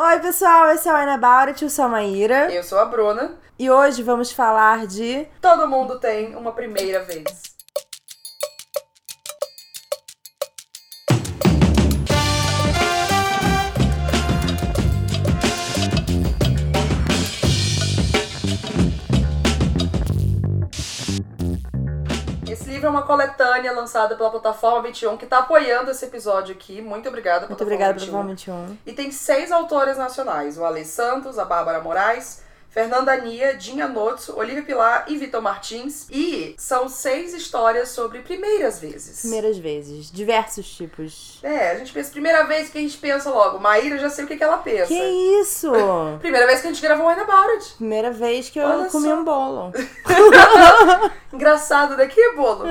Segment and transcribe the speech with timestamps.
[0.00, 2.54] Oi, pessoal, esse é o Ana About, eu sou a Maíra.
[2.54, 3.32] Eu sou a Bruna.
[3.58, 5.26] E hoje vamos falar de.
[5.40, 7.57] Todo mundo tem uma primeira vez.
[22.98, 26.82] Uma coletânea lançada pela plataforma 21 que está apoiando esse episódio aqui.
[26.82, 28.12] Muito obrigada, Muito plataforma obrigada 21.
[28.12, 28.78] pelo 21.
[28.84, 32.42] E tem seis autores nacionais: o Ale Santos, a Bárbara Moraes,
[32.78, 36.06] Fernanda Nia, Dinha Notso, Olivia Pilar e Vitor Martins.
[36.08, 39.22] E são seis histórias sobre primeiras vezes.
[39.22, 41.40] Primeiras vezes, diversos tipos.
[41.42, 43.58] É, a gente pensa, primeira vez que a gente pensa logo.
[43.58, 44.86] Maíra, já sei o que, que ela pensa.
[44.86, 44.94] Que
[45.40, 45.72] isso?
[46.20, 47.74] Primeira vez que a gente gravou Wine About.
[47.78, 49.14] Primeira vez que eu Olha comi só.
[49.16, 49.72] um bolo.
[51.32, 52.64] Engraçado daqui, bolo.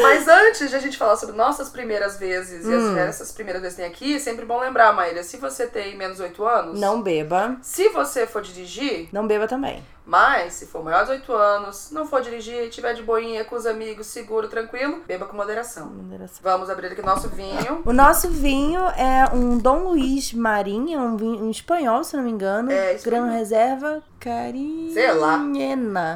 [0.00, 2.92] Mas antes de a gente falar sobre nossas primeiras vezes e Hum.
[2.92, 5.96] as essas primeiras vezes que tem aqui, é sempre bom lembrar, Maíra, se você tem
[5.96, 7.56] menos 8 anos, Não beba.
[7.62, 9.82] se você for dirigir, Não beba também.
[10.06, 13.64] Mas, se for maior de 8 anos, não for dirigir, tiver de boinha com os
[13.64, 15.86] amigos, seguro, tranquilo, beba com moderação.
[15.86, 16.40] Moderação.
[16.42, 17.82] Vamos abrir aqui nosso vinho.
[17.86, 22.30] O nosso vinho é um Dom Luiz Marinho, um vinho um espanhol, se não me
[22.30, 22.70] engano.
[22.70, 23.22] É, espanhol.
[23.26, 24.92] Gran Reserva Carinhena.
[24.92, 25.38] Sei lá.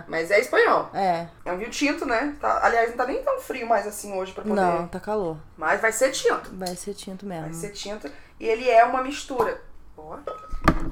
[0.07, 0.91] Mas é espanhol.
[0.93, 1.27] É.
[1.45, 2.35] É um vinho tinto, né?
[2.39, 4.55] Tá- aliás, não tá nem tão frio mais assim hoje pra poder.
[4.55, 5.39] Não, tá calor.
[5.57, 6.51] Mas vai ser tinto.
[6.53, 7.45] Vai ser tinto mesmo.
[7.45, 8.11] Vai ser tinto.
[8.39, 9.61] E ele é uma mistura.
[9.99, 10.19] Ó.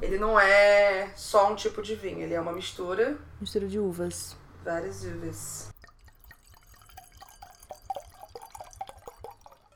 [0.01, 3.17] Ele não é só um tipo de vinho, ele é uma mistura.
[3.39, 4.35] Mistura de uvas.
[4.63, 5.69] Várias uvas.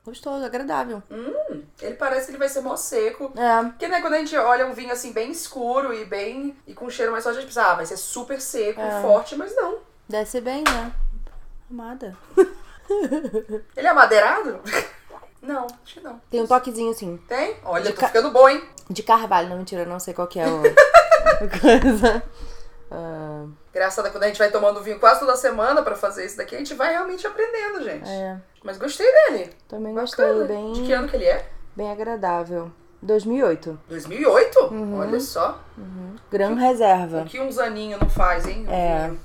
[0.04, 1.02] Gostoso, agradável.
[1.80, 3.32] Ele parece que ele vai ser mó seco.
[3.36, 3.64] É.
[3.70, 6.58] Porque, né, quando a gente olha um vinho assim bem escuro e bem.
[6.66, 9.02] e com cheiro mais forte, a gente pensa, ah, vai ser super seco, É.
[9.02, 9.80] forte, mas não.
[10.10, 10.92] Deve ser bem, né?
[11.70, 12.18] Amada.
[13.78, 14.60] Ele é madeirado?
[15.42, 16.20] não, acho que não.
[16.32, 17.18] Tem um toquezinho assim.
[17.28, 17.58] Tem?
[17.64, 18.68] Olha, De tô ca- ficando bom, hein?
[18.92, 20.62] De carvalho, não, mentira, eu não sei qual que é o...
[20.66, 22.24] a coisa.
[23.74, 26.58] Engraçado, quando a gente vai tomando vinho quase toda semana pra fazer isso daqui, a
[26.58, 28.10] gente vai realmente aprendendo, gente.
[28.10, 29.50] é, Mas gostei dele.
[29.68, 30.46] também gostei, Bacana.
[30.46, 31.48] bem, De que ano que ele é?
[31.76, 32.70] bem agradável.
[33.02, 33.80] 2008.
[33.88, 34.60] 2008?
[34.66, 35.00] Uhum.
[35.00, 35.60] Olha só.
[36.30, 37.22] Gran Reserva.
[37.22, 38.66] O que uns aninhos não faz, hein?
[38.70, 39.08] É.
[39.08, 39.20] vinho.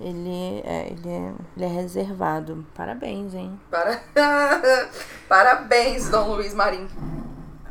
[0.00, 2.64] Ele é, ele é, ele é reservado.
[2.74, 3.60] Parabéns, hein?
[3.68, 4.00] Para...
[5.28, 6.88] Parabéns, Dom Luiz Marim.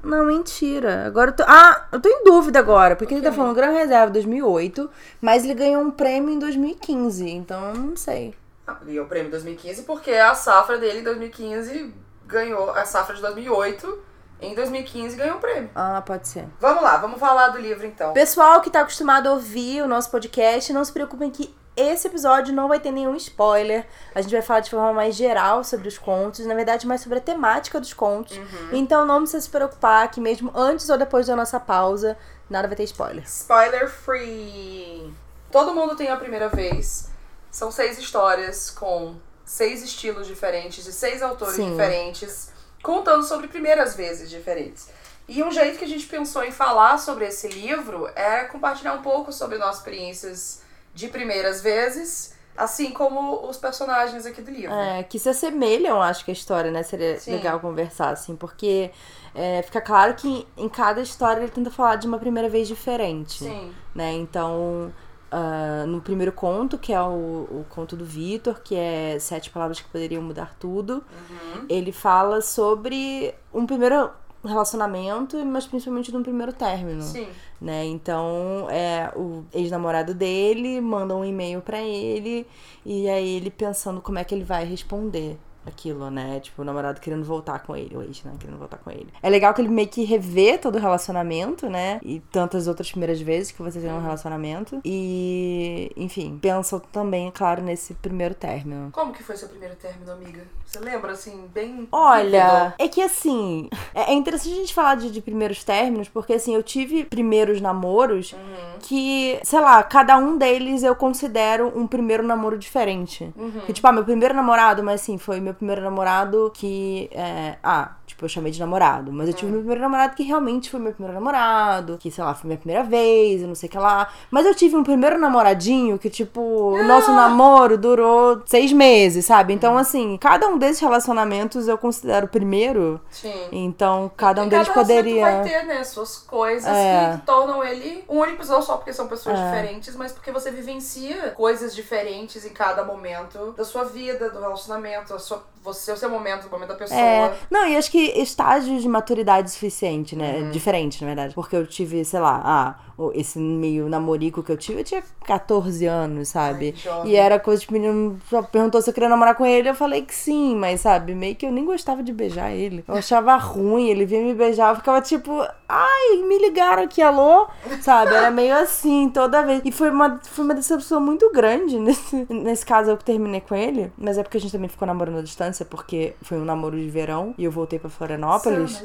[0.08, 1.06] Não, mentira.
[1.06, 1.44] Agora eu tô.
[1.46, 2.96] Ah, eu tô em dúvida agora.
[2.96, 4.90] Porque O ele tá falando Gran Reserva 2008,
[5.22, 7.30] mas ele ganhou um prêmio em 2015.
[7.30, 8.34] Então eu não sei.
[8.66, 11.94] Ah, E o prêmio 2015 porque a safra dele em 2015
[12.26, 14.07] ganhou, a safra de 2008
[14.42, 15.70] em 2015 ganhou o prêmio.
[15.76, 16.46] Ah, pode ser.
[16.60, 18.14] Vamos lá, vamos falar do livro então.
[18.14, 22.54] Pessoal que tá acostumado a ouvir o nosso podcast, não se preocupem que esse episódio
[22.54, 23.86] não vai ter nenhum spoiler.
[24.16, 27.20] A gente vai falar de forma mais geral sobre os contos, na verdade, mais sobre
[27.20, 28.40] a temática dos contos.
[28.72, 32.18] Então não precisa se preocupar que mesmo antes ou depois da nossa pausa,
[32.50, 33.42] nada vai ter spoilers.
[33.42, 35.14] Spoiler free.
[35.52, 37.10] Todo mundo tem a primeira vez.
[37.52, 39.16] São seis histórias com
[39.46, 41.72] seis estilos diferentes, de seis autores Sim.
[41.72, 42.52] diferentes,
[42.88, 44.88] contando sobre primeiras vezes diferentes.
[45.28, 49.02] E um jeito que a gente pensou em falar sobre esse livro é compartilhar um
[49.02, 50.62] pouco sobre nossas experiências
[50.96, 54.74] de primeiras vezes, assim como os personagens aqui do livro.
[54.74, 56.82] É, que se assemelham, acho que a história, né?
[56.82, 57.34] Seria Sim.
[57.34, 58.90] legal conversar, assim, porque
[59.36, 63.44] é, fica claro que em cada história ele tenta falar de uma primeira vez diferente.
[63.44, 63.76] Sim.
[63.94, 64.14] né?
[64.14, 64.94] Então,
[65.32, 67.06] ah, no primeiro conto, que é o,
[67.50, 70.96] o conto do Vitor, que é Sete Palavras que Poderiam Mudar Tudo,
[71.30, 71.66] Uhum.
[71.70, 74.10] ele fala sobre um primeiro
[74.44, 77.28] relacionamento, mas principalmente de um primeiro término, Sim.
[77.60, 77.84] né?
[77.86, 82.48] Então, é o ex-namorado dele manda um e-mail pra ele
[82.86, 85.38] e aí ele pensando como é que ele vai responder
[85.68, 86.40] aquilo, né?
[86.40, 88.34] Tipo, o namorado querendo voltar com ele, o ex, né?
[88.40, 89.08] Querendo voltar com ele.
[89.22, 92.00] É legal que ele meio que revê todo o relacionamento, né?
[92.04, 94.80] E tantas outras primeiras vezes que você tem um relacionamento.
[94.84, 98.90] E, enfim, pensa também, claro, nesse primeiro término.
[98.92, 100.42] Como que foi seu primeiro término, amiga?
[100.66, 101.88] Você lembra, assim, bem...
[101.92, 106.34] Olha, é que assim, é é interessante a gente falar de, de primeiros términos, porque
[106.34, 108.80] assim, eu tive primeiros namoros Uhum.
[108.80, 113.32] que, sei lá, cada um deles eu considero um primeiro namoro diferente.
[113.36, 113.62] Uhum.
[113.66, 117.10] Que, tipo, ah, meu primeiro namorado, mas assim, foi meu primeiro namorado que.
[117.12, 119.12] É, ah, tipo, eu chamei de namorado.
[119.14, 121.98] Mas eu tive meu primeiro namorado que realmente foi meu primeiro namorado.
[122.00, 124.10] Que, sei lá, foi minha primeira vez, eu não sei o que lá.
[124.32, 129.54] Mas eu tive um primeiro namoradinho que, tipo, o nosso namoro durou seis meses, sabe?
[129.54, 133.00] Então, assim, cada um desses relacionamentos eu considero o primeiro.
[133.12, 133.34] Sim.
[133.52, 135.22] Então, cada um E deles cada poderia.
[135.22, 137.18] vai ter, né, suas coisas É.
[137.20, 139.44] que tornam ele único, não só porque são pessoas É.
[139.46, 145.14] diferentes, mas porque você vivencia coisas diferentes em cada momento da sua vida, do relacionamento,
[145.14, 147.00] a sua, você, o seu momento, o momento da pessoa.
[147.00, 150.40] É, não, e acho que estágios de maturidade suficiente, né?
[150.40, 150.52] Uhum.
[150.52, 151.34] Diferente, na verdade.
[151.34, 155.86] Porque eu tive, sei lá, ah, esse meio namorico que eu tive, eu tinha 14
[155.86, 156.74] anos, sabe?
[156.86, 159.76] Ai, e era coisa de menino só perguntou se eu queria namorar com ele, eu
[159.76, 162.84] falei que sim, mas sabe, meio que eu nem gostava de beijar ele.
[162.88, 165.32] Eu achava ruim, ele vinha me beijar, eu ficava tipo,
[165.70, 167.48] ai, me ligaram aqui, alô?
[167.82, 168.14] Sabe?
[168.16, 169.62] Era meio assim toda vez.
[169.64, 173.54] E foi uma, foi uma decepção muito grande nesse, nesse caso eu que terminei com
[173.56, 173.92] ele.
[173.98, 176.90] Mas é porque a gente também ficou namorando à distância, porque foi um namoro de
[176.90, 178.84] verão e eu voltei pra Florianópolis.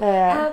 [0.00, 0.52] É.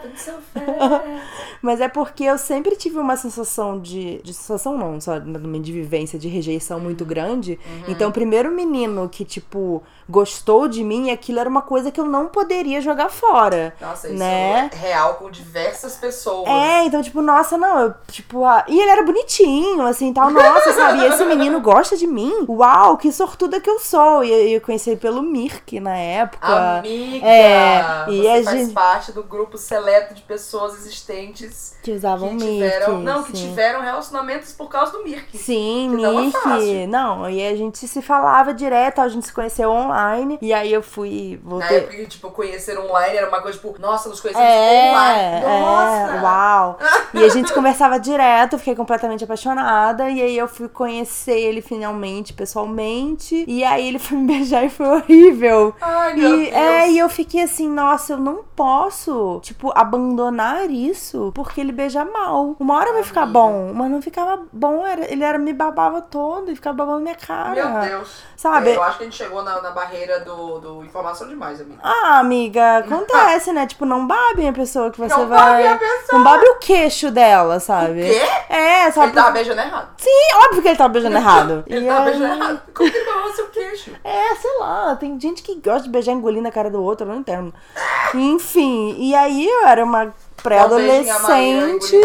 [1.62, 4.21] Mas é porque eu sempre tive uma sensação de.
[4.24, 7.59] De sensação não, só de vivência, de rejeição muito grande.
[7.88, 12.06] Então, o primeiro menino que, tipo, gostou de mim, aquilo era uma coisa que eu
[12.06, 13.73] não poderia jogar fora.
[13.79, 14.69] Nossa, isso Né?
[14.73, 16.47] é real com diversas pessoas.
[16.50, 20.73] É, então, tipo, nossa, não, eu, tipo, ah, e ele era bonitinho, assim, tal, nossa,
[20.73, 21.00] sabe?
[21.01, 22.45] E esse menino gosta de mim?
[22.50, 24.23] Uau, que sortuda que eu sou.
[24.23, 26.79] E eu conheci ele pelo Mirk na época.
[26.79, 27.25] Amiga!
[27.27, 32.29] É, e você a faz gente- parte do grupo seleto de pessoas existentes Que usavam
[32.29, 32.53] que Mirk.
[32.53, 32.97] tiveram.
[33.00, 33.47] Não, que sim.
[33.50, 35.38] tiveram relacionamentos por causa do Mirk.
[35.38, 36.88] Sim, Que não é fácil.
[36.88, 39.98] Não, e a gente se falava direto, a gente se conheceu online.
[40.41, 41.39] E aí eu fui.
[41.43, 41.77] Na Voltei.
[41.77, 45.45] época que, tipo, conhecer online era uma coisa, tipo, nossa, nos conhecemos É, online.
[45.45, 46.11] Nossa!
[46.17, 46.79] é, uau.
[47.11, 50.09] E a gente conversava direto, eu fiquei completamente apaixonada.
[50.09, 53.43] E aí eu fui conhecer ele finalmente, pessoalmente.
[53.47, 55.73] E aí ele foi me beijar e foi horrível.
[55.81, 56.55] Ai, meu E, Deus.
[56.55, 62.05] é, e eu fiquei assim, nossa, eu não posso, tipo, abandonar isso porque ele beija
[62.05, 62.55] mal.
[62.59, 64.85] Uma hora vai ficar bom, mas não ficava bom.
[64.85, 67.55] Era, ele era me babava todo e ficava babando minha cara.
[67.55, 68.21] Meu Deus.
[68.35, 68.73] Sabe?
[68.73, 69.88] Eu acho que a gente chegou na, na barreira
[70.25, 71.80] do, do informação demais, amiga.
[71.83, 73.65] Ah, amiga, acontece, né?
[73.65, 75.63] Tipo, não babe a pessoa que você Não vai.
[75.63, 76.07] babe a pessoa.
[76.13, 78.01] Não babe o queixo dela, sabe?
[78.01, 78.21] O quê?
[78.50, 79.07] É, sabe?
[79.07, 79.89] Ele tava beijando errado.
[79.97, 81.63] Sim, óbvio que ele tava beijando errado.
[81.68, 82.62] Ele E tava aí- beijando errado.
[82.74, 83.91] Como que ele falou seu queixo?
[84.03, 87.12] É, sei lá, tem gente que gosta de beijar engolindo a cara do outro, eu
[87.12, 87.53] não entendo.
[88.13, 91.95] Enfim, e aí eu era uma Pré-adolescente.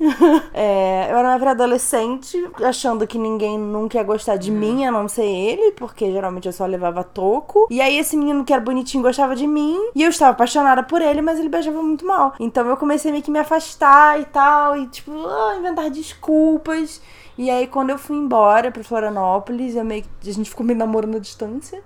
[0.52, 4.38] É, eu era uma pré-adolescente, achando que ninguém nunca ia gostar Uhum.
[4.38, 7.66] de mim, a não ser ele, porque geralmente eu só levava toco.
[7.70, 11.00] E aí esse menino que era bonitinho gostava de mim, e eu estava apaixonada por
[11.00, 12.34] ele, mas ele beijava muito mal.
[12.40, 17.00] Então eu comecei meio que me afastar e tal, e tipo, ah, inventar desculpas.
[17.38, 20.78] E aí quando eu fui embora pra Florianópolis, eu meio que, a gente ficou meio
[20.78, 21.82] namorando à distância.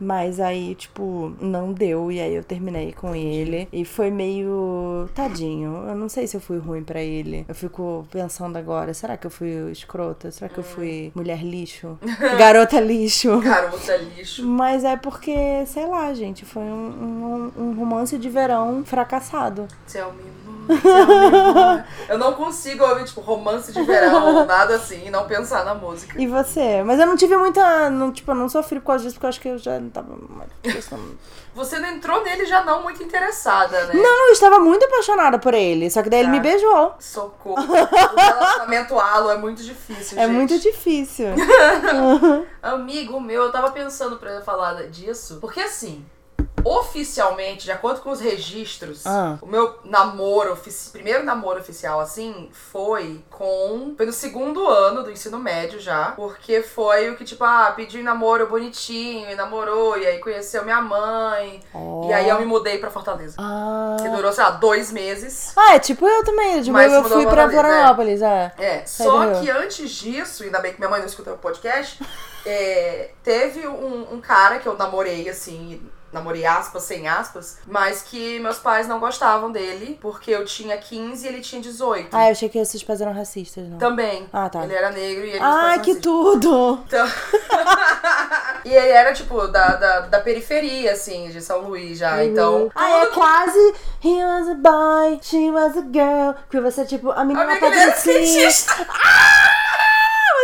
[0.00, 2.10] Mas aí, tipo, não deu.
[2.10, 3.68] E aí eu terminei com ele.
[3.72, 5.08] E foi meio.
[5.14, 5.84] Tadinho.
[5.88, 7.44] Eu não sei se eu fui ruim pra ele.
[7.48, 10.30] Eu fico pensando agora: será que eu fui escrota?
[10.30, 11.98] Será que eu fui mulher lixo?
[12.38, 13.38] Garota lixo?
[13.40, 14.44] Garota lixo.
[14.46, 19.66] Mas é porque, sei lá, gente, foi um, um, um romance de verão fracassado.
[19.90, 20.37] Tell me more, tell
[22.08, 26.20] Eu não consigo ouvir, tipo, romance de verão, nada assim, e não pensar na música.
[26.20, 26.82] E você?
[26.82, 27.90] Mas eu não tive muita.
[27.90, 29.90] Não, tipo, eu não sofri por causa disso, porque eu acho que eu já não
[29.90, 30.08] tava
[31.54, 33.94] Você não entrou nele já não muito interessada, né?
[33.94, 35.90] Não, eu estava muito apaixonada por ele.
[35.90, 36.32] Só que daí ele Tá.
[36.32, 36.94] me beijou.
[36.98, 37.60] Socorro.
[37.62, 37.72] O
[38.16, 40.34] relacionamento halo é muito difícil, É gente.
[40.34, 41.26] muito difícil.
[42.62, 46.04] Amigo meu, eu tava pensando pra falar disso, porque assim,
[46.64, 49.38] oficialmente, de acordo com os registros, Ah.
[49.40, 50.56] o meu namoro,
[50.92, 53.94] primeiro namoro oficial, assim, foi com.
[53.96, 58.46] Foi no segundo ano do ensino médio já, porque foi o que, tipo, ah, namoro
[58.46, 61.60] bonitinho, e namorou, e aí conheceu minha mãe,
[62.08, 63.36] e aí eu me mudei pra Fortaleza.
[63.38, 63.96] Ah.
[64.00, 65.52] Que durou, sei lá, dois meses.
[65.56, 66.60] Ah, é tipo eu também.
[66.60, 68.52] Tipo, Mas eu fui pra Fortaleza, Florianópolis, é.
[68.58, 72.02] É, só que antes disso, ainda bem que minha mãe não escuta o podcast,
[72.46, 75.80] é, teve um, um cara que eu namorei, assim,
[76.12, 81.24] namorei aspas, sem aspas, mas que meus pais não gostavam dele, porque eu tinha 15
[81.24, 82.08] e ele tinha 18.
[82.16, 83.78] Ah, eu achei que esses pais eram racistas, não.
[83.78, 84.28] Também.
[84.32, 84.64] Ah, tá.
[84.64, 86.02] Ele era negro e ele Ah, que racistas.
[86.02, 86.82] tudo!
[86.86, 87.06] Então...
[88.64, 92.24] e ele era, tipo, da, da, da periferia, assim, de São Luís já.
[92.24, 92.70] Então.
[92.74, 93.74] Ah, é que- quase
[94.04, 96.34] He was a boy, she was a girl.
[96.50, 98.48] Que você, tipo, a menina patricinha.
[98.48, 98.86] skatista.
[98.88, 99.50] Ah,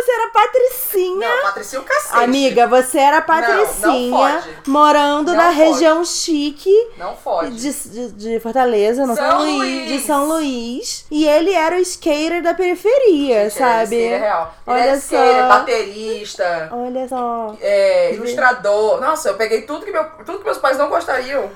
[0.04, 1.28] você era patricinha.
[1.36, 2.24] Não, Patricinha o cacete.
[2.24, 4.10] Amiga, você era não patricinha,
[4.42, 4.70] pode.
[4.70, 7.56] morando Não na região chique Não fode.
[7.56, 9.88] de, de, de Fortaleza, não São São Luís, Luís.
[9.88, 11.06] de São Luís.
[11.10, 13.96] E ele era o skater da periferia, Gente, ele sabe?
[13.96, 14.54] skater real.
[14.66, 15.48] Ele Olha era skater, só.
[15.48, 17.56] baterista, Olha só.
[17.60, 19.00] é, ilustrador.
[19.00, 21.50] Nossa, eu peguei tudo que, meu, tudo que meus pais não gostariam.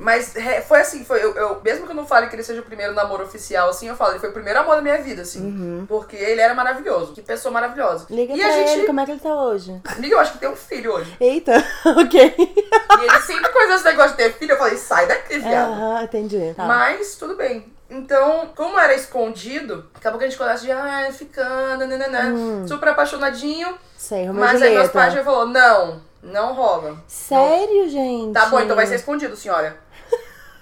[0.00, 0.32] Mas
[0.68, 2.94] foi assim, foi, eu, eu- mesmo que eu não fale que ele seja o primeiro
[2.94, 5.84] namoro oficial, assim, eu falo, ele foi o primeiro amor da minha vida, assim.
[5.88, 7.12] Porque ele era maravilhoso.
[7.12, 8.06] Que pessoa maravilhosa.
[8.08, 8.16] Uhum.
[8.16, 8.70] Liga e pra a gente.
[8.70, 9.82] ele, como é que ele tá hoje?
[9.98, 11.16] Liga, eu acho que tem um filho hoje.
[11.20, 11.52] Eita,
[11.98, 12.34] ok.
[12.38, 15.72] E ele sempre coisa esse negócio de ter filho, eu falei, sai daqui, viado.
[15.72, 16.54] Aham, entendi.
[16.56, 16.64] Tá.
[16.64, 17.66] Mas tudo bem.
[17.90, 22.68] Então, como era escondido, acabou que a gente começa de, ah, ficando, nananã, Hum.
[22.68, 23.74] super apaixonadinho.
[23.96, 26.96] Sei, Romeu Mas aí meus pais já falou, não, Não rola.
[27.06, 28.32] Sério, gente?
[28.32, 29.76] Tá bom, então vai ser escondido, senhora.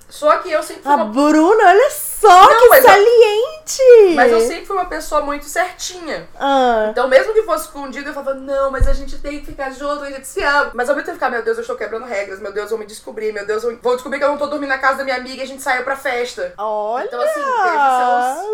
[0.09, 1.05] Só que eu sempre fui A uma...
[1.07, 4.15] Bruna, olha só Não, que mas eu- saliente!
[4.15, 6.29] Mas eu sempre fui uma pessoa muito certinha.
[6.39, 9.71] Ah, Então, mesmo que fosse escondido, eu falava, não, mas a gente tem que ficar
[9.71, 10.71] junto, a gente se ama.
[10.75, 12.87] Mas ao mesmo tempo ficar, meu Deus, eu estou quebrando regras, meu Deus, vou me
[12.87, 15.17] descobrir, meu Deus, eu vou descobrir que eu não tô dormindo na casa da minha
[15.17, 16.55] amiga e a gente saiu pra festa.
[16.57, 17.05] olha!
[17.05, 18.47] Então, assim, teve seus...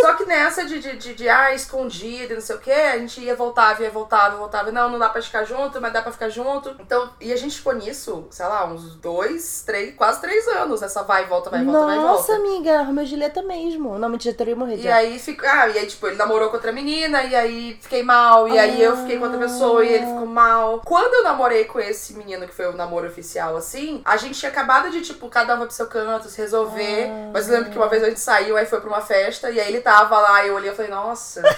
[0.00, 2.98] Só que nessa de, de, de, de ah, escondido e não sei o que, a
[2.98, 4.72] gente ia, voltava, ia, voltava, voltava.
[4.72, 6.74] Não, não dá pra ficar junto, mas dá pra ficar junto.
[6.80, 10.82] Então, e a gente ficou nisso, sei lá, uns dois, três, quase três anos.
[10.82, 12.48] Essa vai e volta, vai e volta, vai e Nossa, volta.
[12.48, 13.98] amiga, Romeu Julieta mesmo.
[13.98, 14.82] Não, mentira, teria morrido.
[14.82, 18.02] E aí fica, ah, e aí tipo, ele namorou com outra menina, e aí fiquei
[18.02, 20.80] mal, e aí eu fiquei com outra pessoa e ele ficou mal.
[20.84, 24.50] Quando eu namorei com esse menino que foi o namoro oficial assim, a gente tinha
[24.50, 27.10] acabado de tipo, cada um vai pro seu canto, se resolver.
[27.10, 27.30] Ah.
[27.32, 29.60] Mas eu lembro que uma vez a gente saiu, aí foi pra uma festa, e
[29.60, 31.42] aí ele tava lá, e eu olhei e falei, nossa.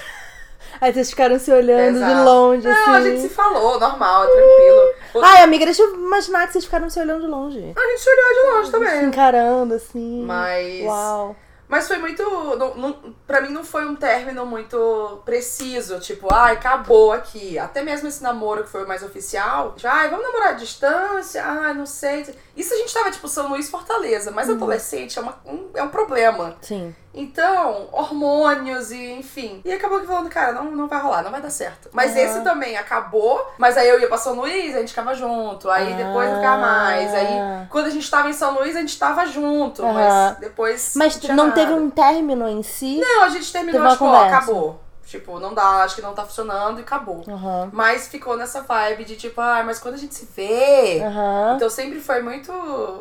[0.78, 2.24] Aí vocês ficaram se olhando de Exato.
[2.24, 2.90] longe, assim.
[2.90, 5.24] Não, a gente se falou, normal, é tranquilo.
[5.24, 7.72] Ai, amiga, deixa eu imaginar que vocês ficaram se olhando de longe.
[7.74, 9.04] A gente se olhou de longe Se também.
[9.04, 10.22] encarando, assim.
[10.26, 10.84] Mas.
[10.84, 11.36] Uau.
[11.68, 12.22] Mas foi muito.
[12.56, 15.98] Não, não, pra mim não foi um término muito preciso.
[15.98, 17.58] Tipo, ai, acabou aqui.
[17.58, 19.72] Até mesmo esse namoro que foi o mais oficial.
[19.74, 21.42] Tipo, ai, vamos namorar à distância?
[21.44, 22.26] Ai, não sei.
[22.56, 24.30] Isso a gente tava, tipo, São Luís Fortaleza.
[24.30, 26.56] Mas adolescente é, uma, um, é um problema.
[26.60, 26.94] Sim.
[27.16, 29.60] Então, hormônios e enfim.
[29.64, 31.88] E acabou que falando, cara, não, não vai rolar, não vai dar certo.
[31.92, 32.20] Mas Aham.
[32.20, 33.52] esse também acabou.
[33.58, 35.70] Mas aí eu ia pra São Luís, a gente ficava junto.
[35.70, 37.14] Aí depois não ficava mais.
[37.14, 37.66] Aí Ah.
[37.70, 39.82] quando a gente tava em São Luís, a gente tava junto.
[39.82, 39.94] Aham.
[39.94, 40.92] Mas depois.
[40.94, 41.52] Mas não nada.
[41.52, 42.98] teve um término em si?
[43.00, 44.80] Não, a gente terminou, tipo, ó, acabou.
[45.06, 47.22] Tipo, não dá, acho que não tá funcionando e acabou.
[47.28, 47.70] Aham.
[47.72, 51.00] Mas ficou nessa vibe de tipo, ah, mas quando a gente se vê.
[51.00, 51.54] Aham.
[51.54, 52.52] Então sempre foi muito,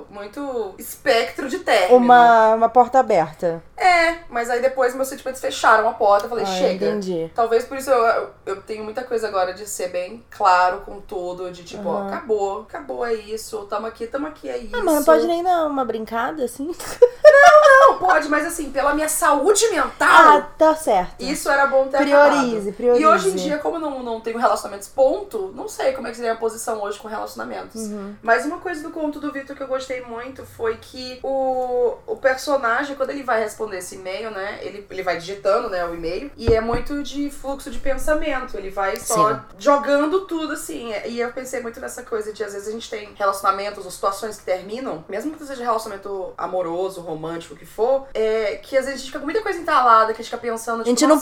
[0.09, 1.97] muito espectro de término.
[1.97, 3.62] Uma, uma porta aberta.
[3.75, 6.25] É, mas aí depois meus sentimentos fecharam a porta.
[6.25, 6.85] Eu falei, Ah, chega.
[6.85, 7.31] entendi.
[7.33, 11.01] Talvez por isso eu, eu, eu tenho muita coisa agora de ser bem claro com
[11.01, 11.51] tudo.
[11.51, 12.07] De tipo, ó, Aham.
[12.07, 13.65] acabou, acabou, é isso.
[13.65, 14.75] Tamo aqui, tamo aqui, é isso.
[14.75, 16.71] Ah, mas não pode nem dar uma brincada, assim?
[17.24, 20.07] Não, pode, mas assim, pela minha saúde mental.
[20.09, 21.15] Ah, tá certo.
[21.19, 22.74] Isso era bom ter Priorize, acabado.
[22.74, 23.04] priorize.
[23.04, 26.12] E hoje em dia, como eu não, não tenho relacionamentos ponto, não sei como é
[26.12, 27.82] que seria a posição hoje com relacionamentos.
[27.82, 28.16] Uhum.
[28.22, 32.18] Mas uma coisa do conto do Vitor que eu gostei muito foi que o, o
[32.18, 36.32] personagem, quando ele vai responder esse e-mail, né, ele, ele vai digitando, né, o e-mail,
[36.38, 38.58] e é muito de fluxo de pensamento.
[38.58, 39.40] Ele vai só Sim.
[39.58, 40.92] jogando tudo, assim.
[41.06, 44.38] E eu pensei muito nessa coisa de, às vezes, a gente tem relacionamentos ou situações
[44.38, 48.96] que terminam, mesmo que seja relacionamento amoroso, romântico, o que for, é, que às vezes
[48.96, 51.08] a gente fica com muita coisa entalada, que a gente fica pensando, A tipo, gente
[51.08, 51.20] não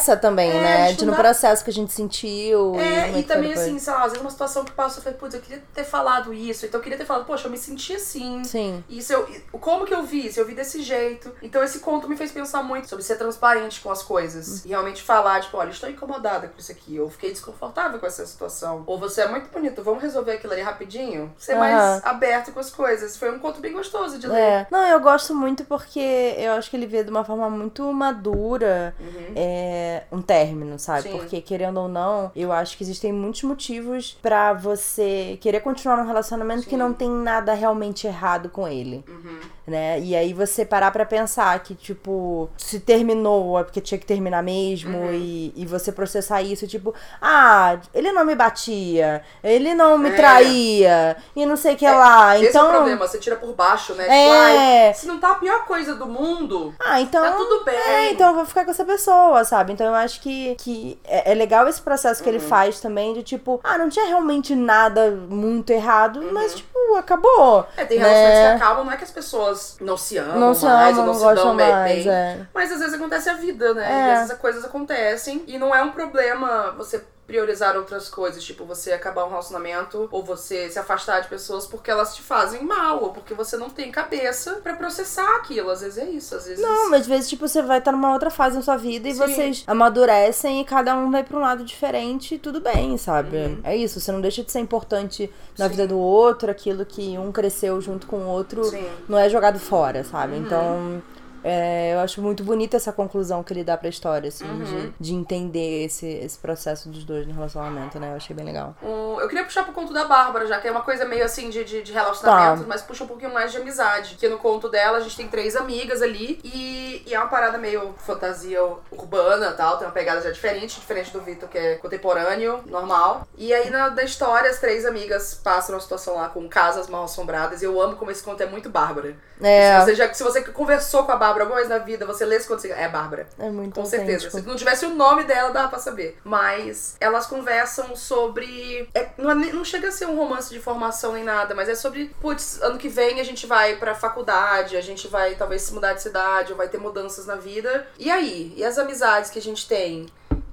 [0.00, 0.72] nossa, também, É, né?
[0.72, 2.74] a A gente gente não não dá- processa o que a gente sentiu.
[2.78, 5.18] É, e foi também assim, sei lá, às vezes uma situação que passa, eu falei,
[5.18, 7.94] putz, eu queria ter falado isso, então eu queria ter falado, poxa, eu me senti
[7.94, 8.42] assim.
[8.44, 8.84] Sim.
[8.88, 10.38] Isso eu, como que eu vi isso?
[10.40, 11.32] Eu vi desse jeito.
[11.42, 14.64] Então esse conto me fez pensar muito sobre ser transparente com as coisas.
[14.64, 16.98] E realmente falar, tipo, olha, estou incomodada com isso aqui.
[17.00, 18.82] Ou fiquei desconfortável com essa situação.
[18.86, 21.32] Ou você é muito bonito, vamos resolver aquilo ali rapidinho.
[21.38, 23.16] Ser mais aberto com as coisas.
[23.16, 24.38] Foi um conto bem gostoso de ler.
[24.40, 24.66] É.
[24.70, 28.94] Não, eu gosto muito porque eu acho que ele vê de uma forma muito madura
[29.00, 29.32] Uhum.
[29.36, 31.02] é, um término, sabe?
[31.02, 31.10] Sim.
[31.18, 36.06] Porque, querendo ou não, eu acho que existem muitos motivos pra você querer continuar num
[36.06, 36.76] relacionamento que Sim.
[36.76, 39.38] não tem nada realmente errado com ele, Uhum.
[39.70, 39.98] Né?
[40.00, 44.42] E aí você parar pra pensar que, tipo, se terminou é porque tinha que terminar
[44.42, 45.12] mesmo Uhum.
[45.14, 50.16] e, e você processar isso, tipo, ah, ele não me batia, ele não me É.
[50.16, 52.36] traía e não sei o que lá.
[52.38, 52.66] Esse Então.
[52.66, 54.04] é o problema, você tira por baixo, né?
[54.04, 54.08] É.
[54.08, 57.22] Tipo, ai, se não tá a pior coisa do mundo, Ah, então.
[57.22, 57.74] tá tudo bem.
[57.74, 59.72] É, então eu vou ficar com essa pessoa, sabe?
[59.72, 62.34] Então eu acho que, que é, é legal esse processo que Uhum.
[62.36, 66.32] ele faz também, de tipo, ah, não tinha realmente nada muito errado, Uhum.
[66.32, 67.66] mas, tipo, acabou.
[67.76, 68.04] É, tem né?
[68.08, 71.00] relações que acabam, não é que as pessoas não se amam Não se mais, amam,
[71.08, 72.12] ou não não se dão mais, bem.
[72.12, 72.46] é.
[72.54, 73.84] Mas às vezes acontece a vida, né?
[73.84, 73.88] É.
[73.88, 75.44] E às vezes as coisas acontecem.
[75.46, 80.24] E não é um problema você priorizar outras coisas, tipo você acabar um relacionamento ou
[80.24, 83.92] você se afastar de pessoas porque elas te fazem mal ou porque você não tem
[83.92, 85.70] cabeça pra processar aquilo.
[85.70, 88.12] Às vezes é isso, às vezes Não, mas às vezes, tipo, você vai estar numa
[88.12, 89.18] outra fase na sua vida e Sim.
[89.18, 93.36] vocês amadurecem e cada um vai pra um lado diferente e tudo bem, sabe?
[93.36, 93.60] Uhum.
[93.62, 95.70] É isso, você não deixa de ser importante na Sim.
[95.70, 98.84] vida do outro, aquilo que um cresceu junto com o outro Sim.
[99.08, 100.34] não é jogado fora, sabe?
[100.34, 100.40] Uhum.
[100.40, 101.02] Então.
[101.44, 104.64] É, eu acho muito bonita essa conclusão que ele dá pra história, assim, Uhum.
[104.64, 108.10] de, de entender esse, esse processo dos dois no relacionamento, né?
[108.12, 108.74] Eu achei bem legal.
[108.82, 111.62] Eu queria puxar pro conto da Bárbara, já que é uma coisa meio assim de,
[111.64, 112.68] de, de relacionamento, Tá.
[112.68, 114.14] mas puxa um pouquinho mais de amizade.
[114.16, 117.58] Que no conto dela a gente tem três amigas ali e, e é uma parada
[117.58, 122.60] meio fantasia urbana tal, tem uma pegada já diferente, diferente do Vitor, que é contemporâneo,
[122.66, 123.26] normal.
[123.36, 127.04] E aí na da história, as três amigas passam uma situação lá com casas mal
[127.04, 129.14] assombradas e eu amo como esse conto é muito Bárbara.
[129.42, 129.78] É.
[129.80, 132.38] Se, você já, se você conversou com a Bárbara Bárbara vez na vida, você lê
[132.40, 132.70] quando você.
[132.70, 133.26] É Bárbara.
[133.38, 134.26] É muito Com certeza.
[134.26, 134.38] autêntico.
[134.40, 136.18] Se não tivesse o nome dela, dava pra saber.
[136.24, 138.88] Mas elas conversam sobre.
[138.94, 141.74] é- não, é não chega a ser um romance de formação nem nada, mas é
[141.74, 142.14] sobre.
[142.20, 145.92] Putz, ano que vem a gente vai pra faculdade, a gente vai talvez se mudar
[145.92, 147.86] de cidade, ou vai ter mudanças na vida.
[147.98, 148.52] E aí?
[148.56, 150.06] E as amizades que a gente tem?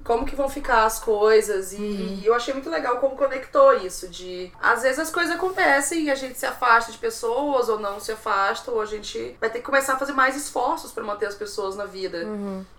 [0.08, 1.74] Como que vão ficar as coisas?
[1.74, 4.08] E eu achei muito legal como conectou isso.
[4.08, 8.00] De às vezes as coisas acontecem e a gente se afasta de pessoas, ou não
[8.00, 11.26] se afasta, ou a gente vai ter que começar a fazer mais esforços pra manter
[11.26, 12.26] as pessoas na vida.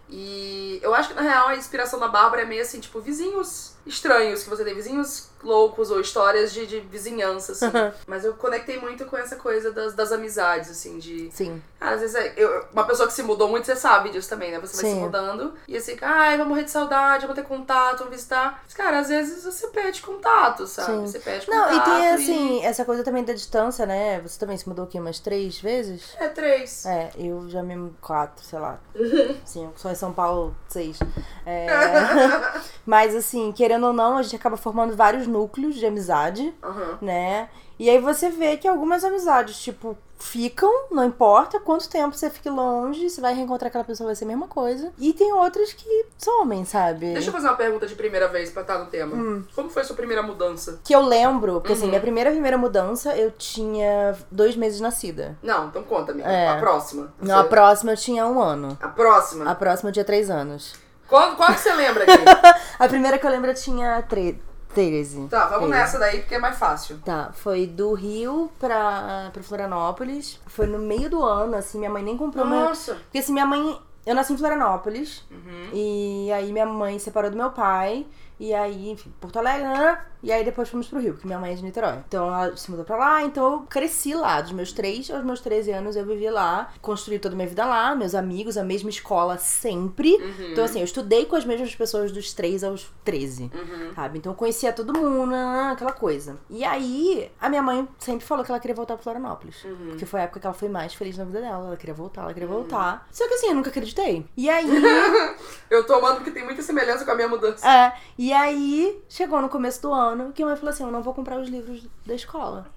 [0.09, 3.73] E eu acho que na real a inspiração da Bárbara é meio assim, tipo, vizinhos
[3.85, 7.65] estranhos que você tem, vizinhos loucos ou histórias de, de vizinhança, assim.
[8.05, 11.29] Mas eu conectei muito com essa coisa das, das amizades, assim, de.
[11.31, 11.61] Sim.
[11.79, 14.51] Cara, às vezes é- eu, uma pessoa que se mudou muito, você sabe disso também,
[14.51, 14.59] né?
[14.59, 14.99] Você vai se Sim.
[15.01, 18.61] mudando e assim, ai, vou morrer de saudade, vou ter contato, vou visitar.
[18.65, 20.91] Mas, cara, às vezes você perde contato, sabe?
[20.91, 21.07] Sim.
[21.07, 21.87] Você perde Não, contato.
[21.87, 24.19] e tem assim, essa coisa também da distância, né?
[24.21, 26.15] Você também se mudou aqui umas três vezes?
[26.19, 26.85] É três.
[26.85, 28.77] É, eu já me quatro, sei lá.
[29.45, 29.73] Cinco.
[29.77, 30.97] Só São Paulo, seis.
[31.45, 31.67] É,
[32.85, 36.97] Mas assim, querendo ou não, a gente acaba formando vários núcleos de amizade, Aham.
[37.01, 37.49] né?
[37.77, 42.49] E aí você vê que algumas amizades, tipo, ficam, não importa quanto tempo você fique
[42.49, 44.91] longe, você vai reencontrar aquela pessoa, vai ser a mesma coisa.
[44.99, 47.13] E tem outras que somem, sabe?
[47.13, 49.15] Deixa eu fazer uma pergunta de primeira vez pra estar no tema.
[49.15, 49.43] Hum.
[49.55, 50.79] Como foi a sua primeira mudança?
[50.83, 51.89] Que eu lembro, porque assim, Uhum.
[51.89, 55.38] minha primeira primeira mudança, eu tinha dois meses nascida.
[55.41, 56.27] Não, então conta, amiga.
[56.29, 56.49] É.
[56.49, 57.13] A próxima.
[57.21, 58.77] Não, a Você- próxima eu tinha um ano.
[58.81, 59.49] A próxima.
[59.49, 60.73] A próxima eu tinha três anos.
[61.07, 62.11] Qual, qual que você lembra aqui?
[62.77, 64.39] A primeira que eu lembro eu tinha tre
[64.73, 65.27] 13.
[65.27, 65.71] tá, vamos 13.
[65.71, 66.99] nessa daí porque é mais fácil.
[67.03, 70.39] Tá, foi do Rio pra, pra Florianópolis.
[70.47, 72.59] Foi no meio do ano, assim, minha mãe nem comprou meu.
[72.59, 72.95] Nossa.
[72.95, 73.79] Porque assim, minha mãe.
[74.05, 75.23] Eu nasci em Florianópolis.
[75.29, 75.69] Uhum.
[75.73, 78.05] E aí minha mãe separou do meu pai.
[78.39, 79.99] E aí, enfim, Porto Alegre, né?
[80.21, 81.99] E aí depois fomos pro Rio, porque minha mãe é de Niterói.
[82.07, 84.41] Então ela se mudou pra lá, então eu cresci lá.
[84.41, 86.71] Dos meus 3 aos meus 13 anos eu vivi lá.
[86.81, 90.15] Construí toda a minha vida lá, meus amigos, a mesma escola sempre.
[90.15, 90.51] Uhum.
[90.51, 93.43] Então, assim, eu estudei com as mesmas pessoas dos 3 aos 13.
[93.53, 93.93] Uhum.
[93.95, 94.17] Sabe?
[94.17, 96.38] Então eu conhecia todo mundo, né, aquela coisa.
[96.49, 99.63] E aí, a minha mãe sempre falou que ela queria voltar pra Florianópolis.
[99.63, 99.89] Uhum.
[99.89, 101.67] Porque foi a época que ela foi mais feliz na vida dela.
[101.67, 103.07] Ela queria voltar, ela queria voltar.
[103.11, 104.25] Só que assim, eu nunca acreditei.
[104.35, 104.67] E aí.
[105.69, 107.67] Eu tô amando porque tem muita semelhança com a minha mudança.
[107.67, 111.02] É, e aí chegou no começo do ano que a mãe falou assim: Eu não
[111.02, 112.67] vou comprar os livros da escola.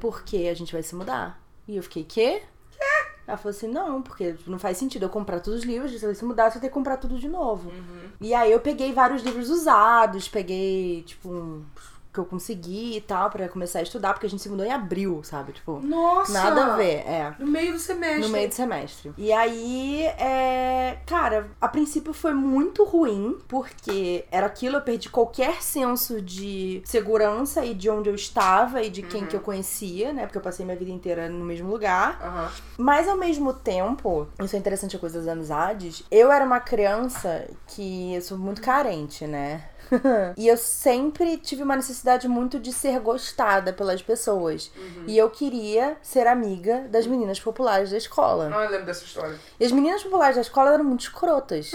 [0.00, 1.40] Porque a gente vai se mudar.
[1.66, 2.42] E eu fiquei, quê?
[3.26, 6.14] Ela falou assim: Não, porque não faz sentido eu comprar todos os livros, você vai
[6.14, 7.70] se mudar, você vai ter que comprar tudo de novo.
[8.20, 11.64] E aí eu peguei vários livros usados, peguei, tipo, um
[12.18, 14.72] que eu consegui e tal, pra começar a estudar, porque a gente se mudou em
[14.72, 15.52] abril, sabe?
[15.52, 16.32] Tipo, Nossa!
[16.32, 17.34] nada a ver, é.
[17.38, 18.20] No meio do semestre.
[18.20, 19.12] No meio do semestre.
[19.16, 20.98] E aí, é.
[21.06, 27.64] Cara, a princípio foi muito ruim, porque era aquilo, eu perdi qualquer senso de segurança
[27.64, 30.22] e de onde eu estava e de quem que eu conhecia, né?
[30.26, 32.18] Porque eu passei minha vida inteira no mesmo lugar.
[32.22, 32.50] Aham.
[32.76, 37.46] Mas ao mesmo tempo, isso é interessante a coisa das amizades, eu era uma criança
[37.66, 39.62] que eu sou muito carente, né?
[40.36, 44.70] e eu sempre tive uma necessidade muito de ser gostada pelas pessoas.
[45.06, 48.48] E eu queria ser amiga das meninas populares da escola.
[48.48, 49.36] Não, eu lembro dessa história.
[49.58, 51.72] E as meninas populares da escola eram muito escrotas.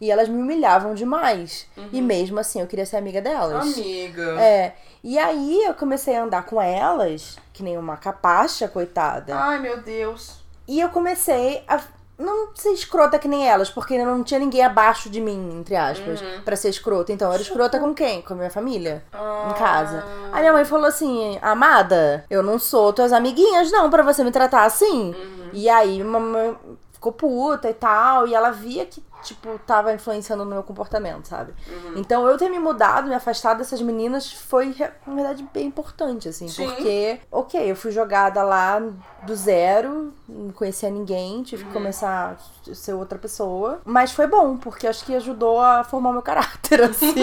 [0.00, 1.66] E elas me humilhavam demais.
[1.92, 3.62] E mesmo assim eu queria ser amiga delas.
[3.62, 4.40] Amiga.
[4.40, 4.74] É.
[5.04, 9.34] E aí eu comecei a andar com elas, que nem uma capacha, coitada.
[9.36, 10.40] Ai, meu Deus.
[10.66, 11.80] E eu comecei a
[12.18, 16.20] não ser escrota que nem elas, porque não tinha ninguém abaixo de mim, entre aspas,
[16.44, 17.12] pra ser escrota.
[17.12, 18.22] Então eu era escrota com quem?
[18.22, 19.02] Com a minha família.
[19.50, 20.04] Em casa.
[20.32, 24.30] Aí minha mãe falou assim: Amada, eu não sou tuas amiguinhas, não, pra você me
[24.30, 25.14] tratar assim.
[25.52, 26.56] E aí mamãe
[26.92, 28.26] ficou puta e tal.
[28.26, 31.52] E ela via que, tipo, tava influenciando no meu comportamento, sabe?
[31.96, 34.74] Então eu ter me mudado, me afastado dessas meninas foi,
[35.06, 36.48] na verdade, bem importante, assim.
[36.48, 36.66] Sim.
[36.66, 38.80] Porque, ok, eu fui jogada lá
[39.22, 42.36] do zero, não conhecia ninguém, tive que começar
[42.68, 43.80] a ser outra pessoa.
[43.84, 47.14] Mas foi bom, porque acho que ajudou a formar o meu caráter, assim.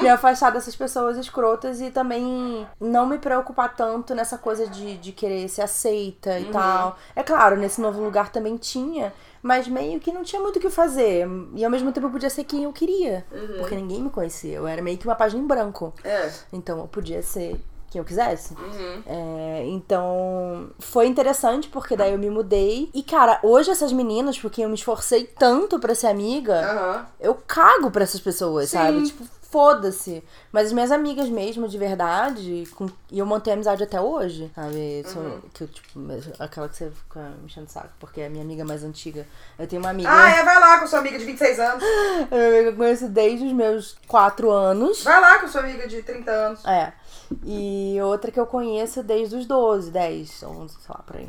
[0.00, 5.12] me afastar dessas pessoas escrotas e também não me preocupar tanto nessa coisa de, de
[5.12, 6.96] querer ser aceita e tal.
[7.14, 9.12] É claro, nesse novo lugar também tinha.
[9.46, 11.24] Mas meio que não tinha muito o que fazer.
[11.54, 13.24] E ao mesmo tempo eu podia ser quem eu queria.
[13.58, 14.56] Porque ninguém me conhecia.
[14.56, 15.94] Eu era meio que uma página em branco.
[16.02, 16.28] É.
[16.52, 18.54] Então eu podia ser quem eu quisesse.
[18.54, 19.02] Uhum.
[19.06, 22.90] É, então, foi interessante porque daí eu me mudei.
[22.92, 27.06] E, cara, hoje essas meninas, porque eu me esforcei tanto pra ser amiga, Aham.
[27.20, 28.78] eu cago pra essas pessoas, Sim.
[28.78, 29.02] sabe?
[29.04, 29.24] Tipo,
[29.56, 30.22] foda-se.
[30.52, 32.90] Mas as minhas amigas mesmo, de verdade, com...
[33.10, 35.02] e eu mantenho amizade até hoje, sabe?
[35.08, 35.40] Sou- Uhum.
[35.54, 35.98] que eu, tipo,
[36.38, 39.26] aquela que você fica me enchendo o saco, porque é a minha amiga mais antiga.
[39.58, 40.10] Eu tenho uma amiga.
[40.12, 41.82] Ah, é, vai lá com sua amiga de 26 anos.
[42.30, 45.02] a minha amiga que eu conheço desde os meus 4 anos.
[45.02, 46.64] Vai lá com sua amiga de 30 anos.
[46.66, 46.92] É.
[47.44, 51.28] E outra que eu conheço desde os 12, 10, 11, sei lá, por aí.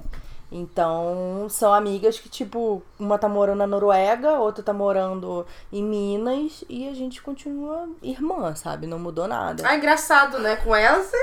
[0.51, 6.63] Então, são amigas que, tipo, uma tá morando na Noruega, outra tá morando em Minas,
[6.69, 8.88] e a gente continua irmã, sabe?
[8.88, 9.63] Não mudou nada.
[9.67, 10.55] Ah, engraçado, né?
[10.57, 11.17] Com ela, você...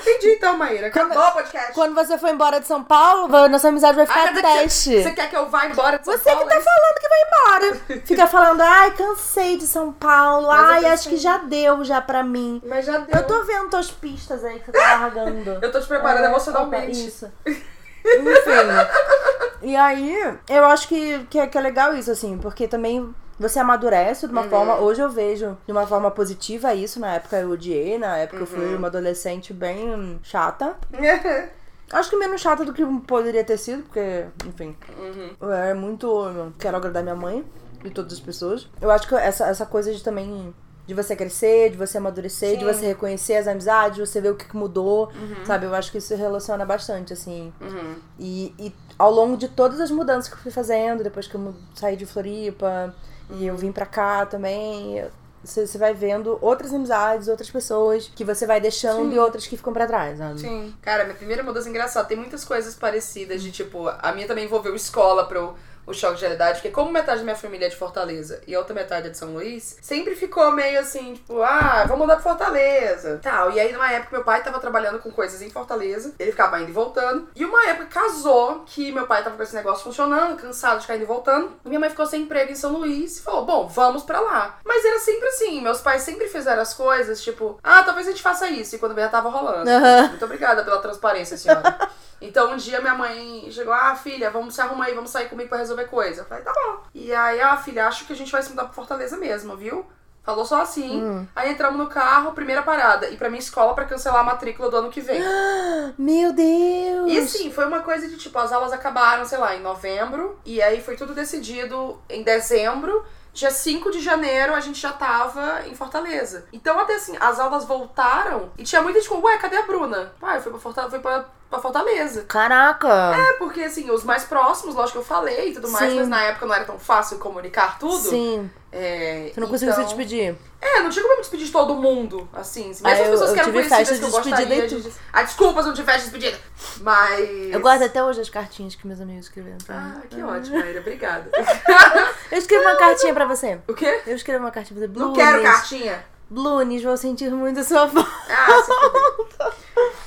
[0.00, 0.88] entendi então, Maíra.
[0.88, 1.72] Acabou o podcast.
[1.72, 4.90] Quando você for embora de São Paulo, nossa amizade vai ficar Ah, dizer que teste.
[4.90, 6.48] Você, você quer que eu vá embora de São Você que Paulo?
[6.48, 8.00] tá falando que vai embora.
[8.06, 10.48] Fica falando, ai, cansei de São Paulo.
[10.48, 12.60] Mas ai, acho que já deu já pra mim.
[12.66, 13.16] Mas já deu.
[13.20, 15.58] Eu tô vendo tuas pistas aí que você tá largando.
[15.62, 17.06] Eu tô te preparando É, emocionalmente.
[17.06, 17.30] Isso.
[18.04, 19.66] Enfim.
[19.68, 23.58] E aí, eu acho que, que, é, que é legal isso, assim, porque também você
[23.58, 24.50] amadurece de uma Uhum.
[24.50, 24.76] forma.
[24.76, 26.98] Hoje eu vejo de uma forma positiva isso.
[27.00, 28.46] Na época eu odiei, na época eu Uhum.
[28.46, 30.76] fui uma adolescente bem chata.
[31.92, 34.76] Acho que menos chata do que poderia ter sido, porque, enfim.
[34.96, 35.30] Uhum.
[35.40, 36.52] Eu era muito.
[36.58, 37.44] Quero agradar minha mãe
[37.84, 38.68] e todas as pessoas.
[38.80, 40.54] Eu acho que essa, essa coisa de também.
[40.86, 42.72] De você crescer, de você amadurecer, de Sim.
[42.72, 45.10] você reconhecer as amizades, de você ver o que mudou,
[45.44, 45.66] sabe?
[45.66, 47.52] Eu acho que isso relaciona bastante, assim.
[47.60, 47.94] Uhum.
[48.18, 51.54] E, e ao longo de todas as mudanças que eu fui fazendo, depois que eu
[51.74, 52.92] saí de Floripa
[53.30, 55.10] e eu vim pra cá também, eu-
[55.42, 59.14] você, você vai vendo outras amizades, outras pessoas que você vai deixando Sim.
[59.14, 60.38] e outras que ficam pra trás, sabe?
[60.40, 60.74] Sim.
[60.82, 62.06] Cara, minha primeira mudança é engraçada.
[62.06, 65.54] Tem muitas coisas parecidas de tipo, a minha também envolveu escola pro
[65.86, 68.58] o choque de realidade, porque como metade da minha família é de Fortaleza e a
[68.58, 72.22] outra metade é de São Luís, sempre ficou meio assim, tipo, ah, vamos mudar pra
[72.22, 73.20] Fortaleza.
[73.22, 73.52] Tal.
[73.52, 76.70] E aí, numa época, meu pai tava trabalhando com coisas em Fortaleza, ele ficava indo
[76.70, 77.28] e voltando.
[77.34, 80.96] E uma época casou que meu pai tava com esse negócio funcionando, cansado de ficar
[80.96, 81.52] indo e voltando.
[81.64, 84.58] E minha mãe ficou sem emprego em São Luís e falou: bom, vamos pra lá.
[84.64, 88.22] Mas era sempre assim, meus pais sempre fizeram as coisas, tipo, ah, talvez a gente
[88.22, 88.76] faça isso.
[88.76, 89.68] E quando já tava rolando.
[89.68, 90.08] Aham.
[90.08, 91.90] Muito obrigada pela transparência, senhora.
[92.20, 95.48] Então um dia minha mãe chegou, ah, filha, vamos se arrumar aí, vamos sair comigo
[95.48, 96.22] pra resolver coisa.
[96.22, 96.82] Eu falei, tá bom.
[96.94, 99.86] E aí, ah, filha, acho que a gente vai se mudar pra Fortaleza mesmo, viu?
[100.22, 101.26] Falou só assim.
[101.34, 103.08] Aí entramos no carro, primeira parada.
[103.08, 105.20] E pra minha escola pra cancelar a matrícula do ano que vem.
[105.96, 107.10] Meu Deus!
[107.10, 110.38] E assim, foi uma coisa de tipo, as aulas acabaram, sei lá, em novembro.
[110.44, 113.04] E aí foi tudo decidido em dezembro.
[113.32, 116.46] Dia 5 de janeiro a gente já tava em Fortaleza.
[116.52, 120.12] Então, até assim, as aulas voltaram e tinha muita gente tipo, ué, cadê a Bruna?
[120.20, 122.22] Ah, eu fui pra Fortaleza, fui pra, pra Fortaleza.
[122.22, 123.14] Caraca!
[123.14, 125.98] É, porque assim, os mais próximos, lógico que eu falei e tudo mais, Sim.
[125.98, 127.98] mas na época não era tão fácil comunicar tudo.
[127.98, 128.50] Sim.
[128.72, 130.36] É, Você não conseguiu se então- despedir.
[130.60, 132.68] É, não tinha como eu me despedir de todo mundo, assim.
[132.68, 134.92] Mesmo Ah, as eu- pessoas eu que eram conhecidas que eu de gostaria e de...
[135.12, 136.42] Ah, desculpas, não tive festa de despedida.
[136.80, 137.28] Mas...
[137.52, 139.94] Eu guardo até hoje as cartinhas que meus amigos escreveram pra mim.
[139.96, 140.80] Ah, que ótimo, Maíra.
[140.80, 141.30] Obrigada.
[142.30, 143.58] Eu escrevo uma cartinha pra você.
[143.66, 144.02] o quê?
[144.06, 144.98] Eu escrevo uma cartinha pra você.
[145.00, 145.24] Não Blunes.
[145.30, 146.04] quero cartinha.
[146.30, 148.08] Blunes, vou sentir muito a sua falta.
[148.28, 149.52] Ah.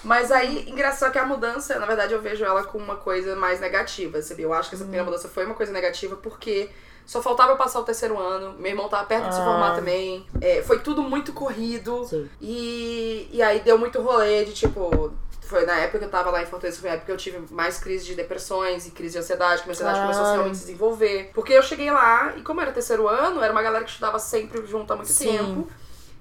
[0.04, 3.60] Mas aí, engraçado que a mudança, na verdade, eu vejo ela com uma coisa mais
[3.60, 4.43] negativa, sabe?
[4.43, 6.69] Eu acho que essa primeira mudança foi uma coisa negativa porque
[7.05, 9.43] só faltava passar o terceiro ano, meu irmão tava perto de se Ah.
[9.43, 10.25] formar também.
[10.41, 12.05] É, foi tudo muito corrido.
[12.05, 12.29] Sim.
[12.41, 15.11] E, e aí deu muito rolê de tipo.
[15.41, 17.53] Foi na época que eu tava lá em Fortaleza, foi a época que eu tive
[17.53, 20.01] mais crise de depressões e crise de ansiedade, que minha ansiedade Ah.
[20.03, 21.31] começou a realmente se desenvolver.
[21.33, 24.65] Porque eu cheguei lá, e como era terceiro ano, era uma galera que estudava sempre
[24.65, 25.37] junto há muito Sim.
[25.37, 25.69] tempo.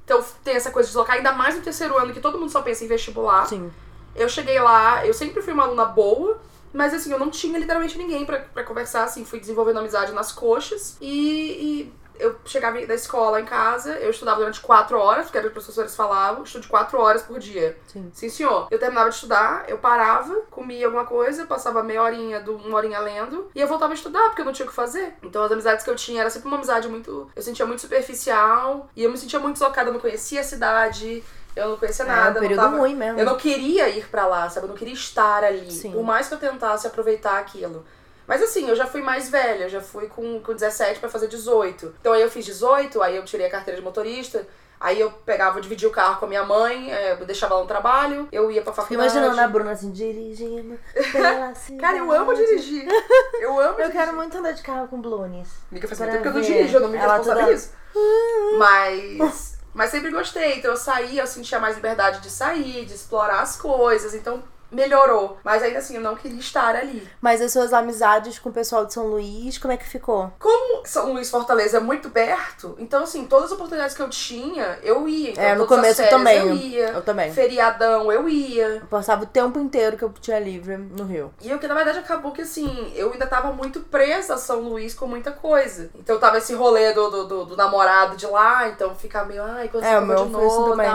[0.04, 2.60] Então tem essa coisa de deslocar, ainda mais no terceiro ano, que todo mundo só
[2.60, 3.46] pensa em vestibular.
[3.46, 3.70] Sim.
[4.14, 6.38] Eu cheguei lá, eu sempre fui uma aluna boa,
[6.72, 10.32] mas assim, eu não tinha literalmente ninguém pra, pra conversar, assim, fui desenvolvendo amizade nas
[10.32, 10.96] coxas.
[11.00, 15.48] E, e eu chegava da escola em casa, eu estudava durante quatro horas, porque era
[15.48, 17.76] o que os professores falavam, estudo quatro horas por dia.
[17.86, 18.10] Sim.
[18.14, 18.68] Sim, senhor.
[18.70, 23.00] Eu terminava de estudar, eu parava, comia alguma coisa, passava meia horinha, do, uma horinha
[23.00, 25.14] lendo, e eu voltava a estudar, porque eu não tinha o que fazer.
[25.22, 27.28] Então as amizades que eu tinha era sempre uma amizade muito.
[27.34, 31.24] Eu sentia muito superficial, e eu me sentia muito deslocada, eu não conhecia a cidade.
[31.54, 32.22] Eu não conhecia É nada.
[32.22, 33.18] um eu não período tava- ruim mesmo.
[33.20, 34.64] eu não queria ir pra lá, sabe?
[34.66, 35.70] Eu não queria estar ali.
[35.70, 35.92] Sim.
[35.92, 37.84] Por mais que eu tentasse aproveitar aquilo.
[38.26, 41.94] Mas assim, eu já fui mais velha, já fui com, com 17 pra fazer 18.
[42.00, 44.46] Então aí eu fiz 18, aí eu tirei a carteira de motorista.
[44.80, 47.68] Aí eu pegava, dividia o carro com a minha mãe, é, eu deixava ela no
[47.68, 49.12] trabalho, eu ia pra faculdade.
[49.14, 50.76] imaginando a Bruna assim, dirigindo
[51.12, 52.88] pela Cara, eu amo dirigir.
[53.40, 53.92] Eu amo Eu dirigir.
[53.92, 55.48] quero muito andar de carro com Blunes.
[55.70, 57.70] Amiga, faz muito tempo que eu não dirijo, eu não me ela toda- responsabilizo.
[58.58, 59.51] Mas.
[59.74, 60.58] Mas sempre gostei.
[60.58, 64.14] Então eu saía, eu sentia mais liberdade de sair, de explorar as coisas.
[64.14, 65.38] Então melhorou.
[65.44, 67.06] Mas ainda assim, eu não queria estar ali.
[67.20, 70.32] Mas as suas amizades com o pessoal de São Luís, como é que ficou?
[70.38, 74.78] Como São Luís Fortaleza é muito perto, então assim, todas as oportunidades que eu tinha,
[74.82, 75.30] eu ia.
[75.30, 76.38] Então, É, no começo férias também.
[76.48, 76.88] Eu ia.
[76.90, 77.32] Eu também.
[77.32, 78.66] Feriadão, eu ia.
[78.80, 81.32] Eu passava o tempo inteiro que eu tinha livre no Rio.
[81.40, 84.60] E o que na verdade acabou que assim, eu ainda tava muito presa a São
[84.60, 85.90] Luís com muita coisa.
[85.94, 89.68] Então tava esse rolê do, do, do- do namorado de lá, então ficava meio, ai,
[89.68, 90.86] quando É, você meu de assim novo e também.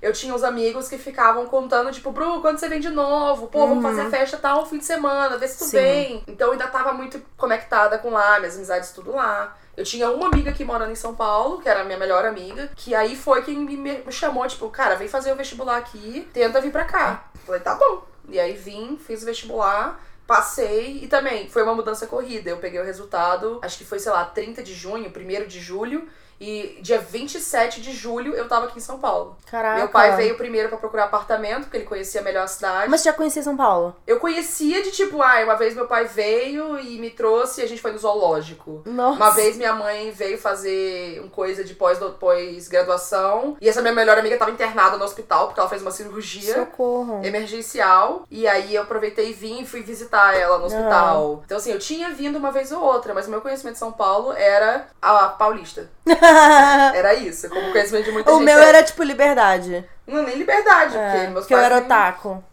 [0.00, 3.48] Eu tinha uns amigos que ficavam contando, tipo, Bru, quando você vem de novo?
[3.48, 3.82] Pô, vamos Uhum.
[3.82, 5.76] fazer festa tal fim de semana, vê se tu Sim.
[5.76, 6.24] vem.
[6.28, 9.56] Então eu ainda tava muito conectada com lá, minhas amizades tudo lá.
[9.76, 12.70] Eu tinha uma amiga aqui morando em São Paulo, que era a minha melhor amiga,
[12.76, 16.60] que aí foi quem me, me chamou, tipo, cara, vem fazer o vestibular aqui, tenta
[16.60, 17.24] vir pra cá.
[17.46, 18.02] Falei, tá bom.
[18.28, 22.50] E aí vim, fiz o vestibular, passei e também foi uma mudança corrida.
[22.50, 26.08] Eu peguei o resultado, acho que foi, sei lá, 30 de junho, 1 de julho.
[26.40, 29.36] E dia 27 de julho eu tava aqui em São Paulo.
[29.50, 29.76] Caraca.
[29.78, 32.88] Meu pai veio primeiro pra procurar apartamento, porque ele conhecia melhor a cidade.
[32.90, 33.96] Mas você já conhecia São Paulo?
[34.06, 37.68] Eu conhecia de tipo, ah, uma vez meu pai veio e me trouxe e a
[37.68, 38.82] gente foi no zoológico.
[38.86, 39.16] Nossa.
[39.16, 43.56] Uma vez minha mãe veio fazer uma coisa de pós- pós-graduação.
[43.60, 47.20] e essa minha melhor amiga tava internada no hospital, porque ela fez uma cirurgia Socorro.
[47.24, 48.22] emergencial.
[48.30, 51.42] E aí eu aproveitei e vim e fui visitar ela no hospital.
[51.44, 53.92] Então, assim, eu tinha vindo uma vez ou outra, mas o meu conhecimento de São
[53.92, 55.90] Paulo era a paulista.
[56.94, 58.44] Era isso, como conhecimento de muita o gente.
[58.44, 59.84] meu era tipo liberdade.
[60.06, 61.66] Não, nem liberdade, porque É, meus porque eu pais.
[61.70, 62.44] era nem- otaku.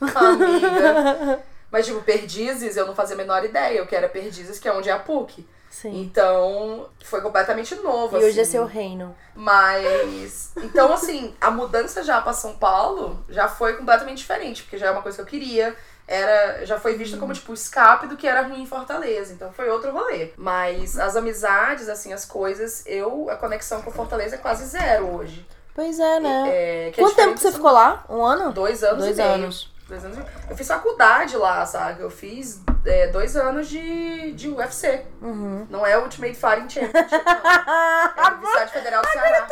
[0.00, 1.40] Amiga.
[1.70, 3.82] Mas, tipo, Perdizes, eu não fazia a menor ideia.
[3.82, 5.44] O que era Perdizes, que é onde é a PUC.
[5.70, 6.02] Sim.
[6.02, 8.52] Então, foi completamente novo, E hoje é assim.
[8.52, 9.14] seu reino.
[9.34, 10.52] Mas.
[10.58, 14.90] Então, assim, a mudança já pra São Paulo já foi completamente diferente, porque já é
[14.92, 15.74] uma coisa que eu queria.
[16.06, 19.32] Era, já foi vista como, tipo, escape do que era ruim em Fortaleza.
[19.32, 20.32] Então foi outro rolê.
[20.36, 25.46] Mas as amizades, assim, as coisas, eu, a conexão com Fortaleza é quase zero hoje.
[25.74, 26.44] Pois é, né?
[26.46, 28.04] É, que é Quanto tempo diferente que você ficou lá?
[28.08, 28.52] Um ano?
[28.52, 29.34] Dois anos Dois e meio.
[29.34, 29.74] anos.
[29.88, 30.50] Dois anos e...
[30.50, 32.02] Eu fiz faculdade lá, sabe?
[32.02, 35.04] Eu fiz é, dois anos de, de UFC.
[35.20, 35.66] Uhum.
[35.68, 37.34] Não é Ultimate Fighting Championship, não.
[38.16, 39.48] É a Universidade Federal do Ceará.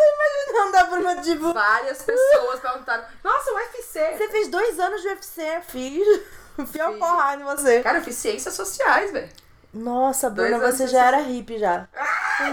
[0.52, 1.52] Não dá pra tipo.
[1.52, 4.16] Várias pessoas perguntaram, nossa, UFC!
[4.16, 6.41] Você fez dois anos de UFC, fiz.
[6.58, 6.98] Enfiou a Fiz.
[6.98, 7.82] porrada em você.
[7.82, 9.28] Cara, eu fiz ciências sociais, velho.
[9.72, 11.88] Nossa, Dois Bruna, anos você já era hippie já.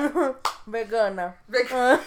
[0.65, 1.35] Vegana.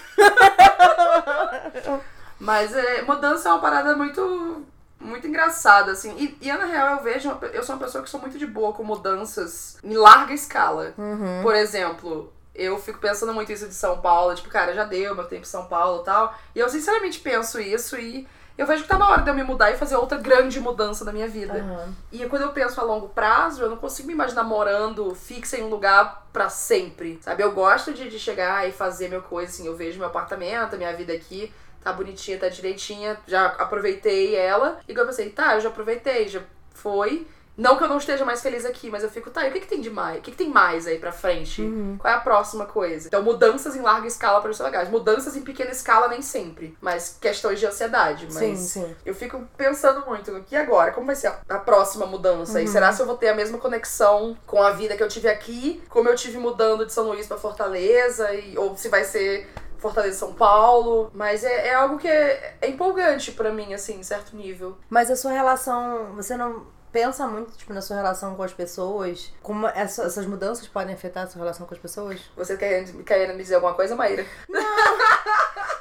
[2.40, 4.64] Mas é, mudança é uma parada muito
[4.98, 6.16] muito engraçada, assim.
[6.16, 8.46] E, e na real, eu vejo, uma eu sou uma pessoa que sou muito de
[8.46, 10.94] boa com mudanças em larga escala.
[10.96, 11.40] Uhum.
[11.42, 15.24] Por exemplo, eu fico pensando muito isso de São Paulo, tipo, cara, já deu meu
[15.24, 16.34] tempo em São Paulo e tal.
[16.54, 18.26] E eu sinceramente penso isso e
[18.56, 21.04] eu vejo que tá na hora de eu me mudar e fazer outra grande mudança
[21.04, 21.54] na minha vida.
[21.54, 21.94] Aham.
[22.10, 25.62] E quando eu penso a longo prazo, eu não consigo me imaginar morando fixa em
[25.64, 27.42] um lugar pra sempre, sabe?
[27.42, 30.94] Eu gosto de, de chegar e fazer meu coisa, assim, eu vejo meu apartamento, minha
[30.94, 34.78] vida aqui, tá bonitinha, tá direitinha, já aproveitei ela.
[34.88, 36.40] E eu pensei, tá, eu já aproveitei, já
[36.74, 37.26] foi.
[37.62, 39.60] Não que eu não esteja mais feliz aqui, mas eu fico, tá, e o que,
[39.60, 40.18] que tem de mais?
[40.18, 41.62] O que, que tem mais aí pra frente?
[41.62, 41.96] Uhum.
[41.96, 43.06] Qual é a próxima coisa?
[43.06, 44.90] Então, mudanças em larga escala para ser legais.
[44.90, 46.76] Mudanças em pequena escala nem sempre.
[46.80, 48.26] Mas questões de ansiedade.
[48.26, 48.96] Mas Sim, sim.
[49.06, 50.90] eu fico pensando muito, e agora?
[50.90, 52.58] Como vai ser a, próxima mudança?
[52.58, 52.64] Uhum.
[52.64, 55.28] E será se eu vou ter a mesma conexão com a vida que eu tive
[55.28, 59.48] aqui, como eu tive mudando de São Luís pra Fortaleza, e, ou se vai ser
[59.78, 61.12] Fortaleza São Paulo?
[61.14, 64.76] Mas é, é algo que é, é empolgante pra mim, assim, em certo nível.
[64.90, 66.14] Mas a sua relação.
[66.16, 69.32] Você não pensa muito, tipo, na sua relação com as pessoas?
[69.42, 72.20] Como essa- essas mudanças podem afetar a sua relação com as pessoas?
[72.36, 74.24] Você quer, querendo me dizer alguma coisa, Maíra?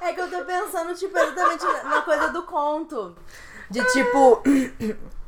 [0.04, 3.15] É que eu tô pensando, tipo, exatamente na coisa do conto.
[3.69, 4.41] De tipo.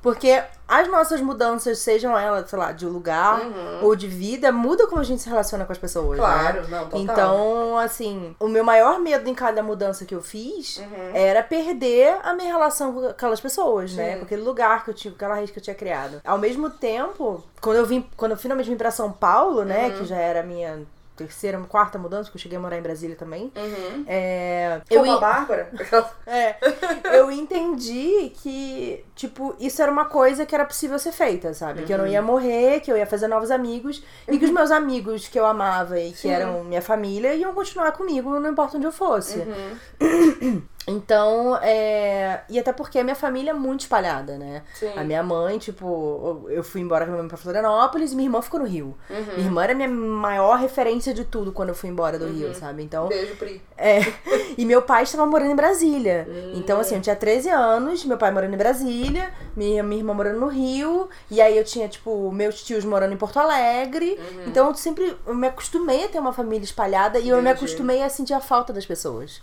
[0.04, 3.42] Porque as nossas mudanças, sejam elas, sei lá, de lugar
[3.82, 6.20] ou de vida, muda como a gente se relaciona com as pessoas.
[6.20, 6.24] né?
[6.26, 6.30] Uhum.
[6.30, 7.00] Claro, não, total.
[7.00, 11.12] Então, assim, o meu maior medo em cada mudança que eu fiz Uhum.
[11.16, 14.12] era perder a minha relação com aquelas pessoas, né?
[14.14, 14.18] Sim.
[14.20, 16.20] Com aquele lugar que eu tinha, com aquela raiz que eu tinha criado.
[16.26, 19.88] Ao mesmo tempo, quando eu vim, quando eu finalmente vim pra São Paulo, né?
[19.88, 19.98] Uhum.
[20.00, 20.82] Que já era a minha
[21.16, 23.52] terceira, quarta mudança, que eu cheguei a morar em Brasília também.
[23.56, 24.04] Uhum.
[24.08, 25.72] É, eu, Como a Bárbara?
[26.26, 26.56] é,
[27.18, 31.84] eu entendi que, tipo, isso era uma coisa que era possível ser feita, sabe?
[31.84, 34.72] Que eu não ia morrer, que eu ia fazer novos amigos e que os meus
[34.72, 36.30] amigos que eu amava e que Sim.
[36.32, 39.44] eram minha família iam continuar comigo, não importa onde eu fosse.
[40.88, 40.96] Uhum.
[40.96, 42.42] Então, é.
[42.50, 44.64] E até porque a minha família é muito espalhada, né?
[44.74, 44.92] Sim.
[44.96, 48.28] A minha mãe, tipo, eu fui embora com a minha mãe pra Florianópolis e minha
[48.28, 48.96] irmã ficou no Rio.
[49.10, 49.24] Uhum.
[49.36, 52.54] Minha irmã era a minha maior referência de tudo quando eu fui embora do Rio,
[52.54, 52.84] sabe?
[52.84, 53.08] Então.
[53.08, 53.62] Beijo, Pri.
[53.78, 54.00] É.
[54.56, 56.28] E meu pai estava morando em Brasília.
[56.30, 56.54] Hum.
[56.58, 60.40] Então, assim, eu tinha 13 anos, meu pai morando em Brasília, minha, minha irmã morando
[60.40, 64.20] no Rio, e aí eu tinha, tipo, meus tios morando em Porto Alegre.
[64.20, 64.44] Uhum.
[64.46, 68.04] Então, eu sempre eu me acostumei a ter uma família espalhada e eu me acostumei
[68.04, 69.42] a sentir a falta das pessoas.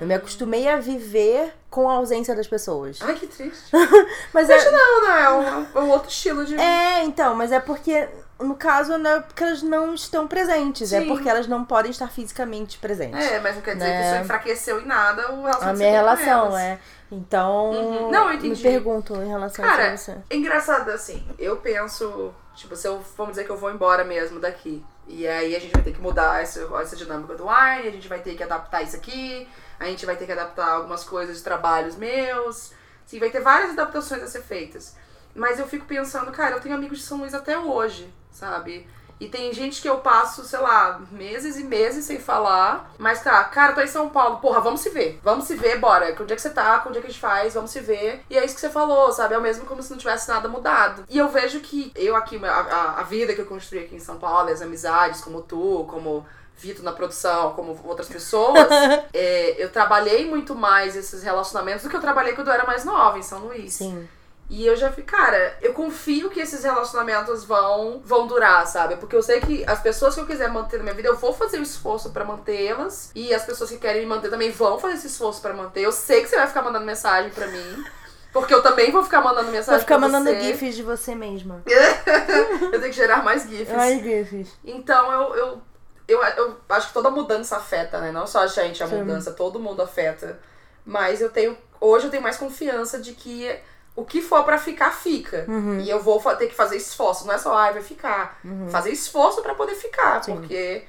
[0.00, 2.98] Eu me acostumei a viver com a ausência das pessoas.
[3.02, 3.70] Ai, que triste.
[4.32, 6.56] Mas é, Não, não, é um, é um outro estilo de.
[6.58, 8.08] é, então, mas é porque,
[8.40, 11.06] no caso, não é porque elas não estão presentes, é Sim.
[11.08, 13.24] porque elas não podem estar fisicamente presentes.
[13.30, 14.00] É, mas não quer dizer Né?
[14.02, 16.78] que isso enfraqueceu em nada o relacionamento A minha relação, é.
[17.12, 18.10] Então, Uhum.
[18.10, 18.62] Não, eu me entendi.
[18.62, 20.16] pergunto em relação Cara, a você.
[20.30, 24.40] é engraçado assim, eu penso, tipo, se eu vamos dizer que eu vou embora mesmo
[24.40, 24.84] daqui.
[25.06, 28.06] E aí a gente vai ter que mudar essa, essa dinâmica do Wine, a gente
[28.06, 31.42] vai ter que adaptar isso aqui, a gente vai ter que adaptar algumas coisas de
[31.42, 32.72] trabalhos meus.
[33.06, 34.96] Sim, vai ter várias adaptações a ser feitas.
[35.34, 38.86] Mas eu fico pensando, cara, eu tenho amigos de São Luís até hoje, sabe?
[39.20, 42.90] E tem gente que eu passo, sei lá, meses e meses sem falar.
[42.98, 44.38] Mas tá, cara, tô em São Paulo.
[44.38, 45.20] Porra, vamos se ver.
[45.22, 46.16] Vamos se ver, bora.
[46.18, 46.82] Onde é que você tá?
[46.88, 47.52] Onde é que a gente faz?
[47.52, 48.24] Vamos se ver.
[48.30, 49.34] E é isso que você falou, sabe?
[49.34, 51.04] É o mesmo como se não tivesse nada mudado.
[51.08, 54.00] E eu vejo que eu aqui, a, a, a vida que eu construí aqui em
[54.00, 58.68] São Paulo, as amizades, como tu, como Vitor na produção, como outras pessoas,
[59.12, 62.84] é, eu trabalhei muito mais esses relacionamentos do que eu trabalhei quando eu era mais
[62.84, 63.74] nova em São Luís.
[63.74, 64.06] Sim.
[64.50, 68.96] E eu já fiquei, cara, eu confio que esses relacionamentos vão vão durar, sabe?
[68.96, 71.32] Porque eu sei que as pessoas que eu quiser manter na minha vida, eu vou
[71.32, 73.12] fazer o esforço pra mantê-las.
[73.14, 75.82] E as pessoas que querem me manter também vão fazer esse esforço pra manter.
[75.82, 77.84] Eu sei que você vai ficar mandando mensagem pra mim.
[78.32, 80.40] Porque eu também vou ficar mandando mensagem Vou ficar pra mandando você.
[80.40, 81.62] gifs de você mesma.
[81.66, 83.72] eu tenho que gerar mais gifs.
[83.72, 84.48] Ai, gifs.
[84.64, 85.62] Então eu, eu,
[86.08, 88.10] eu, eu acho que toda mudança afeta, né?
[88.10, 88.98] Não só a gente, a Sim.
[88.98, 90.38] mudança, todo mundo afeta.
[90.84, 91.56] Mas eu tenho.
[91.80, 93.48] Hoje eu tenho mais confiança de que
[93.94, 95.44] o que for pra ficar, fica.
[95.48, 95.80] Uhum.
[95.80, 97.26] E eu vou ter que fazer esforço.
[97.26, 98.38] Não é só, ai, vai ficar.
[98.70, 100.22] Fazer esforço pra poder ficar.
[100.22, 100.36] Sim.
[100.36, 100.84] Porque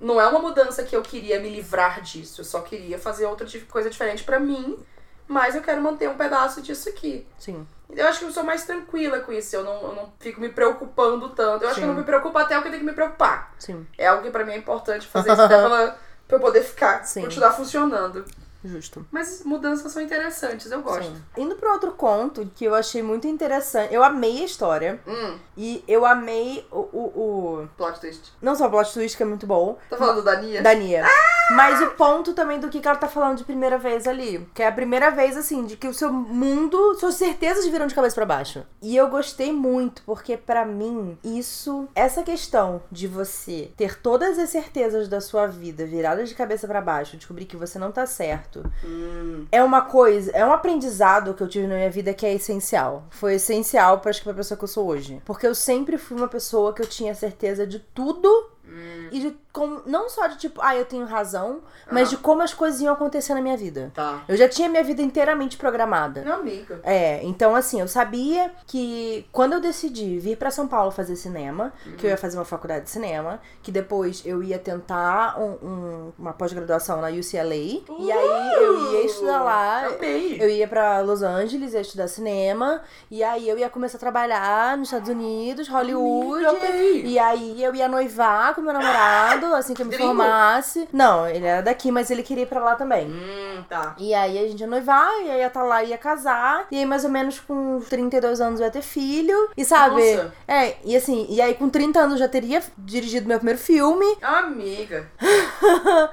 [0.00, 2.40] não é uma mudança que eu queria me livrar disso.
[2.40, 4.78] Eu só queria fazer outra coisa diferente pra mim.
[5.28, 7.26] Mas eu quero manter um pedaço disso aqui.
[7.36, 7.66] Sim.
[7.90, 9.56] Eu acho que eu sou mais tranquila com isso.
[9.56, 11.64] Eu não, eu não fico me preocupando tanto.
[11.64, 13.52] Eu acho que eu não me preocupo até o que eu tenho que me preocupar.
[13.58, 13.86] Sim.
[13.98, 17.04] É algo que pra mim é importante fazer isso até pela, pra eu poder ficar,
[17.04, 17.22] Sim.
[17.22, 18.24] continuar funcionando.
[18.64, 19.06] Justo.
[19.12, 21.04] Mas mudanças são interessantes, eu gosto.
[21.04, 21.22] Sim.
[21.36, 23.94] Indo pro outro conto que eu achei muito interessante.
[23.94, 25.00] Eu amei a história.
[25.06, 26.78] Hum, E eu amei o.
[26.78, 28.32] o, o- plot twist.
[28.42, 29.78] Não só o plot twist, que é muito bom.
[29.88, 30.62] Tá falando da Nia?
[30.62, 31.04] Da Nia.
[31.50, 34.48] Mas o ponto também do que que ela tá falando de primeira vez ali.
[34.52, 37.94] Que é a primeira vez, assim, de que o seu mundo, suas certezas viram de
[37.94, 38.64] cabeça pra baixo.
[38.82, 44.50] E eu gostei muito, porque pra mim, isso, essa questão de você ter todas as
[44.50, 48.55] certezas da sua vida viradas de cabeça pra baixo, descobrir que você não tá certo,
[48.84, 52.34] Hum, é uma coisa, é um aprendizado que eu tive na minha vida que é
[52.34, 53.04] essencial.
[53.10, 55.20] Foi essencial pra, acho que, pra pessoa que eu sou hoje.
[55.24, 58.50] Porque eu sempre fui uma pessoa que eu tinha certeza de tudo
[59.12, 62.52] e de como, não só de tipo, ah, eu tenho razão, mas de como as
[62.52, 63.90] coisas iam acontecer na minha vida.
[63.94, 64.22] tá.
[64.28, 66.20] Eu já tinha minha vida inteiramente programada.
[66.22, 66.74] Meu amigo.
[66.82, 71.72] É, então assim, eu sabia que quando eu decidi vir pra São Paulo fazer cinema,
[71.96, 76.12] que eu ia fazer uma faculdade de cinema, que depois eu ia tentar um- um-
[76.18, 79.84] uma pós-graduação na UCLA, e aí eu ia estudar lá.
[79.84, 80.36] Eu amei.
[80.42, 84.76] Eu ia pra Los Angeles, ia estudar cinema, e aí eu ia começar a trabalhar
[84.76, 89.82] nos Estados Unidos, Hollywood, Amiga, e aí eu ia noivar com meu namorado, assim que
[89.82, 90.08] eu me Gringo?
[90.08, 90.88] formasse.
[90.92, 93.06] Não, ele era daqui, mas ele queria ir pra lá também.
[93.06, 93.94] Hum, tá.
[93.98, 96.66] E aí a gente ia noivar, e aí ia estar lá, ia casar.
[96.70, 99.50] E aí, mais ou menos, com 32 anos, eu ia ter filho.
[99.56, 100.14] E sabe?
[100.16, 100.32] Nossa.
[100.48, 104.06] É, e assim, e aí com 30 anos eu já teria dirigido meu primeiro filme.
[104.22, 105.06] Amiga.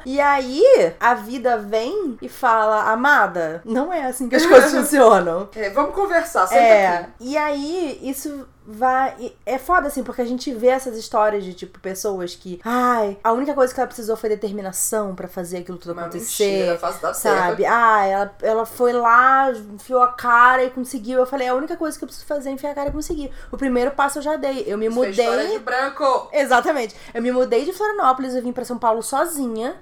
[0.06, 0.64] E aí,
[1.00, 5.50] a vida vem e fala, amada, não é assim que as coisas funcionam.
[5.56, 7.12] É, vamos conversar, senta É, aqui.
[7.20, 9.34] e aí isso vai.
[9.46, 12.60] É foda, assim, porque a gente vê essas histórias de, tipo, pessoas que.
[12.64, 16.44] Ai, a única coisa que ela precisou foi determinação pra fazer aquilo tudo Uma acontecer.
[16.46, 17.14] mentira, da terra.
[17.14, 17.66] Sabe?
[17.66, 21.20] Ah, ela, ela foi lá, enfiou a cara e conseguiu.
[21.20, 23.32] Eu falei, a única coisa que eu preciso fazer é enfiar a cara e conseguir.
[23.52, 24.64] O primeiro passo eu já dei.
[24.68, 25.52] Eu me Isso é mudei.
[25.52, 26.30] de branco.
[26.32, 26.96] Exatamente.
[27.14, 29.76] Eu me mudei de Florianópolis, eu vim pra São Paulo sozinha.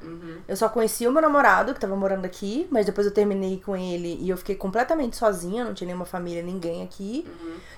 [0.48, 3.76] Eu só conheci o meu namorado, que tava morando aqui, mas depois eu terminei com
[3.76, 7.28] ele e eu fiquei completamente sozinha, não tinha nenhuma família, ninguém aqui.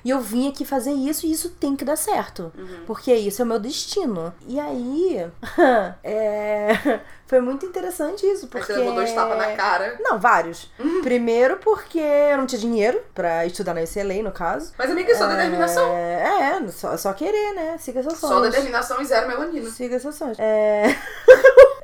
[0.04, 2.52] E eu vim aqui fazer isso e isso tem que dar certo.
[2.86, 4.34] Porque isso é o meu destino.
[4.48, 5.30] E aí.
[6.04, 8.68] é, Foi muito interessante isso, Aí porque.
[8.68, 9.98] você levou dois tapas na cara.
[10.00, 10.70] Não, vários.
[11.02, 14.72] Primeiro porque eu não tinha dinheiro pra estudar na UCLA, no caso.
[14.78, 15.96] Mas, amiga, só determinação.
[15.96, 17.78] É, é só, só querer, né?
[17.80, 18.36] Siga seus sonhos.
[18.36, 19.70] Só determinação e zero melanina.
[19.70, 20.38] Siga seus sonhos.
[20.40, 20.96] É.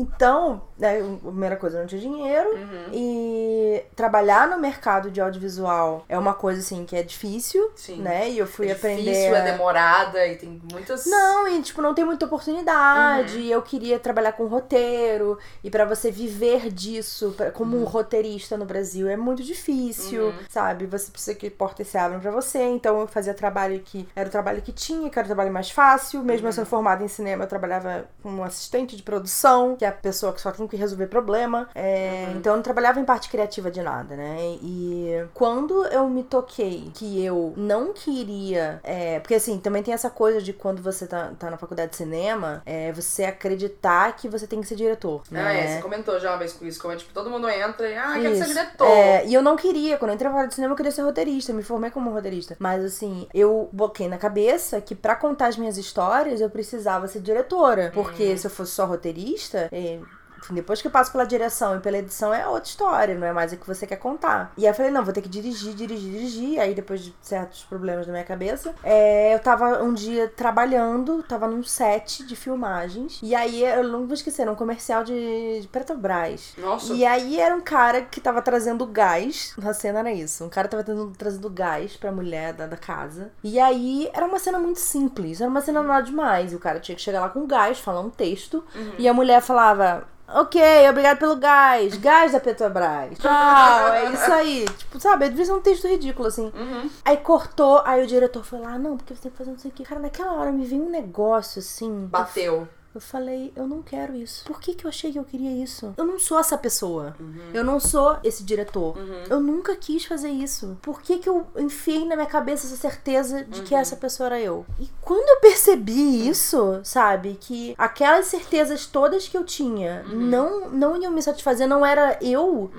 [0.00, 2.48] Então, né, a primeira coisa, não tinha dinheiro.
[2.56, 2.84] Uhum.
[2.92, 7.96] E trabalhar no mercado de audiovisual é uma coisa, assim, que é difícil, Sim.
[8.00, 8.30] né?
[8.30, 9.02] E eu fui é aprender...
[9.02, 11.04] difícil, é demorada e tem muitas.
[11.06, 13.34] Não, e tipo, não tem muita oportunidade.
[13.36, 13.40] Uhum.
[13.42, 15.38] E eu queria trabalhar com roteiro.
[15.62, 17.82] E pra você viver disso pra- como Uhum.
[17.82, 20.86] um roteirista no Brasil é muito difícil, sabe?
[20.86, 22.62] Você precisa que portas se abram pra você.
[22.62, 25.70] Então eu fazia trabalho que era o trabalho que tinha, que era o trabalho mais
[25.70, 26.22] fácil.
[26.22, 26.48] Mesmo Uhum.
[26.48, 30.32] eu sendo formada em cinema, eu trabalhava como assistente de produção, que é a pessoa
[30.32, 31.68] que só tem que resolver problema.
[31.74, 32.36] É, Uhum.
[32.36, 34.36] Então eu não trabalhava em parte criativa de nada, né?
[34.62, 38.80] E quando eu me toquei que eu não queria.
[38.84, 41.96] é, porque assim, também tem essa coisa de quando você tá, tá na faculdade de
[41.96, 45.22] cinema, é você acreditar que você tem que ser diretor.
[45.30, 45.64] Ah, né?
[45.64, 47.96] é, você comentou já uma vez com isso, como é, tipo, todo mundo entra e,
[47.96, 48.86] ah, quero ser diretor.
[48.86, 51.02] É, e eu não queria, quando eu entrei na faculdade de cinema, eu queria ser
[51.02, 52.56] roteirista, me formei como roteirista.
[52.58, 57.20] Mas assim, eu boquei na cabeça que pra contar as minhas histórias eu precisava ser
[57.20, 57.90] diretora.
[57.94, 60.06] Porque se eu fosse só roteirista, é,
[60.50, 63.52] Depois que eu passo pela direção e pela edição é outra história, não é mais
[63.52, 64.52] o que você quer contar.
[64.56, 66.60] E aí eu falei, não, vou ter que dirigir, dirigir, dirigir.
[66.60, 71.46] Aí depois de certos problemas na minha cabeça, é, eu tava um dia trabalhando, tava
[71.46, 73.20] num set de filmagens.
[73.22, 76.54] E aí, eu não vou esquecer, era um comercial de, de Petrobras.
[76.58, 76.92] Nossa.
[76.92, 79.54] E aí era um cara que tava trazendo gás.
[79.56, 80.44] Na cena era isso.
[80.44, 83.30] Um cara tava trazendo, trazendo gás pra mulher da, da casa.
[83.42, 85.40] E aí era uma cena muito simples.
[85.40, 86.52] Era uma cena nada demais.
[86.52, 88.64] E o cara tinha que chegar lá com gás, falar um texto.
[88.98, 90.06] E a mulher falava.
[90.34, 91.96] Ok, obrigado pelo gás.
[91.96, 93.18] Gás da Petrobras.
[93.18, 94.64] Tchau, é isso aí.
[94.78, 95.28] Tipo, sabe?
[95.28, 96.50] Devia ser um texto ridículo, assim.
[96.54, 96.90] Uhum.
[97.04, 99.70] Aí cortou, aí o diretor foi lá, não, porque você tem que fazer não sei
[99.70, 99.84] o que.
[99.84, 102.06] Cara, naquela hora me veio um negócio assim.
[102.06, 102.54] Bateu.
[102.54, 102.68] Eu
[103.00, 104.44] falei, eu não quero isso.
[104.44, 105.94] Por que, que eu achei que eu queria isso?
[105.96, 107.16] Eu não sou essa pessoa.
[107.52, 108.96] Eu não sou esse diretor.
[109.28, 110.76] Eu nunca quis fazer isso.
[110.82, 114.40] Por que, que eu enfiei na minha cabeça essa certeza de que essa pessoa era
[114.40, 114.66] eu?
[114.78, 117.38] E quando eu percebi isso, sabe?
[117.40, 122.70] Que aquelas certezas todas que eu tinha não, não iam me satisfazer, não era eu.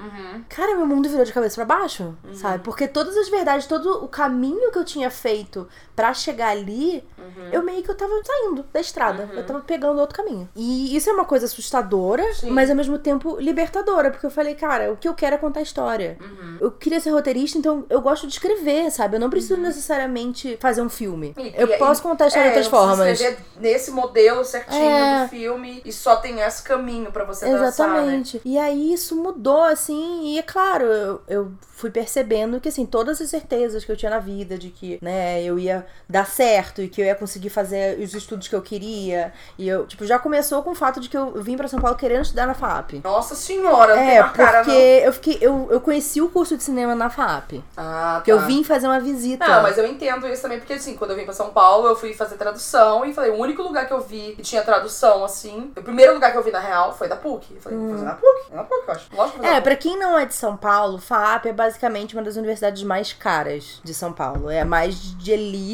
[0.50, 2.64] Cara, meu mundo virou de cabeça pra baixo, sabe?
[2.64, 7.04] Porque todas as verdades, todo o caminho que eu tinha feito pra chegar ali,
[7.52, 9.30] eu meio que eu tava saindo da estrada.
[9.34, 10.50] Eu tava pegando outro caminho.
[10.56, 12.50] E isso é uma coisa assustadora, Sim.
[12.50, 15.62] mas ao mesmo tempo libertadora, porque eu falei, cara, o que eu quero é contar
[15.62, 16.18] história.
[16.60, 19.16] Eu queria ser roteirista, então eu gosto de escrever, sabe?
[19.18, 21.34] Eu não preciso necessariamente fazer um filme.
[21.38, 23.20] E- eu e- posso contar a história é, de outras formas.
[23.22, 25.24] escrever nesse modelo certinho É.
[25.24, 27.68] do filme e só tem esse caminho pra você dançar, né?
[27.68, 28.42] Exatamente.
[28.44, 33.20] E aí isso mudou, assim, e é claro, eu, eu fui percebendo que, assim, todas
[33.22, 36.88] as certezas que eu tinha na vida de que, né, eu ia dar certo e
[36.88, 39.34] que eu ia conseguir fazer os estudos que eu queria.
[39.58, 41.98] E eu, tipo, já começou com o fato de que eu vim pra São Paulo
[41.98, 43.02] querendo estudar na FAP.
[43.04, 45.06] Nossa senhora, não É, uma cara, porque não.
[45.06, 45.38] eu fiquei.
[45.42, 47.64] Eu, eu conheci o curso de cinema na FAP.
[47.78, 48.46] Ah, Porque eu tá.
[48.46, 49.48] vim fazer uma visita.
[49.48, 51.96] Não, mas eu entendo isso também, porque assim, quando eu vim pra São Paulo, eu
[51.96, 55.72] fui fazer tradução e falei, o único lugar que eu vi que tinha tradução, assim,
[55.76, 57.54] o primeiro lugar que eu vi na real foi da PUC.
[57.56, 58.52] Eu falei, vou fazer na PUC?
[58.52, 59.08] É na PUC, eu acho.
[59.16, 62.24] Lógico que É, na pra quem não é de São Paulo, FAP é basicamente uma
[62.24, 64.50] das universidades mais caras de São Paulo.
[64.50, 65.73] É a mais de elite.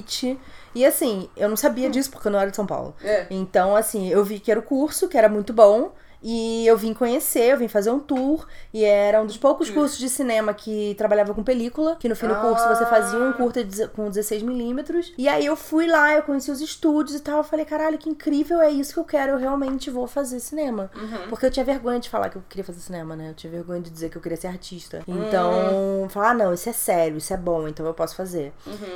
[0.73, 2.95] E assim, eu não sabia disso porque eu não era de São Paulo.
[3.03, 3.25] É.
[3.29, 5.91] Então, assim, eu vi que era o curso, que era muito bom.
[6.21, 8.45] E eu vim conhecer, eu vim fazer um tour.
[8.73, 11.95] E era um dos poucos cursos de cinema que trabalhava com película.
[11.97, 13.61] Que no fim do curso você fazia um curta
[13.95, 15.13] com 16mm.
[15.17, 17.37] E aí eu fui lá, eu conheci os estúdios e tal.
[17.37, 19.33] Eu falei, caralho, que incrível, é isso que eu quero.
[19.33, 20.91] Eu realmente vou fazer cinema.
[21.29, 23.29] Porque eu tinha vergonha de falar que eu queria fazer cinema, né?
[23.29, 25.01] Eu tinha vergonha de dizer que eu queria ser artista.
[25.07, 28.53] Então, falar, ah, não, isso é sério, isso é bom, então eu posso fazer.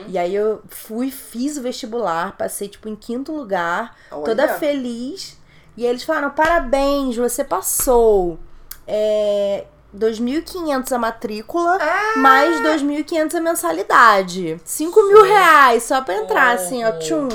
[0.08, 4.24] E aí eu fui, fiz o vestibular, passei, tipo, em quinto lugar, Olha.
[4.24, 5.38] toda feliz.
[5.76, 8.38] E eles falaram, parabéns, você passou.
[8.88, 9.66] É...
[9.96, 12.18] 2.500 a matrícula, Ah!
[12.18, 14.60] mais 2.500 a mensalidade.
[14.66, 17.28] 5 mil reais só pra entrar, assim, ó, tchum.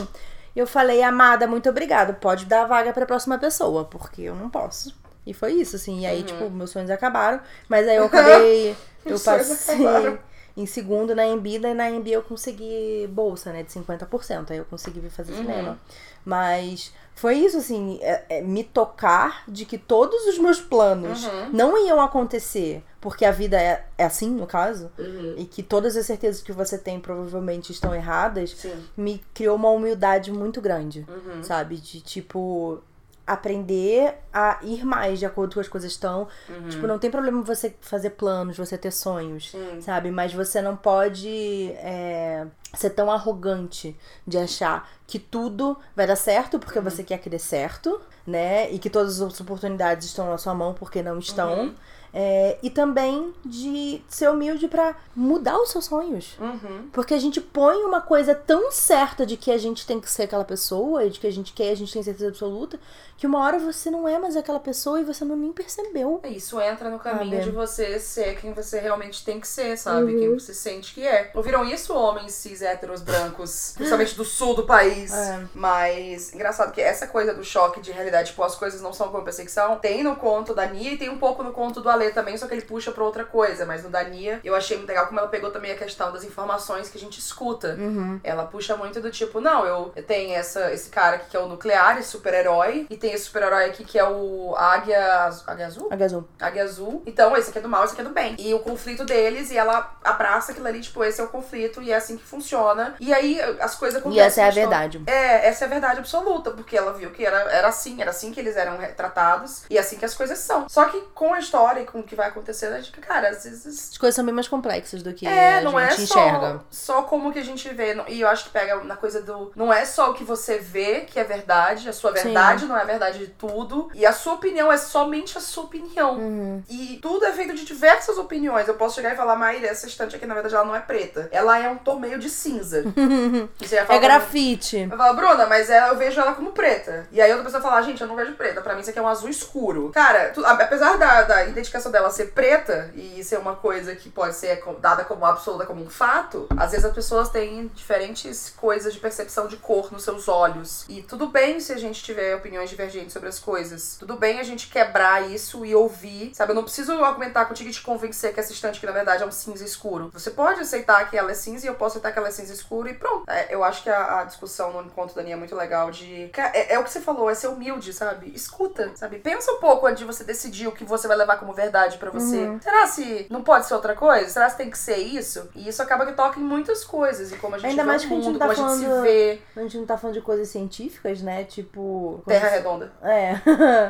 [0.57, 2.13] Eu falei, amada, muito obrigada.
[2.15, 4.93] Pode dar a vaga pra próxima pessoa, porque eu não posso.
[5.25, 6.01] E foi isso, assim.
[6.01, 7.41] E aí, tipo, meus sonhos acabaram.
[7.69, 8.77] Mas aí eu acabei.
[9.07, 10.19] eu passei.
[10.59, 13.63] Em segundo na Embida e na Embi eu consegui bolsa, né?
[13.63, 14.51] De 50%.
[14.51, 15.79] Aí eu consegui vir fazer cinema.
[16.25, 21.79] Mas foi isso, assim, é- é me tocar de que todos os meus planos não
[21.87, 22.83] iam acontecer.
[23.01, 24.91] Porque a vida é, é assim, no caso.
[25.37, 28.85] E que todas as certezas que você tem provavelmente estão erradas Sim.
[28.97, 31.07] me criou uma humildade muito grande,
[31.43, 31.77] sabe?
[31.77, 32.83] De tipo
[33.29, 36.27] aprender a ir mais de acordo com as coisas estão.
[36.71, 39.81] Tipo, não tem problema você fazer planos, você ter sonhos, Sim.
[39.83, 40.11] sabe?
[40.11, 43.95] Mas você não pode é, ser tão arrogante
[44.27, 48.71] de achar que tudo vai dar certo porque você quer que dê certo, né?
[48.71, 51.75] E que todas as oportunidades estão na sua mão porque não estão.
[52.13, 56.37] É, e também de ser humilde pra mudar os seus sonhos.
[56.41, 56.89] Uhum.
[56.93, 60.25] Porque a gente põe uma coisa tão certa de que a gente tem que ser
[60.25, 62.79] aquela pessoa e de que a gente quer, a gente tem certeza absoluta,
[63.19, 66.21] que uma hora você não é mais aquela pessoa e você não nem percebeu.
[66.25, 67.45] Isso entra no caminho Sabe?
[67.45, 70.13] de você ser quem você realmente tem que ser, sabe?
[70.13, 70.19] Uhum.
[70.21, 71.33] Quem você sente que é.
[71.35, 75.13] Ouviram isso, homens cis héteros brancos, principalmente do sul do país?
[75.13, 75.45] É.
[75.53, 79.19] Mas, engraçado que essa coisa do choque de realidade, tipo, as coisas não são como
[79.19, 81.81] eu pensei que são, tem no conto da Nia e tem um pouco no conto
[81.81, 83.67] do Ale também, só que ele puxa pra outra coisa.
[83.67, 86.25] Mas no da Nia, eu achei muito legal como ela pegou também a questão das
[86.25, 87.77] informações que a gente escuta.
[87.79, 88.21] Uhum.
[88.23, 91.41] Ela puxa muito do tipo, não, eu, eu tenho essa, esse cara aqui que é
[91.41, 95.89] o nuclear, esse super-herói, e tem esse super-herói aqui que é o Águia, Águia Azul?
[95.91, 96.29] Agazul.
[96.41, 97.03] Águia Azul.
[97.07, 98.37] Então, esse aqui é do mal, esse aqui é do bem.
[98.39, 101.93] E o conflito deles, e ela abraça aquilo ali, tipo, esse é o conflito, e
[101.93, 102.95] é assim que funciona.
[103.01, 104.27] E aí as coisas E acontecem.
[104.27, 105.03] essa é a verdade.
[105.07, 108.33] É, essa é a verdade absoluta, porque ela viu que era, era assim, era assim
[108.33, 110.69] que eles eram retratados, e é assim que as coisas são.
[110.69, 113.91] Só que com a história, com o que vai acontecendo, a gente, cara, às vezes.
[113.93, 116.61] As coisas são bem mais complexas do que É, a não gente é enxerga.
[116.71, 117.97] só, só como que a gente vê.
[118.09, 119.53] E eu acho que pega na coisa do.
[119.57, 122.25] Não é só o que você vê que é verdade, a sua Sim.
[122.25, 123.91] verdade não é a verdade de tudo.
[123.95, 126.15] E a sua opinião é somente a sua opinião.
[126.17, 126.63] Uhum.
[126.69, 128.67] E tudo é feito de diversas opiniões.
[128.69, 131.29] Eu posso chegar e falar, Maíra, essa estante aqui, na verdade, ela não é preta.
[131.33, 132.85] Ela é um tom meio de cinza.
[133.61, 134.89] Você ia falar É grafite.
[134.91, 137.07] eu falo, Bruna, mas ela, eu vejo ela como preta.
[137.13, 138.61] E aí outra pessoa fala, gente, eu não vejo preta.
[138.61, 139.91] Pra mim isso aqui é um azul escuro.
[139.93, 144.35] Cara, tu- apesar da, da identificação dela ser preta e ser uma coisa que pode
[144.35, 149.01] ser dada como absoluta, como um fato, às vezes as pessoas têm diferentes coisas de
[149.01, 150.85] percepção de cor nos seus olhos.
[150.89, 153.97] E tudo bem se a gente tiver opiniões divergentes sobre as coisas.
[153.99, 156.53] Tudo bem a gente quebrar isso e ouvir, sabe?
[156.53, 159.27] Eu não preciso argumentar contigo e te convencer que essa estante que na verdade é
[159.27, 160.11] um cinza escuro.
[160.13, 162.53] Você pode aceitar que ela é cinza e eu posso aceitar que ela é cinza
[162.53, 163.25] escuro e pronto.
[163.29, 166.31] É, eu acho que a, a discussão no encontro da Aninha é muito legal de.
[166.37, 168.33] É, é o que você falou, é ser humilde, sabe?
[168.35, 169.19] Escuta, sabe?
[169.19, 171.68] Pensa um pouco antes de você decidir o que você vai levar como verdade
[171.99, 172.37] pra você.
[172.47, 172.61] Uhum.
[172.61, 174.29] Será se não pode ser outra coisa?
[174.29, 175.49] Será se tem que ser isso?
[175.55, 177.33] E isso acaba que toca em muitas coisas.
[177.33, 178.97] E como a gente Ainda vê mais o a mundo, tá como a gente falando-
[178.97, 179.41] se vê.
[179.57, 181.45] A gente não tá falando de coisas científicas, né?
[181.45, 182.23] Tipo.
[182.27, 182.93] Terra redonda.
[183.03, 183.35] É.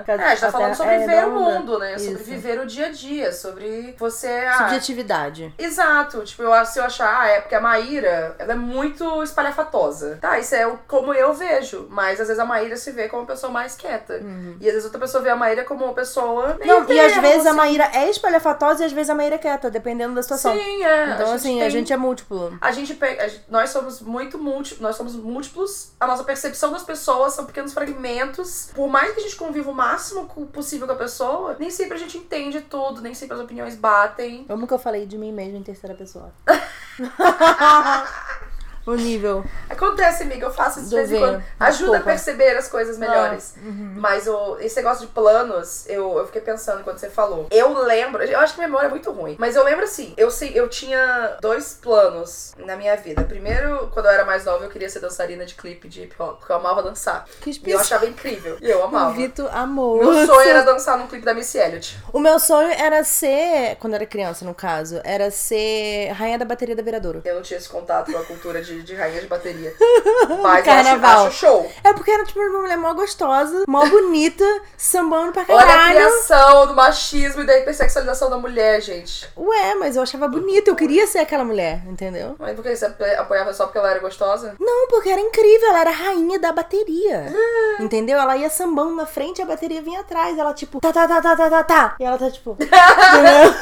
[0.09, 1.97] É, a gente tá falando sobre ver o mundo, né?
[1.99, 2.25] Sobre Isso.
[2.25, 4.29] viver o dia a dia, sobre você.
[4.49, 5.55] ah, Subjetividade.
[5.59, 10.19] Exato, tipo, eu se eu achar, ah, é porque a Maíra, ela é muito espalhafatosa.
[10.21, 11.87] Tá, isso é o- como eu vejo.
[11.91, 14.21] Mas às vezes a Maíra se vê como uma pessoa mais quieta.
[14.61, 17.17] E às vezes outra pessoa vê a Maíra como uma pessoa meio Não, e às
[17.17, 17.59] vezes a assim.
[17.69, 20.53] Maíra é espalhafatosa e às vezes a Maíra é quieta, dependendo da situação.
[20.55, 21.15] Sim, é.
[21.15, 22.57] Então, assim, a tem- gente é múltiplo.
[22.61, 23.25] A gente pega.
[23.25, 25.93] a gente- nós somos muito múltiplos, nós somos múltiplos.
[26.01, 28.71] A nossa percepção das pessoas são pequenos fragmentos.
[28.75, 31.99] Por mais que a gente conviva o máximo possível com a pessoa, nem sempre a
[31.99, 34.47] gente entende tudo, nem sempre as opiniões batem.
[34.49, 36.33] Eu nunca falei de mim mesmo em terceira pessoa.
[38.93, 39.45] o nível.
[39.69, 41.43] Acontece, amiga, eu faço isso de vez em quando.
[41.59, 43.55] Ajuda a perceber as coisas melhores.
[43.63, 43.95] uhum.
[43.97, 47.47] Mas o, esse negócio de planos, eu, eu fiquei pensando quando você falou.
[47.51, 50.31] Eu lembro, eu acho que minha memória é muito ruim, mas eu lembro assim, eu
[50.31, 53.23] sei, eu tinha dois planos na minha vida.
[53.25, 56.39] Primeiro, quando eu era mais nova, eu queria ser dançarina de clipe de hip hop,
[56.39, 57.27] porque eu amava dançar.
[57.41, 58.57] Que E eu achava incrível.
[58.61, 59.13] E eu O amava.
[59.13, 59.99] Vitor amou.
[59.99, 61.99] Meu sonho era dançar num clipe da Missy Elliott.
[62.13, 66.45] O meu sonho era ser, quando eu era criança, no caso, era ser rainha da
[66.45, 67.23] bateria da Viradouro.
[67.25, 69.73] Eu não tinha esse contato com a cultura de, de rainha de bateria.
[70.29, 71.27] Mas eu acho, Carnaval.
[71.27, 71.73] acho show.
[71.85, 74.45] É porque era tipo uma mulher mó gostosa, mó bonita,
[74.77, 75.95] sambando pra Olha a caralho.
[75.97, 79.29] criação do machismo e da hipersexualização da mulher, gente.
[79.37, 82.37] Ué, mas eu achava bonita, eu queria ser aquela mulher, entendeu?
[82.39, 84.55] Mas por que você apo- apoiava só porque ela era gostosa?
[84.59, 87.27] Não, porque era incrível, ela era rainha da bateria.
[87.33, 87.59] Ah.
[87.83, 88.19] Entendeu?
[88.19, 90.37] Ela ia sambando na frente e a bateria vinha atrás.
[90.37, 91.97] Ela, tipo, tá, tá, tá, tá, tá, tá, tá.
[92.01, 92.57] E ela tá, tipo.
[92.61, 93.55] entendeu?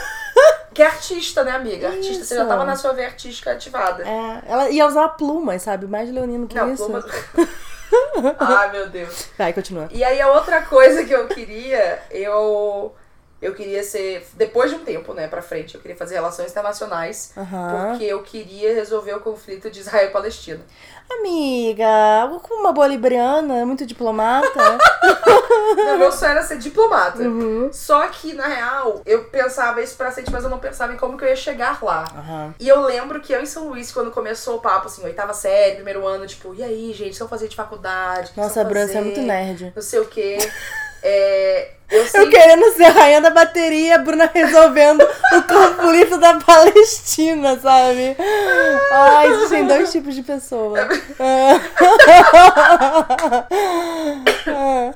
[0.77, 1.89] Que é artista, né, amiga?
[1.89, 2.51] Artista, você já Isso.
[2.51, 4.07] tava na sua veia artística ativada.
[4.07, 5.87] É, ela ia usar plumas, sabe?
[5.87, 6.85] Mais leonino que Não, isso.
[6.85, 7.05] plumas.
[8.39, 9.27] Ai, meu Deus.
[9.39, 9.89] Vai, continua.
[9.91, 12.95] E aí a outra coisa que eu queria, eu.
[13.47, 14.27] Eu queria ser.
[14.35, 17.33] Depois de um tempo, né, pra frente, eu queria fazer relações internacionais.
[17.37, 17.91] Aham.
[17.91, 20.61] Porque eu queria resolver o conflito de Israel e Palestina.
[21.09, 21.87] Amiga,
[22.43, 24.49] como uma boa libriana, muito diplomata.
[25.77, 27.23] Não, meu sonho era ser diplomata.
[27.23, 27.71] uhum.
[27.73, 31.17] Só que, na real, eu pensava isso pra frente, mas eu não pensava em como
[31.17, 32.05] que eu ia chegar lá.
[32.17, 32.55] Aham.
[32.59, 35.77] E eu lembro que eu em São Luís, quando começou o papo, assim, oitava série,
[35.77, 38.33] primeiro ano, tipo, e aí, gente, se eu fazer de faculdade?
[38.37, 38.99] Nossa, a fazer?
[38.99, 39.73] é muito nerd.
[39.77, 40.39] Não sei o quê.
[41.09, 42.31] É, eu Eu sempre.
[42.31, 48.17] querendo ser rainha da bateria, a Bruna resolvendo o conflito da Palestina, sabe?
[48.91, 50.89] Ai, existem dois tipos de pessoa.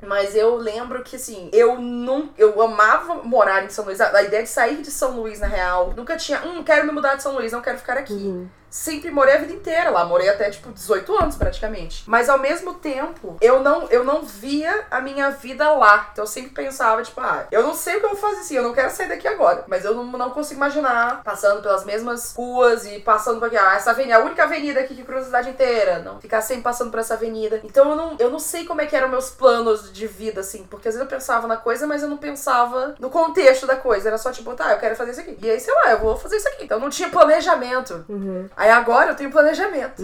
[0.07, 2.31] Mas eu lembro que, assim, eu não.
[2.37, 4.01] Eu amava morar em São Luís.
[4.01, 6.41] A, a ideia de sair de São Luís, na real, nunca tinha.
[6.45, 8.13] Hum, quero me mudar de São Luís, não quero ficar aqui.
[8.15, 8.49] Uhum.
[8.71, 12.05] Sempre morei a vida inteira lá, morei até tipo 18 anos praticamente.
[12.07, 16.09] Mas ao mesmo tempo, eu não, eu não via a minha vida lá.
[16.13, 18.57] Então eu sempre pensava, tipo, ah, eu não sei o que eu vou fazer assim,
[18.57, 19.65] eu não quero sair daqui agora.
[19.67, 23.75] Mas eu não, não consigo imaginar passando pelas mesmas ruas e passando por aqui, ah,
[23.75, 25.99] essa avenida, a única avenida aqui que cruza a cidade inteira.
[25.99, 27.61] Não, ficar sempre passando por essa avenida.
[27.65, 30.65] Então eu não, eu não sei como é que eram meus planos de vida, assim,
[30.71, 34.09] porque às vezes eu pensava na coisa, mas eu não pensava no contexto da coisa.
[34.09, 35.37] Era só tipo, tá, eu quero fazer isso aqui.
[35.43, 36.65] E aí, sei lá, eu vou fazer isso aqui.
[36.65, 38.05] Então não tinha planejamento.
[38.09, 38.49] Uhum.
[38.61, 40.03] Aí agora eu tenho planejamento.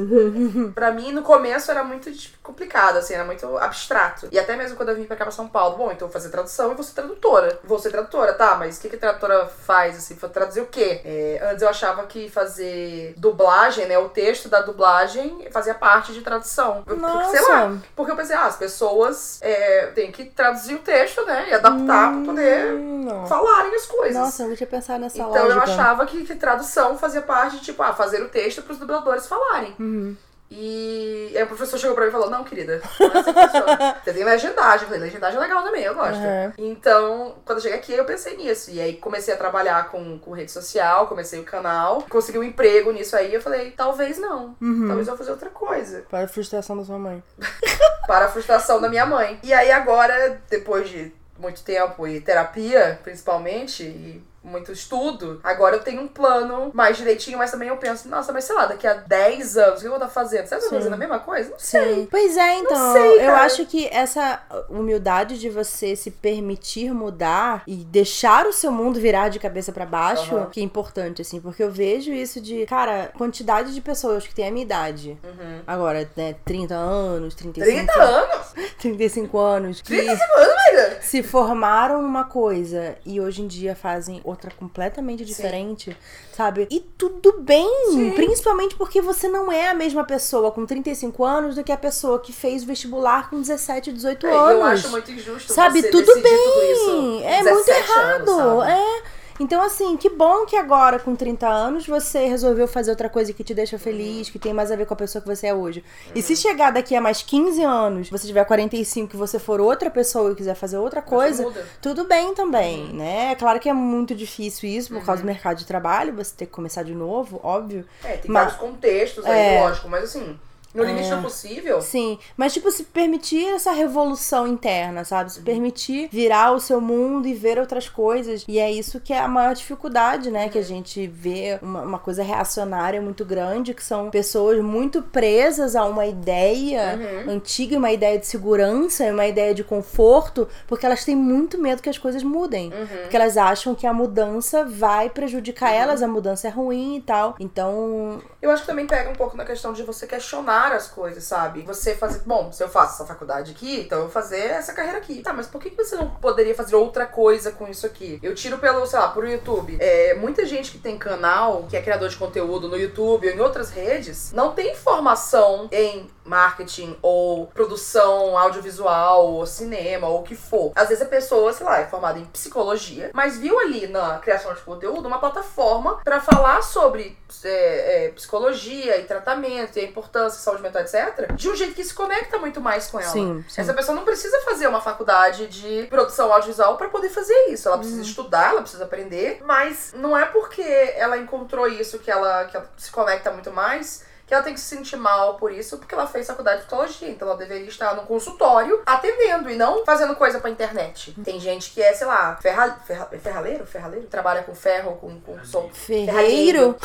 [0.74, 2.11] Pra mim, no começo era muito
[2.42, 4.28] complicado, assim, era muito abstrato.
[4.32, 6.30] E até mesmo quando eu vim pra cá pra São Paulo, bom, então vou fazer
[6.30, 7.59] tradução e vou ser tradutora.
[7.62, 10.66] Vou ser tradutora, tá, mas o que, que a tradutora faz, assim, pra traduzir o
[10.66, 11.02] quê?
[11.04, 16.22] É, antes eu achava que fazer dublagem, né, o texto da dublagem fazia parte de
[16.22, 16.82] tradução.
[16.86, 17.00] Porque,
[17.36, 17.82] sei lá, Nossa.
[17.94, 22.12] porque eu pensei, ah, as pessoas é, têm que traduzir o texto, né, e adaptar
[22.14, 23.26] pra poder Hum, não.
[23.26, 24.16] falarem as coisas.
[24.16, 25.52] Nossa, eu não tinha pensado nessa Então lógica.
[25.52, 29.26] eu achava que, que tradução fazia parte de, tipo, ah, fazer o texto pros dubladores
[29.26, 29.74] falarem.
[29.78, 30.16] Uhum.
[30.49, 33.40] E aí o professor chegou pra mim e falou: Não, querida, não é assim que
[33.40, 33.97] funciona.
[34.05, 34.82] Você tem legendagem.
[34.82, 36.18] Eu falei: Legendagem é legal também, eu gosto.
[36.18, 36.53] Uhum.
[36.59, 38.70] Então, quando eu cheguei aqui, eu pensei nisso.
[38.70, 42.92] E aí comecei a trabalhar com, com rede social, comecei o canal, consegui um emprego
[42.92, 43.34] nisso aí.
[43.34, 44.55] Eu falei: Talvez não.
[44.86, 46.05] Talvez eu vou fazer outra coisa.
[46.09, 47.22] Para a frustração da sua mãe.
[48.07, 49.40] Para a frustração da minha mãe.
[49.42, 55.80] E aí agora, depois de muito tempo e terapia, principalmente, e muito estudo, agora eu
[55.80, 58.94] tenho um plano mais direitinho, mas também eu penso, nossa, mas sei lá, daqui a
[58.94, 60.47] 10 anos, o que eu vou estar fazendo?
[60.47, 60.80] Será que eu tô Sim.
[60.82, 61.51] fazendo a mesma coisa?
[61.51, 61.94] Não sei.
[61.94, 62.09] Sim.
[62.11, 62.92] Pois é, então.
[62.92, 63.42] sei, eu cara.
[63.42, 69.28] acho que essa humildade de você se permitir mudar e deixar o seu mundo virar
[69.28, 70.47] de cabeça pra baixo, Aham.
[70.47, 74.49] que é importante, assim, porque eu vejo isso de, cara, quantidade de pessoas que têm
[74.49, 75.18] a minha idade.
[75.24, 75.61] Uhum.
[75.66, 78.47] Agora, né, 30 anos, 35, 30 anos?
[78.78, 84.36] 35 anos, que 35 anos, se formaram numa coisa e hoje em dia fazem outra
[84.59, 85.97] completamente diferente,
[86.37, 86.66] sabe?
[86.70, 88.11] E tudo bem, Sim.
[88.12, 92.20] principalmente porque você não é a mesma pessoa com 35 anos do que a pessoa
[92.20, 94.51] que fez vestibular com 17, 18 É, anos.
[94.53, 96.22] eu acho muito injusto Sabe, tudo bem.
[96.22, 98.30] tudo é muito 17 errado.
[98.30, 99.03] anos, é.
[99.39, 103.45] Então, assim, que bom que agora, com 30 anos, você resolveu fazer outra coisa que
[103.45, 105.84] te deixa feliz, que tem mais a ver com a pessoa que você é hoje.
[106.14, 109.91] E se chegar daqui a mais 15 anos, você tiver 45 que você for outra
[109.91, 113.32] pessoa e quiser fazer outra coisa, tudo bem também, né?
[113.32, 116.47] É claro que é muito difícil isso por causa do mercado de trabalho, você ter
[116.47, 117.84] que começar de novo, óbvio.
[118.03, 119.61] É, tem Mas- vários contextos aí, É.
[119.62, 120.39] lógico, mas assim,
[120.76, 121.80] no limite do possível.
[121.80, 125.32] Sim, mas tipo, se permitir essa revolução interna, sabe?
[125.32, 128.44] Se permitir virar o seu mundo e ver outras coisas.
[128.46, 130.48] E é isso que é a maior dificuldade, né?
[130.48, 135.74] Que a gente vê uma, uma coisa reacionária muito grande, que são pessoas muito presas
[135.74, 136.98] a uma ideia
[137.28, 141.88] antiga, uma ideia de segurança, uma ideia de conforto, porque elas têm muito medo que
[141.88, 142.70] as coisas mudem.
[143.02, 147.36] Porque elas acham que a mudança vai prejudicar elas, a mudança é ruim e tal.
[147.40, 151.24] Então, Eu acho que também pega um pouco na questão de você questionar as coisas,
[151.24, 151.62] sabe?
[151.62, 154.98] Você fazer, bom, se eu faço essa faculdade aqui, então eu vou fazer essa carreira
[154.98, 155.22] aqui.
[155.22, 158.18] Tá, mas por que você não poderia fazer outra coisa com isso aqui?
[158.22, 159.76] Eu tiro pelo, sei lá, pro YouTube.
[159.80, 163.40] É, muita gente que tem canal, que é criador de conteúdo no YouTube ou em
[163.40, 170.34] outras redes, não tem formação em marketing ou produção audiovisual ou cinema ou o que
[170.34, 170.72] for.
[170.74, 174.52] Às vezes a pessoa, sei lá, é formada em psicologia, mas viu ali na criação
[174.54, 180.40] de conteúdo uma plataforma pra falar sobre é, é, psicologia e tratamento e a importância,
[180.40, 181.32] saúde mental, etc.
[181.34, 183.10] De um jeito que se conecta muito mais com ela.
[183.10, 183.60] Sim, sim.
[183.60, 187.68] Essa pessoa não precisa fazer uma faculdade de produção audiovisual pra poder fazer isso.
[187.68, 187.82] Ela Uhum.
[187.82, 190.62] precisa estudar, ela precisa aprender, mas não é porque
[190.96, 194.60] ela encontrou isso que ela, que ela se conecta muito mais que ela tem que
[194.60, 197.08] se sentir mal por isso, porque ela fez faculdade de psicologia.
[197.08, 201.14] Então ela deveria estar no consultório atendendo e não fazendo coisa pra internet.
[201.24, 203.64] Tem gente que é, sei lá, ferra, ferra- ferraleiro?
[203.64, 204.06] Ferraleiro?
[204.08, 205.70] Trabalha com ferro, com, com som.
[205.72, 206.76] ferreiro.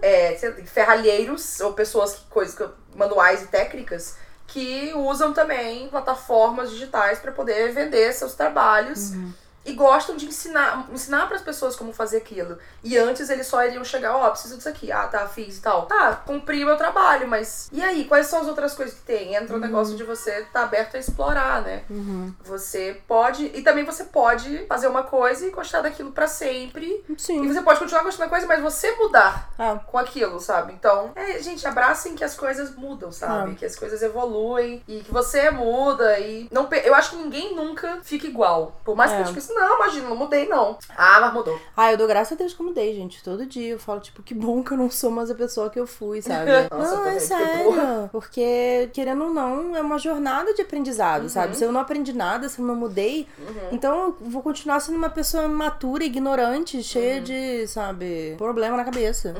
[0.00, 4.16] É, ferralheiros ou pessoas que coisas, manuais e técnicas
[4.46, 9.10] que usam também plataformas digitais para poder vender seus trabalhos
[9.66, 12.56] e gostam de ensinar ensinar para as pessoas como fazer aquilo.
[12.82, 14.90] E antes eles só iriam chegar, ó, preciso disso aqui.
[14.92, 15.86] Ah, tá, fiz e tal.
[15.86, 19.34] Tá, cumpri o meu trabalho, mas e aí, quais são as outras coisas que tem?
[19.34, 21.82] Entra o negócio de você estar tá aberto a explorar, né?
[22.44, 27.04] Você pode e também você pode fazer uma coisa e gostar daquilo para sempre.
[27.08, 27.46] E Sim.
[27.46, 30.72] você pode continuar gostando da coisa, mas você mudar Ah, com aquilo, sabe?
[30.72, 33.52] Então, é, gente, abracem que as coisas mudam, sabe?
[33.52, 33.54] Ah.
[33.54, 37.98] Que as coisas evoluem e que você muda e não eu acho que ninguém nunca
[38.02, 38.78] fica igual.
[38.84, 39.20] Por mais que É.
[39.20, 40.78] a gente pense, não, imagina, não mudei não.
[40.96, 41.58] Ah, mas mudou.
[41.76, 43.22] Ah, eu dou graças a Deus que eu mudei, gente.
[43.22, 45.78] Todo dia eu falo, tipo, que bom que eu não sou mais a pessoa que
[45.78, 46.50] eu fui, sabe?
[46.70, 48.08] Nossa, não, é sério.
[48.12, 51.28] Porque, querendo ou não, é uma jornada de aprendizado, Uhum.
[51.28, 51.56] sabe?
[51.56, 53.26] Se eu não aprendi nada, se eu não mudei,
[53.72, 56.82] então eu vou continuar sendo uma pessoa matura, ignorante, Uhum.
[56.82, 59.34] cheia de, sabe, problema na cabeça.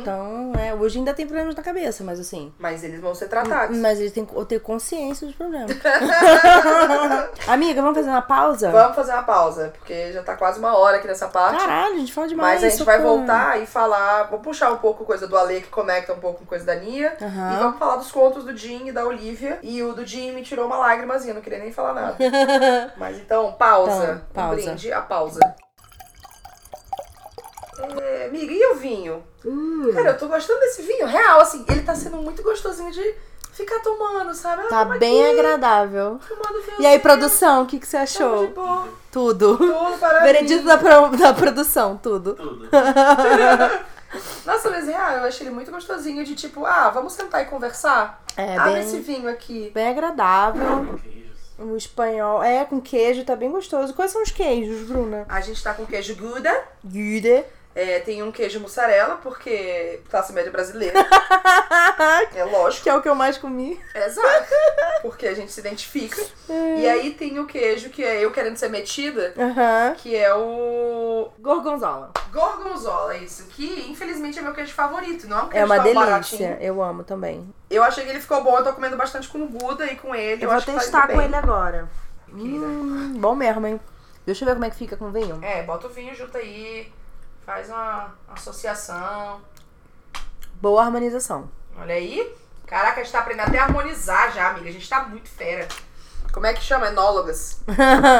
[0.00, 2.52] Então, é, hoje ainda tem problemas na cabeça, mas assim.
[2.58, 3.76] Mas eles vão ser tratados.
[3.76, 5.70] Mas eles têm que ter consciência dos problemas.
[7.46, 8.70] Amiga, vamos fazer uma pausa?
[8.70, 11.58] Vamos fazer uma pausa, porque já tá quase uma hora aqui nessa parte.
[11.58, 12.54] Caralho, a gente fala demais.
[12.60, 14.24] Mas a gente vai voltar e falar.
[14.24, 17.16] Vou puxar um pouco coisa do Ale que conecta um pouco com coisa da Nia.
[17.20, 17.54] Aham.
[17.54, 19.58] E vamos falar dos contos do Jim e da Olivia.
[19.62, 22.16] E o do Jim me tirou uma lágrimazinha, não queria nem falar nada.
[22.96, 24.22] Mas então, pausa.
[24.30, 24.60] Então, pausa.
[24.60, 25.40] Um brinde, a pausa.
[28.00, 29.22] É, amiga, e o vinho?
[29.44, 29.90] Hum.
[29.94, 31.06] Cara, eu tô gostando desse vinho.
[31.06, 33.14] Real, assim, ele tá sendo muito gostosinho de
[33.52, 34.64] ficar tomando, sabe?
[34.68, 36.20] Tá toma bem aqui, agradável.
[36.28, 38.48] tomando vinho E aí, produção, o que, que você Tamo de achou?
[38.48, 38.88] boa.
[39.18, 39.56] Tudo.
[39.58, 42.34] Tudo para Veredito da, pro- da produção, tudo.
[42.34, 42.68] Tudo.
[44.46, 48.22] Nossa, mas real, eu achei ele muito gostosinho de tipo, ah, vamos sentar e conversar?
[48.36, 49.70] É, Abre esse bem, vinho aqui.
[49.74, 50.98] bem agradável.
[51.58, 52.42] O espanhol.
[52.42, 53.92] É, com queijo, tá bem gostoso.
[53.92, 55.26] Quais são os queijos, Bruna?
[55.28, 57.42] A gente tá com queijo Gouda, Gude.
[57.74, 60.98] É, tem um queijo mussarela, porque classe média brasileira.
[62.34, 62.82] é lógico.
[62.82, 63.80] Que é o que eu mais comi.
[63.94, 64.52] Exato.
[65.02, 66.20] Porque a gente se identifica.
[66.48, 69.32] E aí tem o queijo, que é eu querendo ser metida,
[69.98, 72.12] que é o Gorgonzola.
[72.32, 73.44] gorgonzola, isso.
[73.44, 76.00] Que infelizmente é meu queijo favorito, não é um queijo É uma delícia.
[76.06, 76.56] baratinho.
[76.60, 77.54] Eu amo também.
[77.70, 80.14] Eu achei que ele ficou bom, eu tô comendo bastante com o Buda e com
[80.14, 80.42] ele.
[80.44, 81.88] Eu, Eu, vou tá testar com ele agora.
[82.32, 83.80] Hum, bom mesmo, hein?
[84.26, 85.38] Deixa eu ver como é que fica com vinho.
[85.42, 86.92] É, bota o vinho junto aí,
[87.48, 89.40] faz uma associação.
[90.60, 91.48] Boa harmonização.
[91.78, 92.30] Olha aí.
[92.66, 94.68] Caraca, a gente tá aprendendo até a harmonizar já, amiga.
[94.68, 95.66] A gente tá muito fera.
[96.30, 96.88] Como é que chama?
[96.88, 97.62] Enólogas.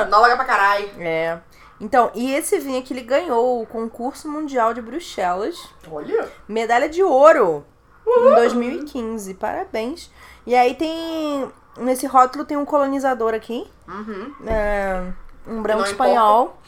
[0.07, 0.89] Enóloga pra caralho.
[0.99, 1.39] É.
[1.79, 5.63] Então, e esse vinho aqui, ele ganhou o concurso mundial de Bruxelas.
[5.91, 6.33] Olha.
[6.49, 7.67] Medalha de ouro
[8.07, 9.35] em 2015.
[9.35, 10.11] Parabéns.
[10.47, 11.53] E aí tem.
[11.77, 13.71] Nesse rótulo tem um colonizador aqui.
[13.87, 14.35] Uhum.
[14.47, 15.03] é,
[15.47, 16.59] um branco não espanhol.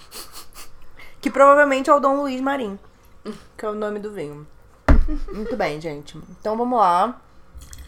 [1.21, 2.79] Que provavelmente é o Dom Luiz Marim.
[3.57, 4.47] Que é o nome do vinho.
[5.33, 6.19] Muito bem, gente.
[6.41, 7.21] Então vamos lá.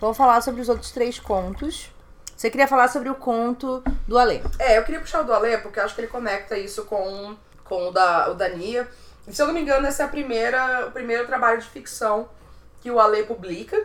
[0.00, 1.90] Vamos falar sobre os outros três contos.
[2.36, 4.42] Você queria falar sobre o conto do Alê.
[4.58, 7.36] É, eu queria puxar o do Ale, porque eu acho que ele conecta isso com,
[7.62, 8.88] com o, da, o da Nia.
[9.28, 12.28] E, se eu não me engano, esse é a primeira, o primeiro trabalho de ficção
[12.80, 13.80] que o Ale publica.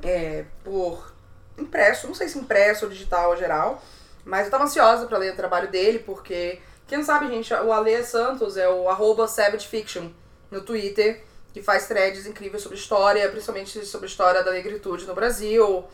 [0.00, 1.12] É, por
[1.58, 3.82] impresso, não sei se impresso ou digital ou geral.
[4.24, 6.60] Mas eu tava ansiosa pra ler o trabalho dele, porque...
[6.90, 10.08] Quem não sabe, gente, o Ale Santos é o arroba Savage Fiction
[10.50, 11.22] no Twitter,
[11.54, 15.84] que faz threads incríveis sobre história, principalmente sobre a história da negritude no Brasil.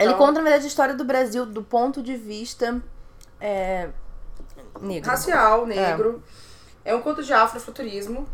[0.00, 2.82] Ele Então- conta, na verdade, a história do Brasil do ponto de vista
[3.40, 3.88] é,
[4.80, 5.08] negro.
[5.08, 6.20] racial, negro.
[6.84, 6.92] É.
[6.92, 8.28] um conto de afrofuturismo,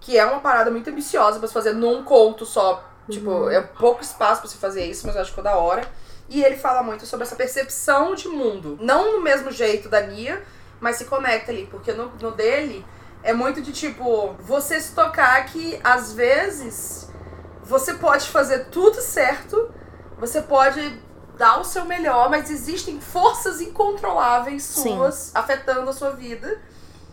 [0.00, 2.84] que é uma parada muito ambiciosa pra se fazer num conto só.
[3.08, 5.88] Tipo, é pouco espaço pra se fazer isso, mas eu acho que ficou da hora.
[6.28, 8.76] E ele fala muito sobre essa percepção de mundo.
[8.80, 10.42] Não no mesmo jeito da Nia,
[10.80, 12.84] mas se conecta ali, porque no, no dele
[13.22, 17.08] é muito de tipo, você se tocar que às vezes
[17.62, 19.70] você pode fazer tudo certo,
[20.18, 21.02] você pode
[21.36, 24.96] dar o seu melhor, mas existem forças incontroláveis Sim.
[24.96, 26.60] suas afetando a sua vida.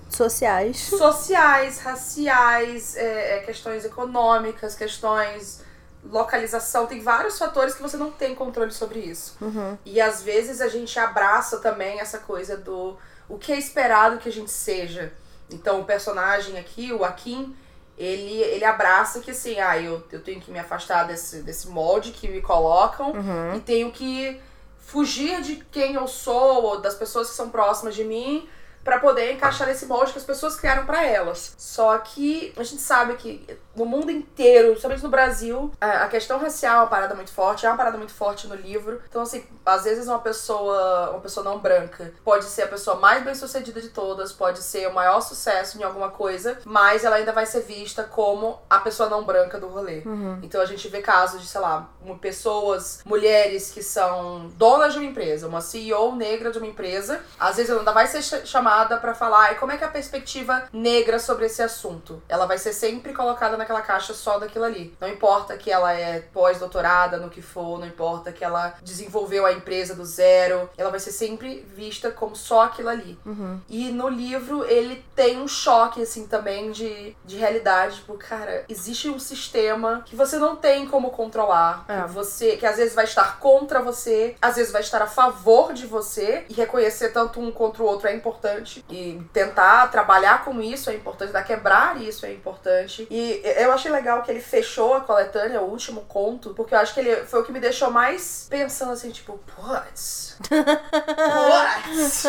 [0.09, 0.77] Sociais.
[0.77, 5.61] Sociais, raciais, é, é, questões econômicas, questões
[6.05, 9.37] localização, tem vários fatores que você não tem controle sobre isso.
[9.41, 9.77] Uhum.
[9.85, 12.97] E às vezes a gente abraça também essa coisa do
[13.29, 15.11] o que é esperado que a gente seja.
[15.49, 17.55] Então o personagem aqui, o Akin,
[17.97, 22.11] ele, ele abraça que assim, ah, eu, eu tenho que me afastar desse, desse molde
[22.11, 23.55] que me colocam Uhum.
[23.55, 24.39] e tenho que
[24.79, 28.47] fugir de quem eu sou ou das pessoas que são próximas de mim
[28.83, 31.53] pra poder encaixar nesse molde que as pessoas criaram pra elas.
[31.57, 33.45] Só que a gente sabe que
[33.75, 37.69] no mundo inteiro, principalmente no Brasil, a questão racial é uma parada muito forte, é
[37.69, 39.01] uma parada muito forte no livro.
[39.09, 43.23] Então assim, às vezes uma pessoa, uma pessoa não branca, pode ser a pessoa mais
[43.23, 47.45] bem-sucedida de todas, pode ser o maior sucesso em alguma coisa, mas ela ainda vai
[47.45, 50.01] ser vista como a pessoa não branca do rolê.
[50.05, 50.39] Uhum.
[50.43, 51.89] Então a gente vê casos de, sei lá,
[52.21, 57.21] pessoas, mulheres que são donas de uma empresa, uma CEO negra de uma empresa.
[57.39, 59.87] Às vezes ela ainda vai ser ch- chamada pra falar e como é que é
[59.87, 62.21] a perspectiva negra sobre esse assunto.
[62.27, 64.95] Ela vai ser sempre colocada naquela caixa só daquilo ali.
[64.99, 69.53] Não importa que ela é pós-doutorada no que for, não importa que ela desenvolveu a
[69.53, 73.17] empresa do zero, ela vai ser sempre vista como só aquilo ali.
[73.25, 73.59] Uhum.
[73.69, 77.97] E no livro ele tem um choque, assim, também de, de realidade.
[77.97, 81.85] Tipo, cara, existe um sistema que você não tem como controlar.
[81.87, 82.01] É.
[82.01, 85.73] Que você, que às vezes vai estar contra você, às vezes vai estar a favor
[85.73, 86.45] de você.
[86.49, 88.83] E reconhecer tanto um contra o outro é importante.
[88.89, 93.07] E tentar trabalhar com isso é importante, dar quebrar isso é importante.
[93.09, 96.93] E eu achei legal que ele fechou a coletânea, o último conto, porque eu acho
[96.93, 100.37] que ele foi o que me deixou mais pensando assim, tipo, putz.
[100.49, 102.23] Putz.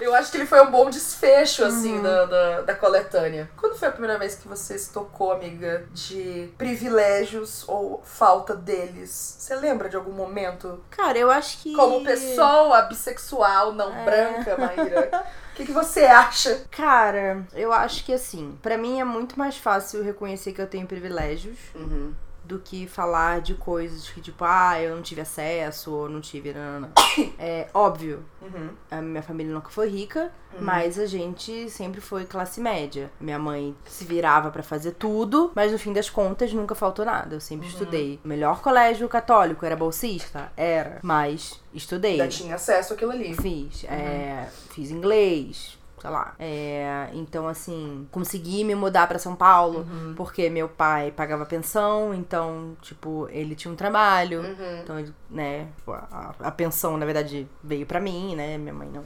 [0.00, 3.50] Eu acho que ele foi um bom desfecho, assim, da, da, da coletânea.
[3.56, 9.36] Quando foi a primeira vez que você se tocou, amiga, de privilégios ou falta deles?
[9.38, 10.82] Você lembra de algum momento?
[10.90, 11.74] Cara, eu acho que.
[11.74, 14.04] Como pessoa bissexual, não É.
[14.04, 15.10] branca, Maíra.
[15.52, 16.64] O que, que você acha?
[16.70, 20.86] Cara, eu acho que assim, pra mim é muito mais fácil reconhecer que eu tenho
[20.86, 22.14] privilégios Uhum.
[22.50, 26.52] Do que falar de coisas que, tipo, ah, eu não tive acesso ou não tive.
[26.52, 26.90] Não, não, não.
[27.38, 28.70] É óbvio, Uhum.
[28.90, 33.10] a minha família nunca foi rica, mas a gente sempre foi classe média.
[33.20, 37.36] Minha mãe se virava pra fazer tudo, mas no fim das contas nunca faltou nada.
[37.36, 38.18] Eu sempre estudei.
[38.24, 40.50] Melhor colégio católico, era bolsista?
[40.56, 40.98] Era.
[41.02, 42.12] Mas estudei.
[42.12, 43.34] Ainda tinha acesso àquilo ali.
[43.34, 43.84] Fiz.
[43.84, 46.34] é, fiz inglês, sei lá.
[46.38, 50.14] É, então, assim, consegui me mudar pra São Paulo Uhum.
[50.16, 54.40] porque meu pai pagava pensão, então, tipo, ele tinha um trabalho.
[54.40, 54.80] Uhum.
[54.82, 58.56] Então, ele, né, a, a pensão, na verdade, veio pra mim, né?
[58.58, 59.04] Minha mãe não,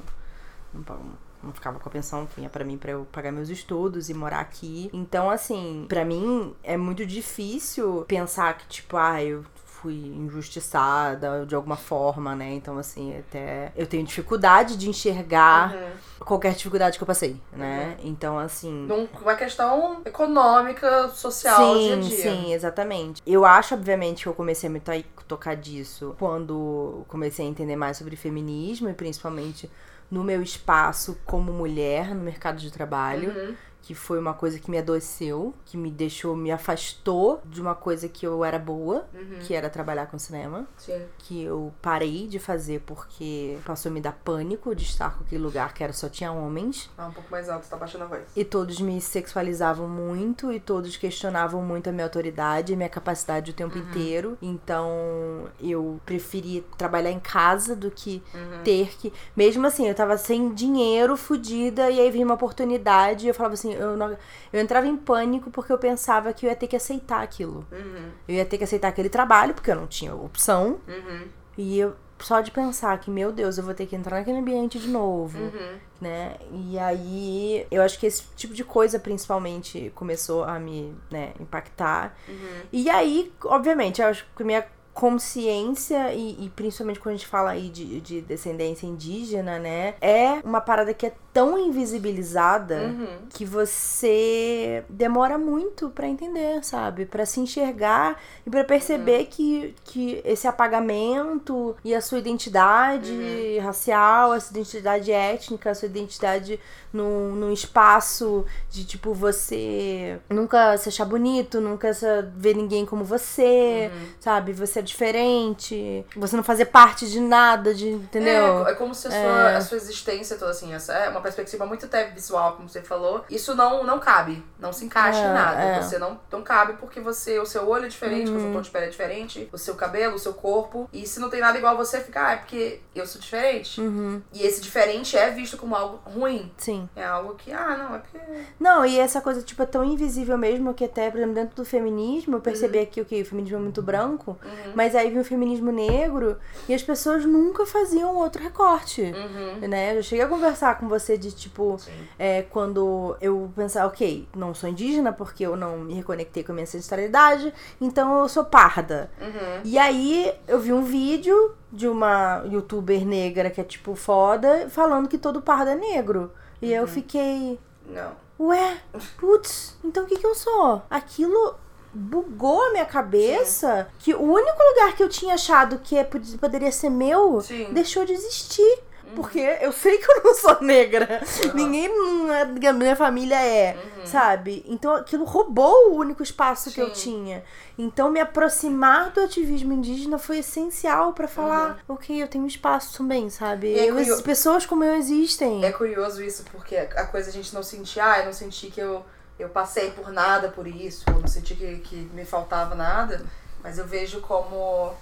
[0.73, 0.99] não,
[1.43, 4.41] não ficava com a pensão, vinha para mim para eu pagar meus estudos e morar
[4.41, 4.89] aqui.
[4.93, 9.45] Então, assim, para mim é muito difícil pensar que, tipo, ah, eu
[9.85, 12.55] fui injustiçada de alguma forma, né?
[12.55, 16.25] Então, assim, até eu tenho dificuldade de enxergar Uhum.
[16.25, 17.97] qualquer dificuldade que eu passei, né?
[18.03, 18.89] Então, assim.
[19.21, 22.17] Uma questão econômica, social, dia a Sim, dia.
[22.17, 23.23] sim, exatamente.
[23.27, 27.77] Eu acho, obviamente, que eu comecei a me to- tocar disso quando comecei a entender
[27.77, 29.71] mais sobre feminismo e principalmente
[30.11, 33.31] no meu espaço como mulher no mercado de trabalho.
[33.31, 33.55] Uhum.
[33.87, 38.09] Que foi uma coisa que me adoeceu, que me deixou, me afastou de uma coisa
[38.09, 39.39] que eu era boa, Uhum.
[39.43, 40.67] que era trabalhar com cinema.
[40.79, 41.03] Sim.
[41.19, 45.43] Que eu parei de fazer porque passou a me dar pânico de estar com aquele
[45.43, 46.89] lugar que era só tinha homens.
[46.97, 48.23] Ah, um pouco mais alto, tá baixando a voz.
[48.35, 53.51] E todos me sexualizavam muito e todos questionavam muito a minha autoridade e minha capacidade
[53.51, 54.39] o tempo inteiro.
[54.41, 58.23] Então eu preferi trabalhar em casa do que
[58.65, 59.13] ter que.
[59.37, 63.55] Mesmo assim, eu tava sem dinheiro, fodida, e aí vinha uma oportunidade e eu falava
[63.55, 64.17] assim, eu, não...
[64.53, 67.67] eu entrava em pânico porque eu pensava que eu ia ter que aceitar aquilo.
[67.71, 68.11] Uhum.
[68.29, 70.79] Eu ia ter que aceitar aquele trabalho, porque eu não tinha opção.
[70.89, 71.29] Uhum.
[71.59, 71.95] E eu.
[72.21, 75.37] Só de pensar que, meu Deus, eu vou ter que entrar naquele ambiente de novo
[75.37, 75.79] Uhum.
[76.01, 76.37] né?
[76.51, 82.17] E aí, eu acho que esse tipo de coisa, principalmente, começou a me, né, impactar.
[82.27, 82.63] Uhum.
[82.73, 84.65] E aí, obviamente, eu acho que minha
[84.95, 89.95] consciência, e, e principalmente quando a gente fala aí de, de descendência indígena, né?
[90.01, 93.07] É uma parada que é tão invisibilizada Uhum.
[93.29, 97.07] que você demora muito pra entender, sabe?
[97.07, 104.31] Pra se enxergar e pra perceber que, que esse apagamento e a sua identidade racial,
[104.33, 106.61] a sua identidade étnica, a sua identidade
[106.93, 113.05] num, num espaço de tipo você nunca se achar bonito, nunca se ver ninguém como
[113.05, 113.91] você,
[114.21, 114.53] sabe?
[114.53, 118.67] Você diferente, você não fazer parte de nada, de, entendeu?
[118.67, 121.67] É, é como se a sua, a sua existência toda assim, essa é uma perspectiva
[121.67, 123.25] muito até visual, como você falou.
[123.31, 125.63] Isso não, não cabe, não se encaixa É, em nada.
[125.63, 125.83] é.
[125.83, 128.71] Você não, não cabe porque você, o seu olho é diferente, o seu tom de
[128.71, 130.89] pele é diferente, o seu cabelo, o seu corpo.
[130.93, 133.81] E se não tem nada igual a você, fica, ah, é porque eu sou diferente.
[133.81, 136.51] Uhum, E esse diferente é visto como algo ruim.
[136.57, 136.89] sim.
[136.97, 138.19] É algo que, ah, não, é porque.
[138.59, 141.65] Não, e essa coisa, tipo, é tão invisível mesmo que até, por exemplo, dentro do
[141.65, 144.39] feminismo, eu percebi aqui o que o feminismo é muito branco,
[144.75, 146.37] mas aí vem o feminismo negro
[146.69, 149.03] e as pessoas nunca faziam outro recorte.
[149.03, 149.69] Uhum.
[149.69, 149.97] Né?
[149.97, 151.79] Eu cheguei a conversar com você de tipo,
[152.19, 156.55] é, quando eu pensar, ok, não sou indígena porque eu não me reconectei com a
[156.55, 159.11] minha ancestralidade, então eu sou parda.
[159.21, 159.61] Uhum.
[159.65, 165.09] E aí eu vi um vídeo de uma youtuber negra que é tipo foda, falando
[165.09, 166.33] que todo pardo é negro.
[166.63, 168.25] E eu fiquei, Não.
[168.39, 168.79] Ué,
[169.17, 170.83] putz, então o que que eu sou?
[170.91, 171.55] Aquilo
[171.95, 176.39] bugou a minha cabeça que o único lugar que eu tinha achado que é- pod-
[176.39, 177.69] poderia ser meu Sim.
[177.73, 178.79] deixou de existir.
[179.15, 181.23] Porque eu sei que eu não sou negra.
[181.55, 184.65] Ninguém não é- da minha família é, sabe?
[184.67, 186.95] Então aquilo roubou o único espaço que eu Sim.
[187.23, 187.45] tinha.
[187.79, 193.31] Então me aproximar do ativismo indígena foi essencial pra falar, ok, eu tenho espaço também,
[193.31, 193.79] sabe?
[193.79, 195.65] É Eu- curio- pessoas como eu existem.
[195.65, 198.81] É curioso isso, porque a coisa a gente não sentir, ah, eu não senti que
[198.81, 199.05] eu,
[199.39, 203.25] eu passei por nada por isso, eu não senti que, que me faltava nada,
[203.63, 204.93] mas eu vejo como,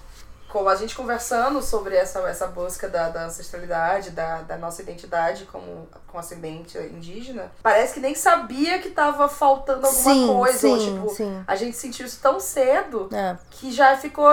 [0.49, 5.45] como a gente conversando sobre essa, essa busca da, da ancestralidade, da, da nossa identidade
[5.45, 10.79] como com ascendente indígena, parece que nem sabia que tava faltando alguma sim, coisa, ou
[10.79, 11.43] sim, tipo, sim.
[11.45, 13.37] a gente sentiu isso tão cedo É.
[13.51, 14.29] que já ficou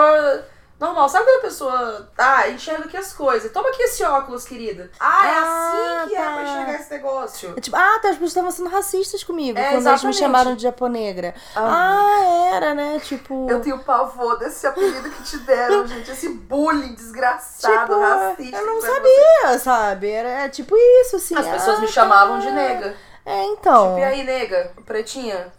[0.81, 1.09] normal.
[1.09, 3.53] Sabe quando a pessoa, ah, enxerga aqui as coisas?
[3.53, 4.91] Toma aqui esse óculos, querida.
[4.99, 6.33] Ah, é Ah, assim que é tá.
[6.33, 7.55] pra enxergar esse negócio.
[7.57, 10.19] É tipo, ah, tá, as pessoas estavam sendo racistas comigo É, quando eles me exatamente.
[10.19, 11.35] chamaram de japonegra.
[11.55, 12.01] Ah.
[12.01, 12.25] Ah,
[12.55, 12.99] era, né?
[13.05, 13.49] Tipo.
[13.51, 16.11] Eu tenho pavor desse apelido que te deram, gente.
[16.11, 18.57] Esse bullying desgraçado, tipo, racista.
[18.57, 20.11] eu não sabia, sabe?
[20.11, 21.35] Era é tipo isso, assim.
[21.35, 22.53] As pessoas ah, me chamavam de tá.
[22.53, 22.97] nega.
[23.31, 23.95] É, então.
[23.95, 24.73] Tipo, e aí, nega?
[24.85, 25.53] Pretinha?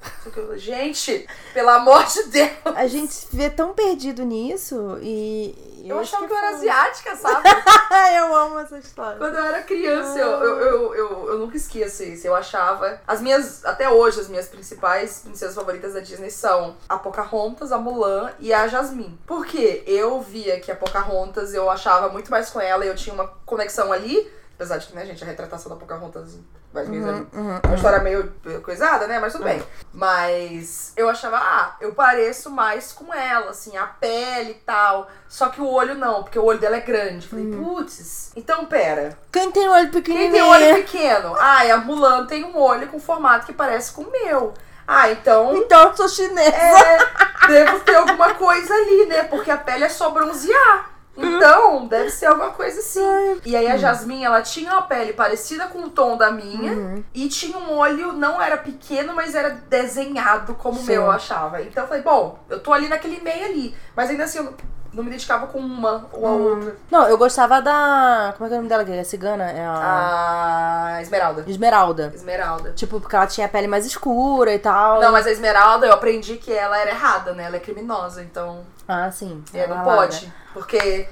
[0.55, 2.51] Gente, pelo amor de Deus.
[2.75, 5.69] A gente se vê tão perdido nisso e.
[5.83, 6.57] Eu acho achava que eu é era foda.
[6.57, 7.49] asiática, sabe?
[8.15, 9.17] eu amo essa história.
[9.17, 12.27] Quando eu era criança, eu, eu, eu, eu, eu nunca esqueço isso.
[12.27, 13.01] Eu achava.
[13.07, 13.65] As minhas.
[13.65, 18.53] Até hoje, as minhas principais princesas favoritas da Disney são a Pocahontas, a Mulan e
[18.53, 19.17] a Jasmine.
[19.25, 19.83] Por quê?
[19.87, 23.27] Eu via que a Pocahontas eu achava muito mais com ela e eu tinha uma
[23.45, 24.29] conexão ali.
[24.61, 26.39] Apesar de que, né, gente, a retratação da Pocahontas vezes
[26.71, 27.59] Uhum, uhum.
[27.63, 28.31] é uma história meio
[28.61, 29.17] coisada, né?
[29.17, 29.61] Mas tudo bem.
[29.91, 35.09] Mas eu achava, ah, eu pareço mais com ela, assim, a pele e tal.
[35.27, 37.27] Só que o olho não, porque o olho dela é grande.
[37.27, 39.17] Falei, putz, então pera.
[39.31, 40.31] Quem tem olho Quem pequenininho?
[40.31, 41.35] tem olho pequeno?
[41.39, 44.53] Ah, e a Mulan tem um olho com formato que parece com o meu.
[44.87, 45.57] Ah, então.
[45.57, 46.55] Então eu sou chinesa.
[46.55, 49.23] É, devo ter alguma coisa ali, né?
[49.23, 50.90] Porque a pele é só bronzear.
[51.17, 53.41] Então, deve ser alguma coisa assim.
[53.45, 57.03] E aí a Jasmine, ela tinha uma pele parecida com o tom da minha Uhum.
[57.13, 61.61] e tinha um olho, não era pequeno, mas era desenhado como o meu, eu achava.
[61.61, 63.75] Então eu falei, bom, eu tô ali naquele meio ali.
[63.95, 64.53] Mas ainda assim, eu
[64.93, 66.49] não- me identificava com uma ou a Uhum.
[66.55, 66.75] outra.
[66.91, 68.33] Não, eu gostava da.
[68.37, 68.83] Como é que é o nome dela?
[68.85, 69.43] Que é cigana?
[69.51, 70.93] É a.
[70.95, 71.43] A Esmeralda.
[71.47, 72.11] Esmeralda.
[72.13, 72.71] Esmeralda.
[72.73, 74.99] Tipo, porque ela tinha a pele mais escura e tal.
[75.01, 77.43] Não, mas a Esmeralda, eu aprendi que ela era errada, né?
[77.45, 79.43] Ela é criminosa, então Ah, sim.
[79.53, 80.31] é, não Ela pode.
[80.53, 81.07] Porque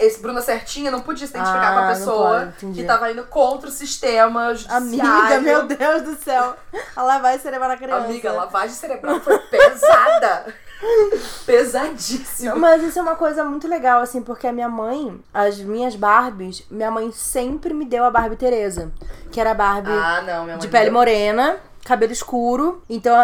[0.00, 3.24] esse Bruna Certinha não podia se identificar Ah, com a pessoa pode, que tava indo
[3.24, 4.76] contra o sistema judiciário.
[5.10, 6.54] Amiga, meu Deus do céu.
[6.94, 8.04] Ela vai cerebral na criança.
[8.04, 10.54] Amiga, a lavagem cerebral foi pesada.
[11.46, 12.54] Pesadíssima.
[12.56, 16.64] Mas isso é uma coisa muito legal, assim, porque a minha mãe, as minhas Barbies,
[16.70, 18.92] minha mãe sempre me deu a Barbie Teresa.
[19.30, 22.82] Que era a Barbie Ah, não, de pele deu- morena, cabelo escuro.
[22.88, 23.14] Então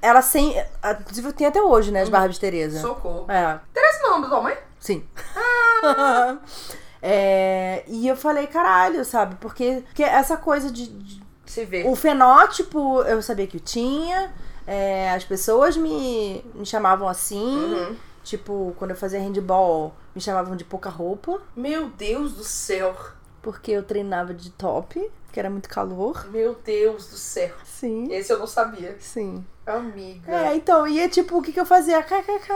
[0.00, 0.54] ela sem.
[1.00, 2.80] Inclusive tem até hoje, né, as Barbies Teresa.
[2.80, 3.26] Socorro.
[3.28, 4.56] É, Interessa o nome da tua mãe?
[4.80, 5.04] sim.
[7.00, 9.36] É, e eu falei, caralho, sabe?
[9.36, 11.84] Porque, porque essa coisa de- de Se vê.
[11.86, 14.32] o fenótipo eu sabia que eu tinha.
[14.68, 17.42] É, as pessoas me, me chamavam assim.
[17.42, 17.96] Uhum.
[18.22, 21.40] Tipo, quando eu fazia handball, me chamavam de pouca roupa.
[21.56, 22.94] Meu Deus do céu.
[23.40, 26.28] Porque eu treinava de top, que era muito calor.
[26.30, 27.54] Meu Deus do céu.
[27.64, 28.12] Sim.
[28.12, 28.94] Esse eu não sabia.
[29.00, 29.42] Sim.
[29.76, 30.32] Amiga.
[30.32, 32.02] É, então, e é tipo, o que que eu fazia?
[32.02, 32.52] KKK.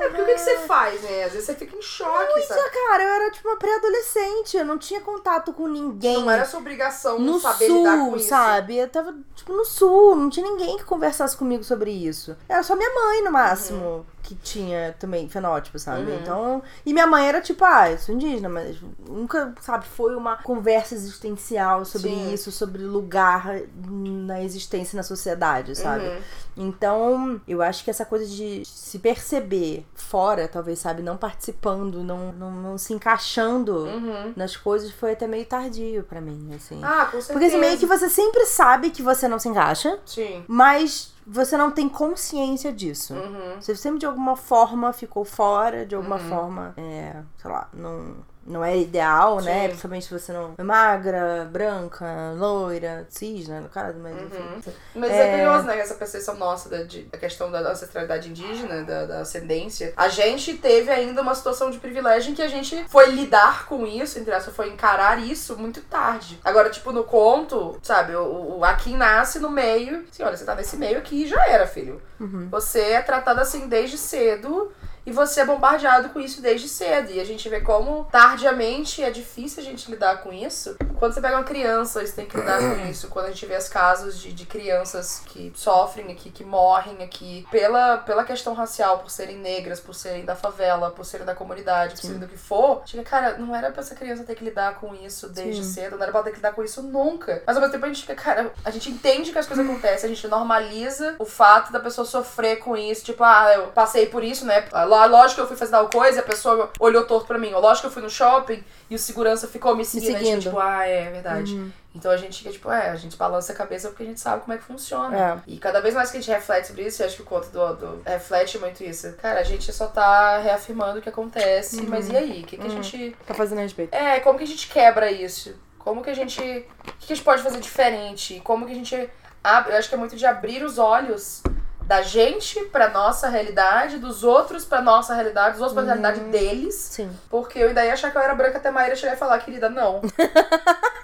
[0.00, 1.24] É, porque o que, que você faz, né?
[1.24, 2.60] Às vezes você fica em choque, sabe?
[2.60, 6.20] Nossa, cara, eu era tipo uma pré-adolescente, eu não tinha contato com ninguém.
[6.20, 8.28] Não era sua obrigação no saber sul, lidar com isso.
[8.28, 8.76] sabe?
[8.78, 12.36] Eu tava, tipo, no sul, não tinha ninguém que conversasse comigo sobre isso.
[12.48, 16.10] Era só minha mãe, no máximo, que tinha também fenótipo, sabe?
[16.10, 16.18] Uhum.
[16.20, 16.62] Então.
[16.84, 18.76] E minha mãe era tipo, ah, eu sou indígena, mas
[19.08, 22.34] nunca, sabe, foi uma conversa existencial sobre Sim.
[22.34, 26.04] isso, sobre lugar na existência na sociedade, sabe?
[26.04, 26.18] Uhum.
[26.56, 32.32] Então, eu acho que essa coisa de se perceber fora, talvez, sabe, não participando, não,
[32.32, 34.32] não, não se encaixando Uhum.
[34.34, 36.80] nas coisas, foi até meio tardio pra mim, assim.
[36.82, 37.32] Ah, com certeza.
[37.32, 40.44] Porque assim, meio que você sempre sabe que você não se encaixa, Sim.
[40.48, 43.14] mas você não tem consciência disso.
[43.14, 43.60] Uhum.
[43.60, 46.28] Você sempre de alguma forma ficou fora, de alguma Uhum.
[46.28, 48.16] forma, é, sei lá, não,
[48.46, 49.62] não é ideal, né?
[49.62, 49.68] Sim.
[49.68, 53.60] Principalmente se você não é magra, branca, loira, cis, né?
[53.60, 54.26] No caso, mas Uhum.
[54.26, 54.72] enfim.
[54.94, 55.78] Mas é, curioso, né?
[55.78, 59.92] Essa percepção nossa da, de, da questão da ancestralidade indígena, da, da ascendência.
[59.96, 63.86] A gente teve ainda uma situação de privilégio em que a gente foi lidar com
[63.86, 66.38] isso, entre aspas, foi encarar isso muito tarde.
[66.44, 70.04] Agora, tipo, no conto, sabe, o, o Akin nasce no meio.
[70.10, 72.00] Assim, olha, você tá nesse meio aqui e já era, filho.
[72.20, 72.48] Uhum.
[72.50, 74.72] Você é tratado assim desde cedo.
[75.06, 77.12] E você é bombardeado com isso desde cedo.
[77.12, 80.76] E a gente vê como tardiamente é difícil a gente lidar com isso.
[80.98, 83.08] Quando você pega uma criança, você tem que lidar com isso.
[83.08, 87.46] Quando a gente vê os casos de, de crianças que sofrem aqui, que morrem aqui,
[87.50, 91.94] pela, pela questão racial, por serem negras, por serem da favela, por serem da comunidade,
[91.94, 94.80] por serem do que for, chega, cara, não era pra essa criança ter que lidar
[94.80, 95.72] com isso desde Sim.
[95.72, 97.42] cedo, não era pra ter que lidar com isso nunca.
[97.46, 100.10] Mas ao mesmo tempo a gente fica, cara, a gente entende que as coisas acontecem,
[100.10, 103.04] a gente normaliza o fato da pessoa sofrer com isso.
[103.04, 104.64] Tipo, ah, eu passei por isso, né?
[104.96, 107.52] Ah, Lógico que eu fui fazer tal coisa e a pessoa olhou torto pra mim.
[107.52, 110.08] Ou lógico que eu fui no shopping e o segurança ficou me seguindo.
[110.08, 110.42] A gente, seguindo.
[110.42, 111.54] tipo, ah, é verdade.
[111.54, 111.70] Uhum.
[111.94, 114.42] Então a gente fica, tipo, é, a gente balança a cabeça porque a gente sabe
[114.42, 115.16] como é que funciona.
[115.46, 115.50] É.
[115.50, 117.48] E cada vez mais que a gente reflete sobre isso, eu acho que o conto
[117.48, 119.12] do, do reflete muito isso.
[119.14, 121.86] Cara, a gente só tá reafirmando o que acontece, Uhum.
[121.88, 122.42] mas e aí?
[122.42, 123.16] O que, que a gente.
[123.26, 123.94] Tá fazendo a respeito.
[123.94, 125.54] É, como que a gente quebra isso?
[125.78, 126.40] Como que a gente.
[126.40, 128.40] O que, que a gente pode fazer diferente?
[128.44, 129.08] Como que a gente.
[129.42, 131.40] Abre, eu acho que é muito de abrir os olhos
[131.86, 136.74] da gente pra nossa realidade, dos outros pra nossa realidade, dos outros pra realidade deles.
[136.74, 137.10] Sim.
[137.30, 139.70] Porque eu ainda ia achar que eu era branca até Maíra chegar e falar, querida,
[139.70, 140.02] não.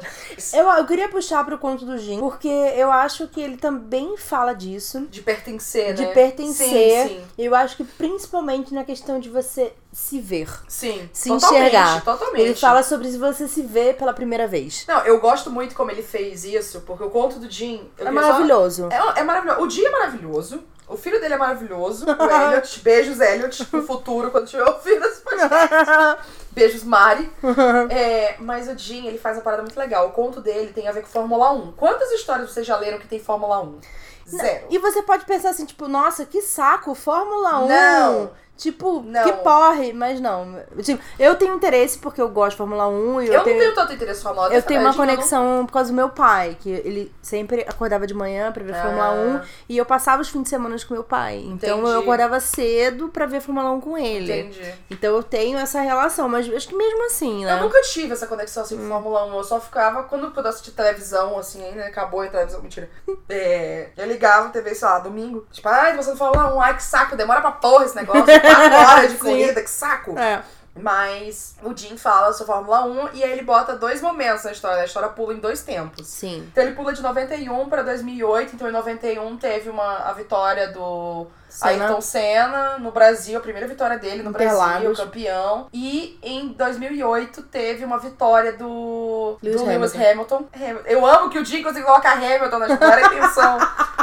[0.52, 4.52] Eu, eu queria puxar pro conto do Jim, porque eu acho que ele também fala
[4.52, 5.06] disso.
[5.10, 6.12] De pertencer, De né?
[6.12, 7.08] pertencer.
[7.08, 7.24] Sim, sim.
[7.38, 10.48] Eu acho que principalmente na questão de você se ver.
[10.68, 11.08] Sim.
[11.12, 12.04] Se totalmente, enxergar.
[12.04, 12.40] Totalmente.
[12.42, 14.84] Ele fala sobre se você se vê pela primeira vez.
[14.88, 17.88] Não, eu gosto muito como ele fez isso, porque o conto do Jim.
[17.96, 18.88] É queria só- maravilhoso.
[18.90, 19.60] É, é maravilhoso.
[19.62, 20.60] O dia é maravilhoso.
[20.86, 22.06] O filho dele é maravilhoso.
[22.06, 22.80] O Elliot.
[22.84, 23.68] Beijos, Elliot.
[23.72, 26.22] No futuro, quando tiver o filho desse podcast.
[26.52, 27.30] Beijos, Mari.
[27.90, 30.08] É, mas o Jim, ele faz uma parada muito legal.
[30.08, 31.72] O conto dele tem a ver com Fórmula 1.
[31.72, 33.80] Quantas histórias vocês já leram que tem Fórmula 1?
[34.26, 34.66] Zero.
[34.70, 37.68] E você pode pensar assim, tipo, nossa, que saco, Fórmula 1.
[37.68, 38.30] Não.
[38.56, 39.24] Tipo, Não.
[39.24, 40.60] que porre, mas não.
[40.80, 43.56] Tipo, eu tenho interesse porque eu gosto de Fórmula 1 e eu, Eu, tenho.
[43.56, 44.52] não tenho tanto interesse em Fórmula 1.
[44.52, 48.06] Eu tenho uma eu não- conexão por causa do meu pai, que ele sempre acordava
[48.06, 48.82] de manhã pra ver Ah.
[48.82, 51.36] Fórmula 1 e eu passava os fins de semana com meu pai.
[51.46, 51.92] Então Entendi.
[51.94, 54.32] eu acordava cedo pra ver Fórmula 1 com ele.
[54.42, 54.74] Entendi.
[54.90, 57.52] Então eu tenho essa relação, mas acho que mesmo assim, né?
[57.58, 58.82] Eu nunca tive essa conexão assim Hum.
[58.82, 59.34] com Fórmula 1.
[59.36, 61.86] Eu só ficava quando eu assistir televisão, assim, né?
[61.86, 62.88] Acabou a televisão, mentira.
[63.28, 65.44] É, eu ligava a TV, sei lá, domingo.
[65.50, 68.24] Tipo, ai, você não Fórmula 1, ai que saco, demora pra porra esse negócio.
[68.54, 70.18] quatro horas de corrida, que saco.
[70.18, 70.42] É.
[70.76, 74.82] Mas o Jim fala sobre Fórmula 1 e aí ele bota dois momentos na história.
[74.82, 76.06] A história pula em dois tempos.
[76.06, 76.48] Sim.
[76.50, 78.56] Então ele pula de 91 pra 2008.
[78.56, 81.84] Então em 91 teve uma, a vitória do Senna.
[81.84, 84.58] Ayrton Senna no Brasil, a primeira vitória dele no Brasil,
[85.04, 85.68] campeão.
[85.72, 90.46] E em 2008 teve uma vitória do Lewis do Lewis Hamilton.
[90.54, 93.58] Ham- Eu amo que o Jim conseguiu colocar Hamilton na história, atenção.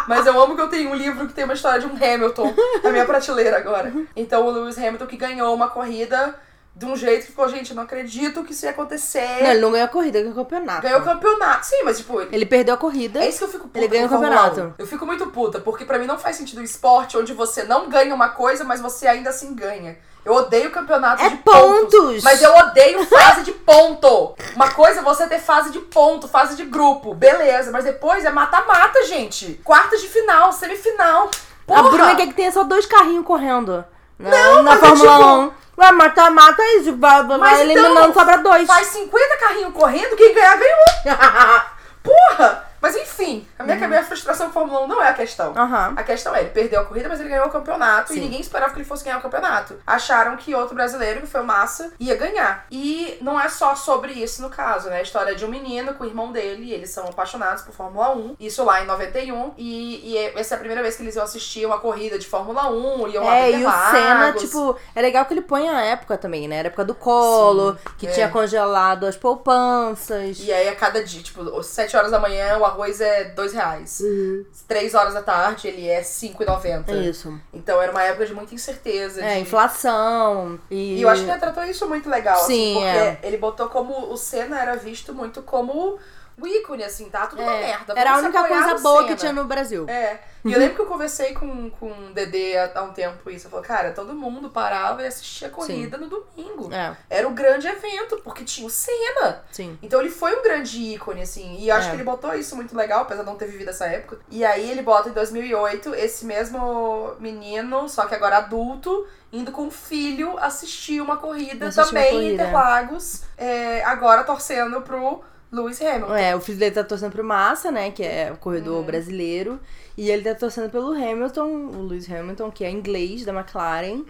[0.07, 2.53] Mas eu amo que eu tenho um livro que tem uma história de um Hamilton
[2.83, 3.91] na minha prateleira agora.
[4.15, 6.33] Então o Lewis Hamilton que ganhou uma corrida
[6.73, 9.43] de um jeito que ficou, gente, eu não acredito que isso ia acontecer.
[9.43, 10.81] Não, ele não ganhou a corrida, ele ganhou o campeonato.
[10.81, 11.65] Ganhou o campeonato.
[11.65, 13.19] Sim, mas tipo, Ele perdeu a corrida.
[13.23, 14.61] é isso que eu fico puta Ele ganha com o campeonato.
[14.61, 14.73] 1.
[14.79, 17.89] Eu fico muito puta, porque pra mim não faz sentido o esporte onde você não
[17.89, 19.97] ganha uma coisa, mas você ainda assim ganha.
[20.23, 21.91] Eu odeio campeonato É de pontos.
[21.91, 22.23] pontos!
[22.23, 24.35] Mas eu odeio fase de ponto.
[24.55, 27.13] Uma coisa é você ter fase de ponto, fase de grupo.
[27.15, 29.59] Beleza, mas depois é mata-mata, gente.
[29.63, 31.29] Quartas de final, semifinal.
[31.65, 31.79] Porra!
[31.79, 33.83] A Bruna quer que tenha só dois carrinhos correndo.
[34.19, 35.60] Na, Não, na é Fórmula tipo- 1.
[35.81, 36.95] Vai mata-mata é isso.
[36.95, 38.67] Vai, vai Mas eliminando, então, sobra dois.
[38.67, 40.85] Faz 50 carrinhos correndo, quem ganhar, ganhou.
[42.03, 42.70] Porra!
[42.81, 45.53] Mas enfim, a minha, a minha frustração com a Fórmula 1 não é a questão.
[45.55, 45.93] Aham.
[45.95, 48.21] A questão é, ele perdeu a corrida, mas ele ganhou o campeonato e Sim.
[48.21, 49.79] ninguém esperava que ele fosse ganhar o campeonato.
[49.85, 52.65] Acharam que outro brasileiro, que foi o Massa, ia ganhar.
[52.71, 54.97] E não é só sobre isso no caso, né?
[54.97, 58.15] A história de um menino com o irmão dele, e eles são apaixonados por Fórmula
[58.15, 58.35] 1.
[58.39, 59.53] Isso lá em 91.
[59.57, 62.69] E, e essa é a primeira vez que eles iam assistir uma corrida de Fórmula
[62.69, 66.17] 1, iam lá É, e o Senna, tipo, é legal que ele põe a época
[66.17, 66.57] também, né?
[66.57, 68.11] Era a época do colo, que é.
[68.11, 70.39] tinha congelado as poupanças.
[70.39, 73.53] E aí a cada dia, tipo, às 7 horas da manhã o arroz é 2
[73.53, 73.99] reais.
[73.99, 74.45] Uhum.
[74.67, 76.89] 3 horas da tarde ele é 5,90.
[76.89, 77.39] É isso.
[77.53, 79.21] Então era uma época de muita incerteza.
[79.23, 79.41] É, de...
[79.41, 80.59] inflação.
[80.69, 83.11] E, E eu acho que ele retratou isso muito legal, Sim, assim, é.
[83.11, 85.99] porque ele botou como o Senna era visto muito como
[86.39, 87.27] o ícone, assim, tá?
[87.27, 87.93] Tudo uma É, merda.
[87.95, 89.85] Era a única coisa boa que tinha no Brasil.
[89.87, 90.19] É.
[90.43, 93.45] E eu lembro que eu conversei com, com o Dedê há, um tempo isso.
[93.45, 96.73] Eu falei, cara, todo mundo parava e assistia a corrida no domingo.
[96.73, 99.43] É, Era o grande evento, porque tinha o Senna.
[99.51, 99.77] sim.
[99.83, 101.57] Então ele foi um grande ícone, assim.
[101.59, 101.89] E eu acho É.
[101.91, 104.17] que ele botou isso muito legal, apesar de não ter vivido essa época.
[104.31, 109.67] E aí ele bota em 2008 esse mesmo menino, só que agora adulto, indo com
[109.67, 112.33] o filho assistir uma corrida uma também em.
[112.33, 116.15] Interlagos, é, agora torcendo pro Lewis Hamilton.
[116.15, 117.91] É, o filho dele tá torcendo pro Massa, né?
[117.91, 118.85] Que é o corredor Uhum.
[118.85, 119.59] brasileiro.
[119.97, 123.97] E ele tá torcendo pelo Hamilton, o Lewis Hamilton, que é inglês da McLaren.
[123.97, 124.05] Uhum.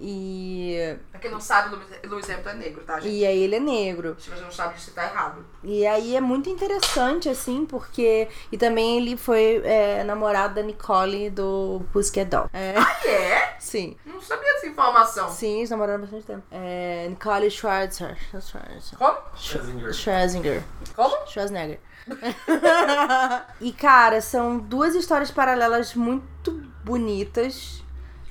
[0.00, 3.14] E, Pra quem não sabe, o Lewis- Hamilton é negro, tá, gente?
[3.14, 4.16] e aí ele é negro.
[4.18, 5.44] Se você não sabe disso, tá errado.
[5.62, 8.28] E aí é muito interessante, assim, porque.
[8.50, 12.50] E também ele foi é, namorado da Nicole do Pussycat Doll.
[12.52, 13.56] É, Ah, é?
[13.60, 13.96] sim.
[14.06, 15.28] Não sabia dessa informação.
[15.30, 16.42] Sim, eles namoraram há bastante tempo.
[16.50, 18.16] É, Nicole Schwarzer.
[18.40, 18.98] Schwarzer.
[18.98, 19.18] Como?
[19.36, 19.92] Schlesinger.
[19.92, 20.62] Schwarzenegger.
[20.94, 21.26] Como?
[21.26, 21.78] Schwarzenegger.
[23.60, 26.52] e, cara, são duas histórias paralelas muito
[26.84, 27.82] bonitas.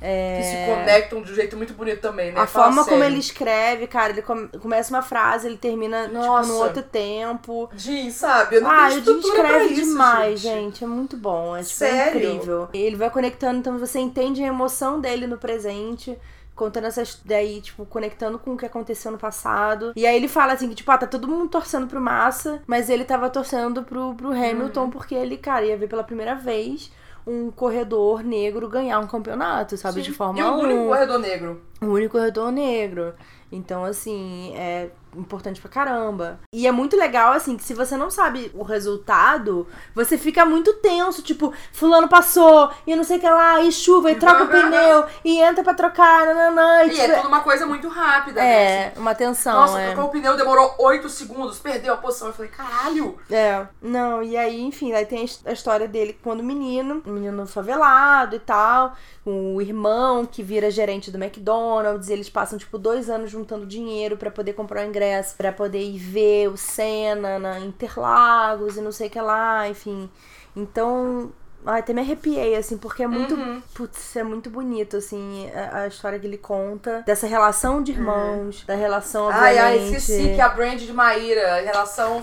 [0.01, 2.39] É, Que se conectam de um jeito muito bonito também, né?
[2.39, 3.11] A Fala forma como sério.
[3.13, 6.51] ele escreve, cara, ele come- começa uma frase, ele termina tipo, Nossa.
[6.51, 7.69] no outro tempo.
[7.75, 8.57] Jim, sabe?
[8.57, 10.53] Eu não Ah, o Jim pra escreve isso, demais, gente.
[10.63, 10.83] gente.
[10.83, 11.55] É muito bom.
[11.55, 12.33] É tipo, Sério?
[12.33, 12.69] incrível.
[12.73, 16.15] Ele vai conectando, então você entende a emoção dele no presente.
[16.55, 17.21] Contando essas.
[17.25, 19.91] Daí, tipo, conectando com o que aconteceu no passado.
[19.95, 22.89] E aí ele fala assim: que, tipo, ah, tá todo mundo torcendo pro Massa, mas
[22.89, 26.91] ele tava torcendo pro, pro Hamilton porque ele, cara, ia ver pela primeira vez
[27.27, 29.95] um corredor negro ganhar um campeonato, sabe?
[29.95, 30.11] Sim.
[30.11, 30.59] De Fórmula E o 1.
[30.59, 31.61] único corredor negro.
[31.81, 33.13] O único corredor negro.
[33.51, 36.39] Então, assim, é importante pra caramba.
[36.53, 40.73] E é muito legal, assim, que se você não sabe o resultado, você fica muito
[40.75, 44.47] tenso, tipo, fulano passou, e não sei o que lá, e chuva, e troca o
[44.47, 48.41] pneu, e entra pra trocar, nananã, e, E tipo, é tudo uma coisa muito rápida,
[48.41, 48.47] né?
[48.87, 49.91] é, uma tensão, Nossa, é.
[49.91, 52.27] trocou o pneu, demorou 8 segundos, perdeu a posição.
[52.27, 53.17] Eu falei, caralho!
[53.29, 57.45] É, não, e aí, enfim, aí tem a his- a história dele quando menino, menino
[57.47, 58.93] favelado e tal,
[59.25, 64.29] o irmão que vira gerente do McDonald's, eles passam, tipo, dois anos juntando dinheiro pra
[64.31, 65.04] poder comprar o ingresso,
[65.37, 70.09] pra poder ir ver o Senna na Interlagos e não sei o que lá, enfim.
[70.55, 71.31] Então,
[71.65, 73.61] ai, até me arrepiei, assim, porque é muito, Uhum.
[73.73, 78.63] putz, é muito bonito, assim, a, a história que ele conta, dessa relação de irmãos,
[78.65, 82.21] da relação, Ai, ai, esqueci que a brand de Maíra, relação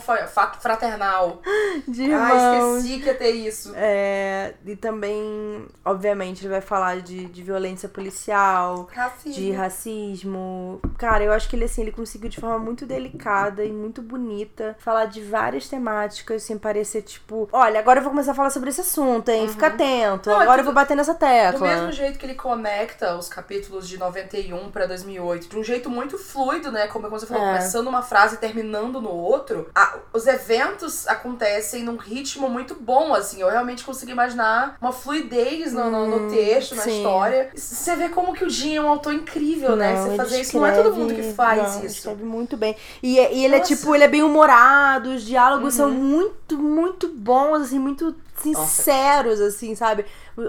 [0.60, 1.40] fraternal.
[1.88, 2.22] de irmãos.
[2.22, 3.72] Ai, esqueci que ia ter isso.
[3.76, 9.32] É, e também, obviamente, ele vai falar de, de violência policial, Racismo.
[9.32, 10.80] de racismo.
[10.98, 14.76] Cara, eu acho que ele, assim, ele conseguiu de forma muito delicada e muito bonita
[14.78, 18.70] falar de várias temáticas sem parecer, tipo, olha, agora eu vou começar a falar sobre
[18.70, 19.30] esse assunto.
[19.32, 20.30] Tem, fica atento.
[20.30, 21.58] Não, é Agora eu tudo- vou bater nessa tecla.
[21.58, 25.88] Do mesmo jeito que ele conecta os capítulos de 91 pra 2008, de um jeito
[25.90, 26.86] muito fluido, né?
[26.86, 27.46] Como você falou, É.
[27.48, 33.14] começando uma frase e terminando no outro, a- os eventos acontecem num ritmo muito bom,
[33.14, 33.40] assim.
[33.40, 36.96] Eu realmente consigo imaginar uma fluidez no, no- no texto, na Hum, sim.
[36.98, 37.50] história.
[37.54, 39.96] Você vê como que o Jim é um autor incrível, né?
[39.96, 41.98] Você ele fazer isso não é todo mundo que faz não, isso.
[41.98, 42.76] escreve muito bem.
[43.02, 43.74] E, e ele é Nossa.
[43.74, 45.94] tipo, ele é bem humorado, os diálogos são Uhum.
[45.94, 50.04] muito, muito bons, assim, muito sinceros, assim, sabe?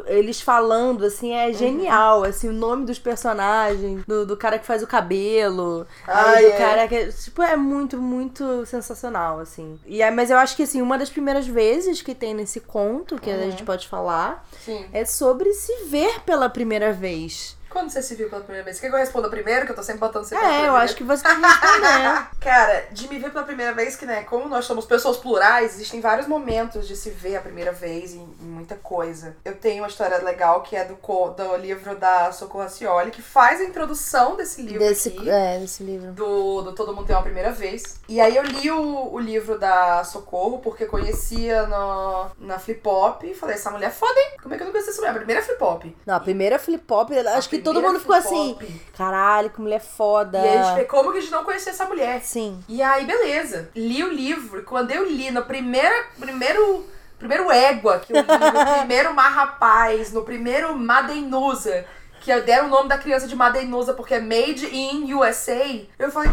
[0.07, 1.37] Eles falando, assim, Uhum.
[1.37, 6.31] é genial, assim, o nome dos personagens, do, do cara que faz o cabelo, Ah,
[6.31, 6.57] aí do é.
[6.57, 9.79] cara que, tipo, é muito, muito sensacional, assim.
[9.85, 13.19] E aí, mas eu acho que, assim, uma das primeiras vezes que tem nesse conto,
[13.19, 13.51] que a Uhum.
[13.51, 14.85] gente pode falar, Sim.
[14.93, 17.57] é sobre se ver pela primeira vez.
[17.73, 18.79] Quando você se viu pela primeira vez?
[18.79, 19.65] Quer que eu responda primeiro?
[19.65, 22.27] Que eu tô sempre botando você É, eu acho que você tem que responder.
[22.39, 25.99] Cara, de me ver pela primeira vez, que né, como nós somos pessoas plurais, existem
[25.99, 29.35] vários momentos de se ver a primeira vez em, em muita coisa.
[29.43, 33.59] Eu tenho uma história legal que é do, do livro da Socorro Racioli, que faz
[33.59, 35.27] a introdução desse livro Desse, aqui.
[35.27, 36.11] é, desse livro.
[36.11, 37.99] Do, do Todo Mundo Tem Uma Primeira Vez.
[38.07, 43.25] E aí eu li o, o livro da Socorro, porque conhecia no, na Flip Pop
[43.25, 44.37] e falei, essa mulher é foda, hein?
[44.43, 45.11] Como é que eu não conhecia essa mulher?
[45.11, 45.97] A primeira Flip Pop.
[46.05, 48.57] Não, a primeira flip pop, acho que todo mundo ficou assim,
[48.98, 50.40] caralho, que mulher foda.
[50.40, 52.22] E a gente como que a gente não conhecia essa mulher.
[52.22, 52.64] Sim.
[52.68, 53.69] E aí, beleza.
[53.76, 54.60] Li o livro.
[54.60, 56.85] E quando eu li no primeira, primeiro.
[57.18, 58.27] Primeiro égua que eu li, no
[58.80, 61.85] primeiro Mar Rapaz, no primeiro Madenusa,
[62.19, 66.31] que deram o nome da criança de Madenusa porque é Made in USA, eu falei.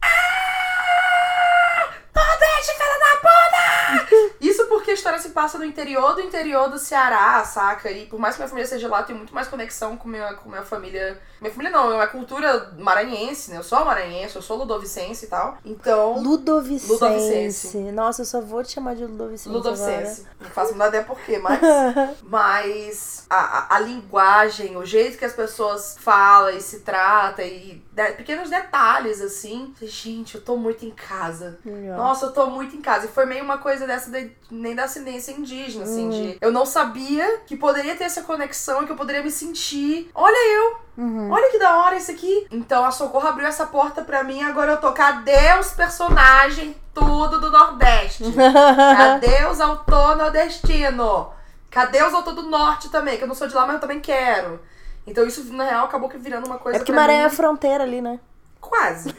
[0.00, 1.88] Ah!
[2.14, 3.99] Nordeste, filha da puta!
[4.40, 7.90] Isso porque a história se passa no interior do interior do Ceará, saca?
[7.90, 10.34] E por mais que minha família seja lá, eu tenho muito mais conexão com minha,
[10.34, 11.20] com minha família.
[11.40, 13.56] Minha família não, é uma cultura maranhense, né?
[13.58, 15.56] Eu sou maranhense, eu sou ludovicense e tal.
[15.64, 16.20] Então.
[16.22, 16.92] Ludovicense.
[16.92, 17.78] Ludovicense.
[17.92, 19.48] Nossa, eu só vou te chamar de Ludovicense.
[19.48, 20.26] Ludovicense.
[20.40, 21.60] Não faço nada ideia por quê, mas.
[22.22, 23.36] Mas a,
[23.74, 28.48] a, a linguagem, o jeito que as pessoas falam e se tratam, e de- pequenos
[28.48, 29.74] detalhes, assim.
[29.82, 31.58] Gente, eu tô muito em casa.
[31.96, 33.06] Nossa, eu tô muito em casa.
[33.06, 34.09] E foi meio uma coisa dessa, de-
[34.50, 36.38] nem da ascendência indígena, assim, de.
[36.40, 40.10] Eu não sabia que poderia ter essa conexão e que eu poderia me sentir.
[40.14, 40.76] Olha eu!
[41.04, 41.30] Uhum.
[41.30, 42.46] Olha que da hora isso aqui.
[42.50, 44.42] Então a Socorro abriu essa porta pra mim.
[44.42, 44.92] Agora eu tô.
[44.92, 48.24] Cadê os personagens tudo do Nordeste?
[48.34, 51.32] Cadê os autor nordestino?
[51.70, 53.16] Cadê os autor do Norte também?
[53.16, 54.60] Que eu não sou de lá, mas eu também quero.
[55.06, 57.22] Então isso, na real, acabou que virando uma coisa É porque Maré mim...
[57.22, 58.18] é a fronteira ali, né?
[58.60, 59.12] Quase.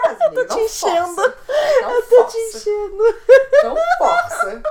[0.00, 0.44] Quase, amiga.
[0.44, 1.14] Tô te Não enchendo.
[1.14, 1.34] força.
[1.82, 2.38] Não Eu tô te força.
[2.58, 3.16] enchendo.
[3.64, 4.62] Não força.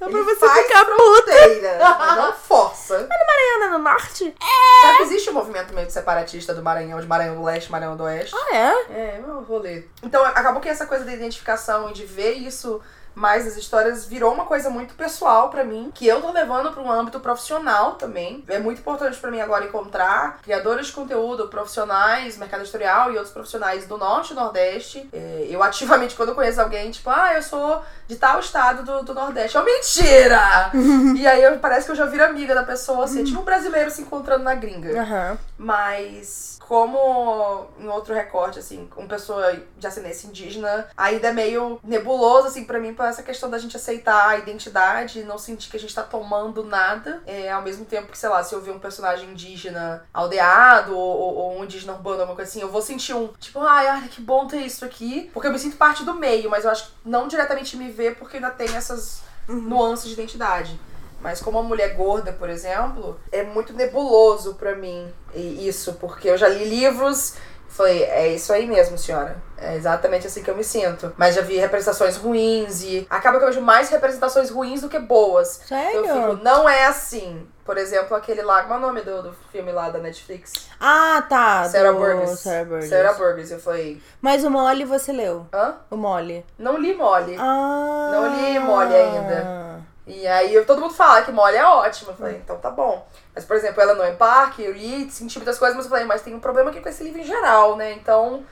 [0.00, 0.94] É pra você ficar puta.
[0.96, 3.08] fronteira, mas não força.
[3.26, 4.34] Mariana no norte?
[4.82, 8.04] Sabe que existe um movimento meio separatista do Maranhão, de Maranhão do Leste, Maranhão do
[8.04, 8.34] Oeste?
[8.34, 8.92] Ah, é?
[8.92, 9.84] É, é um rolê.
[10.02, 12.80] Então, acabou que essa coisa da identificação e de ver isso
[13.14, 16.82] mais nas histórias virou uma coisa muito pessoal pra mim, que eu tô levando pra
[16.82, 18.44] um âmbito profissional também.
[18.48, 23.32] É muito importante pra mim agora encontrar criadores de conteúdo, profissionais, mercado editorial e outros
[23.32, 25.08] profissionais do Norte e Nordeste.
[25.12, 29.04] É, eu ativamente, quando eu conheço alguém, tipo, ah, eu sou de tal estado do,
[29.04, 29.56] do Nordeste.
[29.56, 30.70] É mentira!
[31.16, 33.90] e aí eu, parece que eu já viro amiga da pessoa, assim, tipo um brasileiro
[33.90, 35.00] se encontrando na gringa.
[35.00, 35.38] Aham.
[35.58, 42.46] Mas como em outro recorte, assim, com pessoa de ascendência indígena, ainda é meio nebuloso,
[42.46, 45.76] assim, pra mim, por essa questão da gente aceitar a identidade e não sentir que
[45.78, 47.22] a gente tá tomando nada.
[47.26, 51.16] É, ao mesmo tempo que, sei lá, se eu ver um personagem indígena aldeado ou,
[51.18, 54.08] ou- ou um indígena urbano, alguma coisa assim, eu vou sentir um, tipo, ai, olha
[54.08, 55.30] que bom ter isso aqui.
[55.32, 58.16] Porque eu me sinto parte do meio, mas eu acho que não diretamente me ver
[58.16, 60.78] porque ainda tem essas nuances de identidade.
[61.22, 66.36] Mas como uma mulher gorda, por exemplo, é muito nebuloso pra mim isso, porque eu
[66.36, 67.34] já li livros
[67.70, 69.36] falei, é isso aí mesmo, senhora.
[69.56, 71.12] É exatamente assim que eu me sinto.
[71.16, 74.98] Mas já vi representações ruins e acaba que eu vejo mais representações ruins do que
[74.98, 75.60] boas.
[75.66, 76.06] Sério?
[76.06, 77.46] Eu fico, não é assim.
[77.64, 80.66] Por exemplo, aquele lá, qual é o nome do, do filme lá da Netflix?
[80.80, 81.64] Ah, tá.
[81.64, 82.40] Sarah do Burgess.
[82.40, 82.88] Sarah Burgess.
[82.90, 83.50] Sarah Burgess.
[83.52, 85.46] Eu falei, Mas o Molly você leu?
[85.52, 85.74] hã?
[85.90, 86.44] O Molly.
[86.58, 87.36] Não li mole.
[87.38, 88.10] Ah.
[88.12, 89.69] Não li Molly ainda.
[90.10, 92.10] E aí todo mundo fala que mole é ótimo.
[92.10, 93.06] Eu falei, então tá bom.
[93.34, 96.04] Mas, por exemplo, ela não é parque, eu li, senti muitas coisas, mas eu falei,
[96.04, 97.92] mas tem um problema aqui com esse livro em geral, né?
[97.92, 98.44] Então,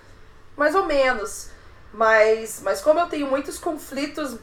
[0.56, 1.50] mais ou menos.
[1.92, 4.38] Mas, mas como eu tenho muitos conflitos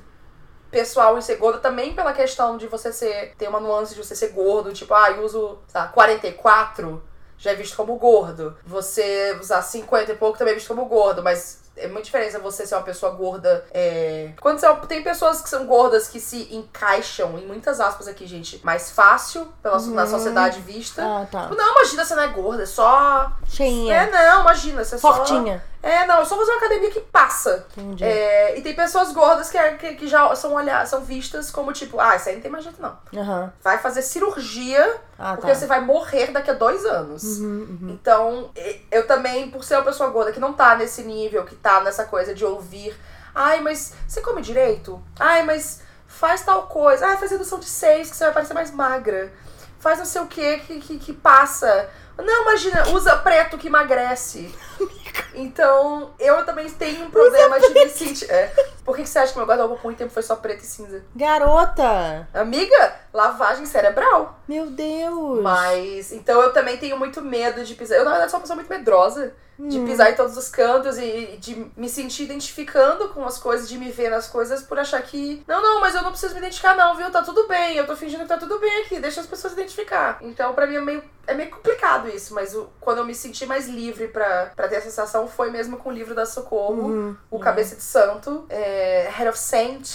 [0.69, 3.33] pessoal em ser gordo, também pela questão de você ser.
[3.37, 7.01] ter uma nuance de você ser gordo, tipo, ah, eu uso, sei lá, 44,
[7.37, 8.57] já é visto como gordo.
[8.65, 12.65] Você usar 50 e pouco também é visto como gordo, mas é muito diferença você
[12.65, 13.65] ser uma pessoa gorda.
[13.71, 14.31] É...
[14.39, 18.61] Quando você, tem pessoas que são gordas que se encaixam, em muitas aspas aqui, gente,
[18.63, 21.03] mais fácil pela, na sociedade vista.
[21.03, 21.43] Ah, tá.
[21.43, 23.31] Tipo, não, imagina, você não é gorda, é só.
[23.47, 23.93] Cheinha.
[23.93, 25.13] É, não, imagina, você é só.
[25.13, 25.63] Fortinha.
[25.85, 27.67] É, não, eu só fazer uma academia que passa.
[27.77, 28.03] Entendi.
[28.03, 31.99] É, e tem pessoas gordas que, que, que já são, olhar, são vistas como tipo,
[31.99, 32.97] ah, isso aí não tem mais jeito não.
[33.15, 33.53] Aham.
[33.61, 35.55] Vai fazer cirurgia Ah, porque tá.
[35.55, 37.23] você vai morrer daqui a dois anos.
[37.37, 37.89] Uhum, uhum.
[37.91, 38.49] Então,
[38.91, 42.05] eu também, por ser uma pessoa gorda que não tá nesse nível, que tá nessa
[42.05, 42.99] coisa de ouvir,
[43.35, 44.99] ai, mas você come direito?
[45.19, 47.05] Ai, mas faz tal coisa.
[47.05, 49.31] Ai, faz redução de seis, que você vai parecer mais magra.
[49.79, 51.87] Faz não sei o que que, que, que passa.
[52.17, 54.51] Não, imagina, usa preto que emagrece.
[55.33, 58.29] Então, eu também tenho um problema de me sentir.
[58.31, 58.47] É.
[58.83, 60.65] Por que, que você acha que meu guarda-roupa por muito tempo foi só preto e
[60.65, 61.03] cinza?
[61.15, 62.27] Garota!
[62.33, 64.39] Amiga, lavagem cerebral.
[64.47, 65.41] Meu Deus!
[65.41, 67.97] Mas, então eu também tenho muito medo de pisar.
[67.97, 71.37] Eu, na verdade, sou uma pessoa muito medrosa de pisar em todos os cantos e
[71.39, 75.41] de me sentir identificando com as coisas, de me ver nas coisas por achar que.
[75.47, 77.09] Não, não, mas eu não preciso me identificar, não, viu?
[77.09, 80.17] Tá tudo bem, eu tô fingindo que tá tudo bem aqui, deixa as pessoas identificar.
[80.19, 83.45] Então, pra mim é meio, é meio complicado isso, mas o- quando eu me senti
[83.45, 87.17] mais livre pra, pra ter a sensação foi mesmo com o livro da Socorro, Uhum.
[87.31, 89.87] O Cabeça de Santo, é, Head of Saint,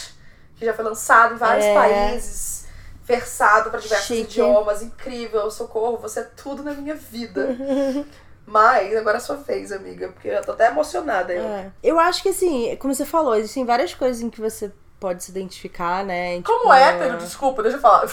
[0.56, 1.74] que já foi lançado em vários É.
[1.74, 2.60] países.
[3.04, 4.22] Versado pra diversos Chique.
[4.22, 7.56] idiomas, incrível, socorro, você é tudo na minha vida.
[8.46, 11.32] Mas agora é a sua vez, amiga, porque eu tô até emocionada.
[11.32, 11.42] Eu.
[11.44, 11.72] É.
[11.82, 14.70] Eu acho que assim, como você falou, existem várias coisas em que você
[15.00, 16.34] pode se identificar, né?
[16.36, 18.06] Em, Como tipo, hétero, desculpa, deixa eu falar.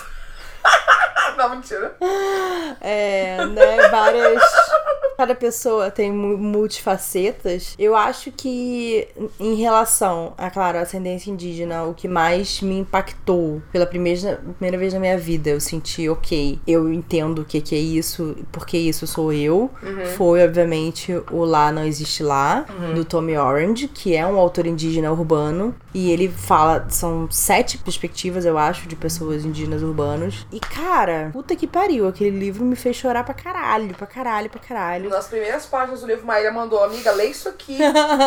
[1.38, 1.96] Não, mentira.
[2.82, 3.90] É, né?
[3.90, 4.42] Várias.
[5.18, 7.76] Cada pessoa tem mu- multifacetas.
[7.78, 9.08] Eu acho que,
[9.40, 14.78] em relação a, claro, a ascendência indígena, o que mais me impactou pela primeira, primeira
[14.78, 18.78] vez na minha vida, eu senti, ok, eu entendo o que, que é isso, porque
[18.78, 19.70] isso sou eu.
[20.16, 25.12] Foi, obviamente, o Lá Não Existe Lá, do Tommy Orange, que é um autor indígena
[25.12, 25.76] urbano.
[25.94, 30.46] E ele fala, são sete perspectivas, eu acho, de pessoas indígenas urbanos.
[30.52, 34.60] E, cara, puta que pariu, aquele livro me fez chorar pra caralho, pra caralho, pra
[34.60, 35.07] caralho.
[35.10, 37.78] Nas primeiras páginas do livro, Maíra mandou, amiga, lê isso aqui.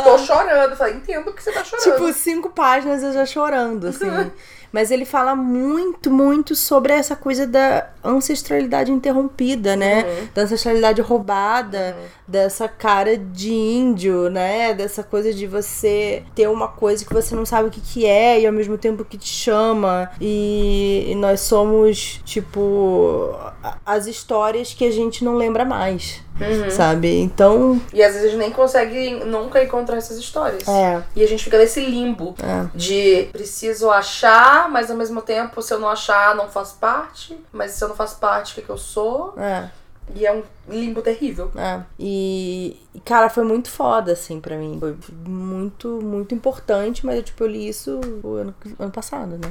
[0.04, 0.70] Tô chorando.
[0.70, 1.84] Eu falei, entendo que você tá chorando.
[1.84, 4.06] Tipo, cinco páginas eu já chorando, assim.
[4.72, 10.04] Mas ele fala muito, muito sobre essa coisa da ancestralidade interrompida, né?
[10.34, 14.72] Da ancestralidade roubada, dessa cara de índio, né?
[14.74, 18.40] Dessa coisa de você ter uma coisa que você não sabe o que, que é
[18.40, 20.10] e ao mesmo tempo que te chama.
[20.20, 23.34] E, e nós somos, tipo,
[23.84, 26.22] as histórias que a gente não lembra mais,
[26.70, 27.18] sabe?
[27.20, 30.66] Então, E às vezes a gente nem consegue nunca encontrar essas histórias.
[30.68, 31.02] é.
[31.16, 32.66] E a gente fica nesse limbo É.
[32.74, 37.38] de preciso achar, mas ao mesmo tempo, se eu não achar, não faz parte.
[37.52, 39.34] Mas se eu não faço parte, o que, que eu sou?
[39.38, 39.70] É.
[40.14, 41.50] E é um limbo terrível.
[41.56, 41.82] É.
[41.98, 44.78] E, cara, foi muito foda, assim, pra mim.
[44.78, 49.50] Foi muito, muito importante, mas eu, tipo, eu li isso ano, ano passado, né?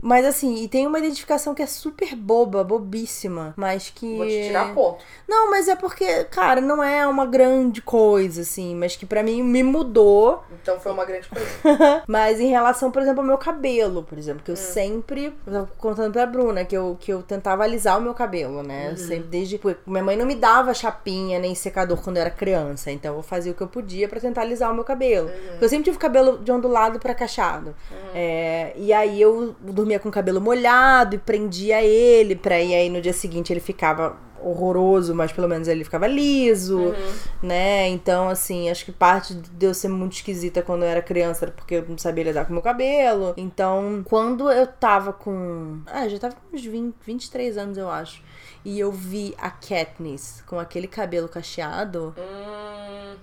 [0.00, 4.16] Mas, assim, e tem uma identificação que é super boba, bobíssima, mas que.
[4.16, 5.02] Vou te tirar ponto.
[5.28, 9.42] Não, mas é porque, cara, não é uma grande coisa, assim, mas que pra mim
[9.42, 10.42] me mudou.
[10.62, 11.46] Então foi uma grande coisa.
[12.06, 15.34] Mas em relação, por exemplo, ao meu cabelo, por exemplo, que eu sempre.
[15.46, 18.90] Eu tava contando pra Bruna que eu, que eu tentava alisar o meu cabelo, né?
[18.90, 19.60] Eu Sempre desde.
[19.86, 22.90] Minha mãe não me dava chapinha nem secador quando eu era criança.
[22.90, 25.28] Então eu fazia o que eu podia pra tentar alisar o meu cabelo.
[25.28, 27.76] Porque eu sempre tive cabelo de ondulado pra cacheado.
[28.12, 32.90] É, e aí eu dormia com o cabelo molhado e prendia ele pra e aí
[32.90, 36.92] no dia seguinte ele ficava horroroso, mas pelo menos ele ficava liso,
[37.40, 37.88] né?
[37.88, 41.52] Então, assim, acho que parte de eu ser muito esquisita quando eu era criança era
[41.52, 43.34] porque eu não sabia lidar com o meu cabelo.
[43.36, 45.78] Então, quando eu tava com.
[45.86, 48.20] Ah, já tava com uns 20, 23 anos, eu acho.
[48.64, 52.14] E eu vi a Katniss com aquele cabelo cacheado.
[52.16, 52.71] Hum,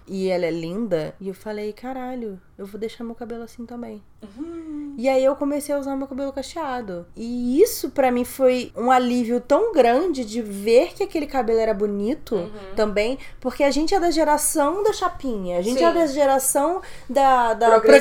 [0.09, 1.13] e ela é linda.
[1.19, 4.03] E eu falei, caralho, eu vou deixar meu cabelo assim também.
[4.21, 4.95] Uhum.
[4.97, 7.05] E aí eu comecei a usar meu cabelo cacheado.
[7.15, 11.73] E isso pra mim foi um alívio tão grande de ver que aquele cabelo era
[11.73, 12.49] bonito Uhum.
[12.75, 15.85] também, porque a gente é da geração da chapinha, a gente Sim.
[15.85, 17.91] é da geração da, da Progressiva.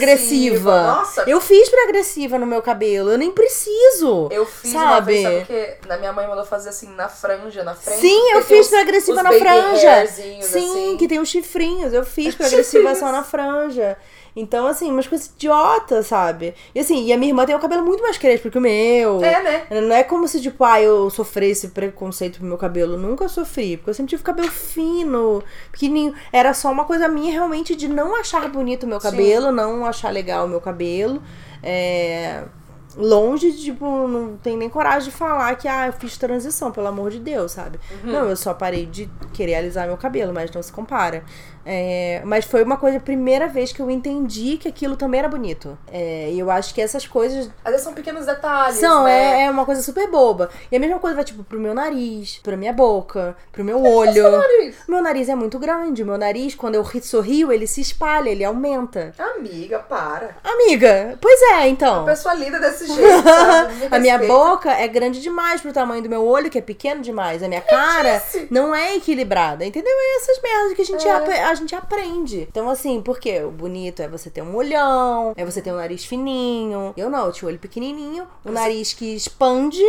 [0.70, 0.82] progressiva.
[0.82, 1.22] Nossa.
[1.30, 4.28] Eu fiz progressiva no meu cabelo, eu nem preciso.
[4.32, 5.12] eu fiz uma Sabe?
[5.12, 8.00] vez, sabe porque na minha mãe mandou fazer assim na franja, na frente.
[8.00, 9.90] Sim, eu fiz os- progressiva os na franja.
[9.92, 10.96] hairzinhos, Sim, assim.
[10.96, 11.92] que tem os chifrinhos.
[11.98, 13.96] Eu fiz progressiva só na franja.
[14.34, 16.54] Então, assim, umas coisas idiotas, sabe?
[16.72, 19.22] E assim, e a minha irmã tem o cabelo muito mais crespo que o meu.
[19.22, 19.80] É, né?
[19.80, 22.96] Não é como se, tipo, ah, eu sofresse preconceito pro meu cabelo.
[22.96, 25.42] Nunca sofri, porque eu sempre tive cabelo fino,
[25.72, 26.14] pequenininho.
[26.32, 29.10] Era só uma coisa minha, realmente, de não achar bonito o meu Sim.
[29.10, 31.20] cabelo, não achar legal o meu cabelo.
[31.62, 32.44] É...
[32.98, 36.88] Longe de, tipo, não tem nem coragem de falar que, ah, eu fiz transição, pelo
[36.88, 37.78] amor de Deus, sabe?
[38.04, 38.10] Uhum.
[38.12, 41.22] Não, eu só parei de querer alisar meu cabelo, mas não se compara.
[41.70, 45.28] É, mas foi uma coisa, a primeira vez que eu entendi que aquilo também era
[45.28, 45.76] bonito.
[45.92, 47.50] É, e eu acho que essas coisas.
[47.62, 48.76] Às vezes são pequenos detalhes.
[48.78, 49.42] São, né?
[49.42, 50.48] é, é uma coisa super boba.
[50.72, 54.30] E a mesma coisa vai, tipo, pro meu nariz, pra minha boca, pro meu olho.
[54.38, 54.76] Nariz.
[54.88, 56.02] Meu nariz é muito grande.
[56.02, 59.12] O meu nariz, quando eu ri- sorrio, ele se espalha, ele aumenta.
[59.18, 60.36] Amiga, para.
[60.42, 62.06] Amiga, pois é, então.
[62.06, 63.88] Pessoa linda desse jeito, sabe?
[63.90, 67.42] A minha boca é grande demais pro tamanho do meu olho, que é pequeno demais.
[67.42, 69.92] A minha cara não é equilibrada, entendeu?
[69.92, 71.44] É essas merdas que a gente, É.
[71.44, 72.46] a gente aprende.
[72.50, 73.42] Então, assim, por quê?
[73.44, 76.92] O bonito é você ter um olhão, é você ter um nariz fininho.
[76.96, 79.82] Eu não, eu tinha o olho pequenininho, o nariz que expande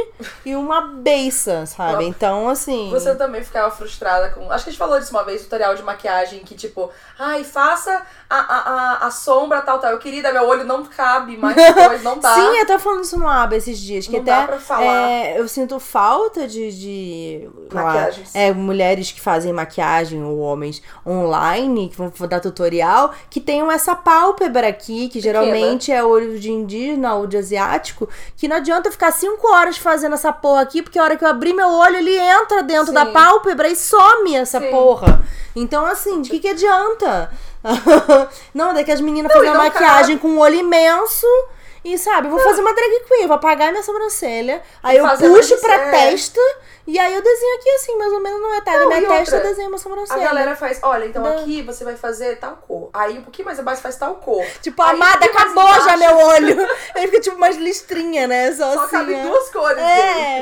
[0.45, 2.05] e uma beiça, sabe?
[2.05, 2.89] Então, assim...
[2.89, 4.51] Você também ficava frustrada com.
[4.51, 8.01] Acho que a gente falou disso uma vez, tutorial de maquiagem, que tipo, ai, faça
[8.29, 8.57] a, a,
[9.03, 9.91] a, a sombra tal, tal.
[9.91, 12.33] Eu queria, meu olho não cabe mais depois, não dá.
[12.33, 15.09] Sim, eu tava falando isso no aba esses dias, que Não até dá pra falar.
[15.09, 18.35] é, eu sinto falta de, de sei lá, Maquiagens.
[18.35, 23.95] é, mulheres que fazem maquiagem ou homens online, que vão dar tutorial, que tenham essa
[23.95, 29.11] pálpebra aqui, que geralmente é olho de indígena ou de asiático, que não adianta ficar
[29.11, 32.17] cinco horas fazendo essa porra aqui, porque a hora que eu abrir meu olho, ele
[32.17, 32.93] entra dentro Sim.
[32.93, 34.69] da pálpebra e some essa Sim.
[34.71, 35.23] porra.
[35.55, 37.31] Então, assim, de que que adianta?
[38.53, 41.25] não, daí que as meninas fazem maquiagem com um olho imenso.
[41.93, 45.05] E sabe, eu vou fazer uma drag queen, eu vou apagar minha sobrancelha, aí eu
[45.07, 45.91] puxo mais- pra é.
[45.91, 46.39] testa
[46.85, 48.39] e aí eu desenho aqui assim, mais ou menos
[48.83, 50.19] Não, da e minha testa, eu outra, desenho uma A sobrancelha.
[50.23, 52.89] galera faz, olha, então Da- aqui você vai fazer tal cor.
[52.93, 54.43] Aí um pouquinho mais abaixo faz tal cor.
[54.61, 56.57] Tipo, Aí, amada, um mais acabou já meu olho.
[56.95, 58.51] Aí fica tipo umas listrinhas, né?
[58.53, 58.91] Só, Só assim.
[58.91, 59.21] cabe ó.
[59.23, 59.89] duas cores dele.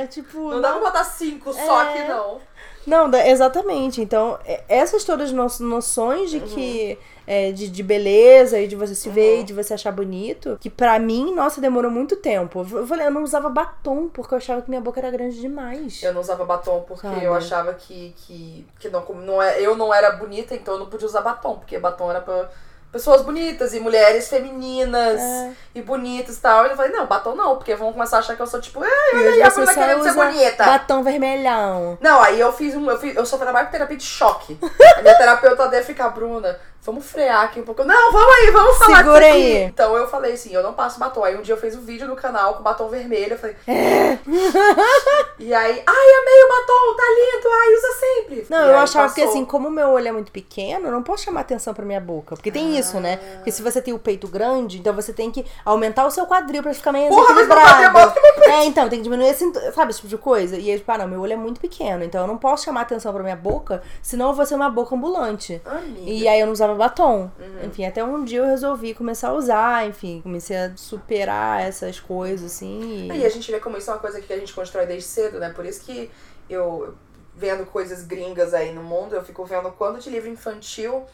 [0.03, 0.49] É, tipo.
[0.49, 1.83] Não dá pra botar cinco só É.
[1.89, 2.41] aqui, não.
[2.85, 4.01] Não, exatamente.
[4.01, 6.39] Então, é- essas todas no- noções Uhum.
[6.39, 6.99] de que.
[7.27, 10.69] É, de, de beleza e de você se ver e de você achar bonito, que
[10.69, 12.65] pra mim, nossa, demorou muito tempo.
[12.71, 16.01] Eu falei, eu não usava batom, porque eu achava que minha boca era grande demais.
[16.01, 17.23] Eu não usava batom porque Sabe?
[17.25, 20.85] eu achava que, que, que não, não é, eu não era bonita, então eu não
[20.87, 22.49] podia usar batom, porque batom era pra
[22.89, 25.51] pessoas bonitas e mulheres femininas É.
[25.75, 26.65] e bonitas e tal.
[26.65, 28.79] E eu falei, não, batom não, porque vão começar a achar que eu sou tipo,
[28.83, 30.63] E olha aí, a só querendo ser bonita.
[30.63, 31.97] batom vermelhão.
[32.01, 32.89] Não, aí eu fiz um.
[32.89, 34.57] Eu, fiz, eu só trabalho com terapia de choque.
[34.97, 36.57] A minha terapeuta deve ficar, Bruna,
[36.87, 37.83] vamos frear aqui um pouco.
[37.83, 39.63] Não, vamos aí, vamos falar Segura disso aí.
[39.63, 41.23] Então eu falei assim, eu não passo batom.
[41.23, 43.33] Aí um dia eu fiz um vídeo no canal com batom vermelho.
[43.33, 43.55] Eu falei.
[43.67, 44.17] É.
[45.37, 48.47] e aí, ai, amei o batom, tá lindo, ai, usa sempre.
[48.49, 49.35] Não, E eu achava que passou.
[49.35, 51.99] assim, como o meu olho é muito pequeno, eu não posso chamar atenção pra minha
[51.99, 52.35] boca.
[52.35, 53.17] Porque tem isso, né?
[53.35, 56.63] Porque se você tem o peito grande, então você tem que aumentar o seu quadril
[56.63, 59.43] pra ficar meio Porra, mas é maior que meu É, então, tem que diminuir esse,
[59.73, 60.55] sabe, esse tipo de coisa.
[60.55, 62.81] E aí, tipo, ah, não, meu olho é muito pequeno, então eu não posso chamar
[62.81, 65.61] atenção pra minha boca, senão eu vou ser uma boca ambulante.
[65.65, 66.01] Amiga.
[66.09, 67.31] E aí eu não usava batom.
[67.39, 67.65] Uhum.
[67.65, 72.53] Enfim, até um dia eu resolvi começar a usar, enfim, comecei a superar essas coisas,
[72.53, 73.09] assim.
[73.11, 75.39] E a gente vê como isso é uma coisa que a gente constrói desde cedo,
[75.39, 75.49] né?
[75.49, 76.09] Por isso que
[76.49, 76.95] eu,
[77.35, 81.05] vendo coisas gringas aí no mundo, eu fico vendo quanto de livro infantil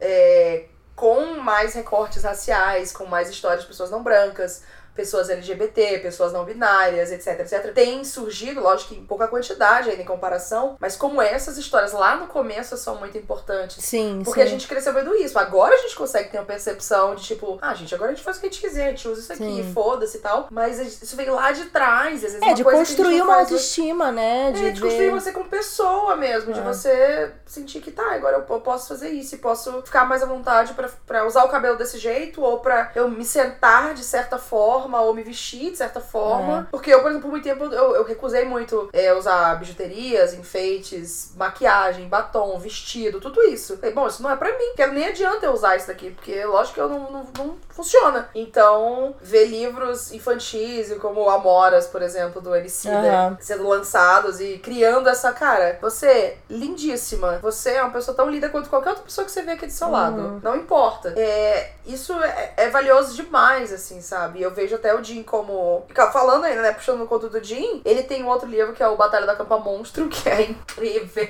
[0.00, 0.64] é,
[0.96, 4.64] com mais recortes raciais, com mais histórias de pessoas não brancas,
[4.94, 7.72] pessoas LGBT, pessoas não binárias, etc, etc.
[7.72, 12.16] Tem surgido, lógico que em pouca quantidade ainda em comparação, mas como essas histórias lá
[12.16, 13.82] no começo são muito importantes.
[13.84, 14.46] Sim, Porque sim.
[14.46, 15.38] a gente cresceu vendo isso.
[15.38, 18.36] Agora a gente consegue ter uma percepção de tipo, ah, gente, agora a gente faz
[18.36, 20.48] o que a gente quiser, a gente usa isso aqui, foda-se e tal.
[20.50, 23.54] Mas isso veio lá de trás, às vezes É, de construir uma faz hoje.
[23.54, 24.52] autoestima, né?
[24.52, 26.62] De, É, de construir ver- você como pessoa mesmo, de É.
[26.62, 30.74] você sentir que tá, agora eu posso fazer isso e posso ficar mais à vontade
[31.06, 35.14] pra usar o cabelo desse jeito, ou pra eu me sentar de certa forma, ou
[35.14, 36.68] me vestir de certa forma.
[36.70, 41.32] Porque eu, por exemplo, por muito tempo eu, eu recusei muito é, usar bijuterias, enfeites,
[41.36, 43.76] maquiagem, batom, vestido, tudo isso.
[43.76, 46.44] Falei, bom, isso não é pra mim, porque nem adianta eu usar isso daqui, porque
[46.44, 48.28] lógico que eu não, não, não funciona.
[48.34, 53.38] Então, ver livros infantis, como Amoras, por exemplo, do Emicida, Aham.
[53.40, 55.78] sendo lançados e criando essa cara.
[55.80, 57.38] Você, lindíssima.
[57.42, 59.72] Você é uma pessoa tão linda quanto qualquer outra pessoa que você vê aqui do
[59.72, 60.40] seu lado.
[60.42, 61.14] Não importa.
[61.16, 64.42] É, isso é, é valioso demais, assim, sabe?
[64.42, 65.86] Eu vejo até o Jim como.
[66.12, 66.72] Falando ainda, né?
[66.72, 69.36] Puxando no conto do Jim, ele tem um outro livro que é o Batalha da
[69.36, 71.28] Campa Monstro, que é incrível.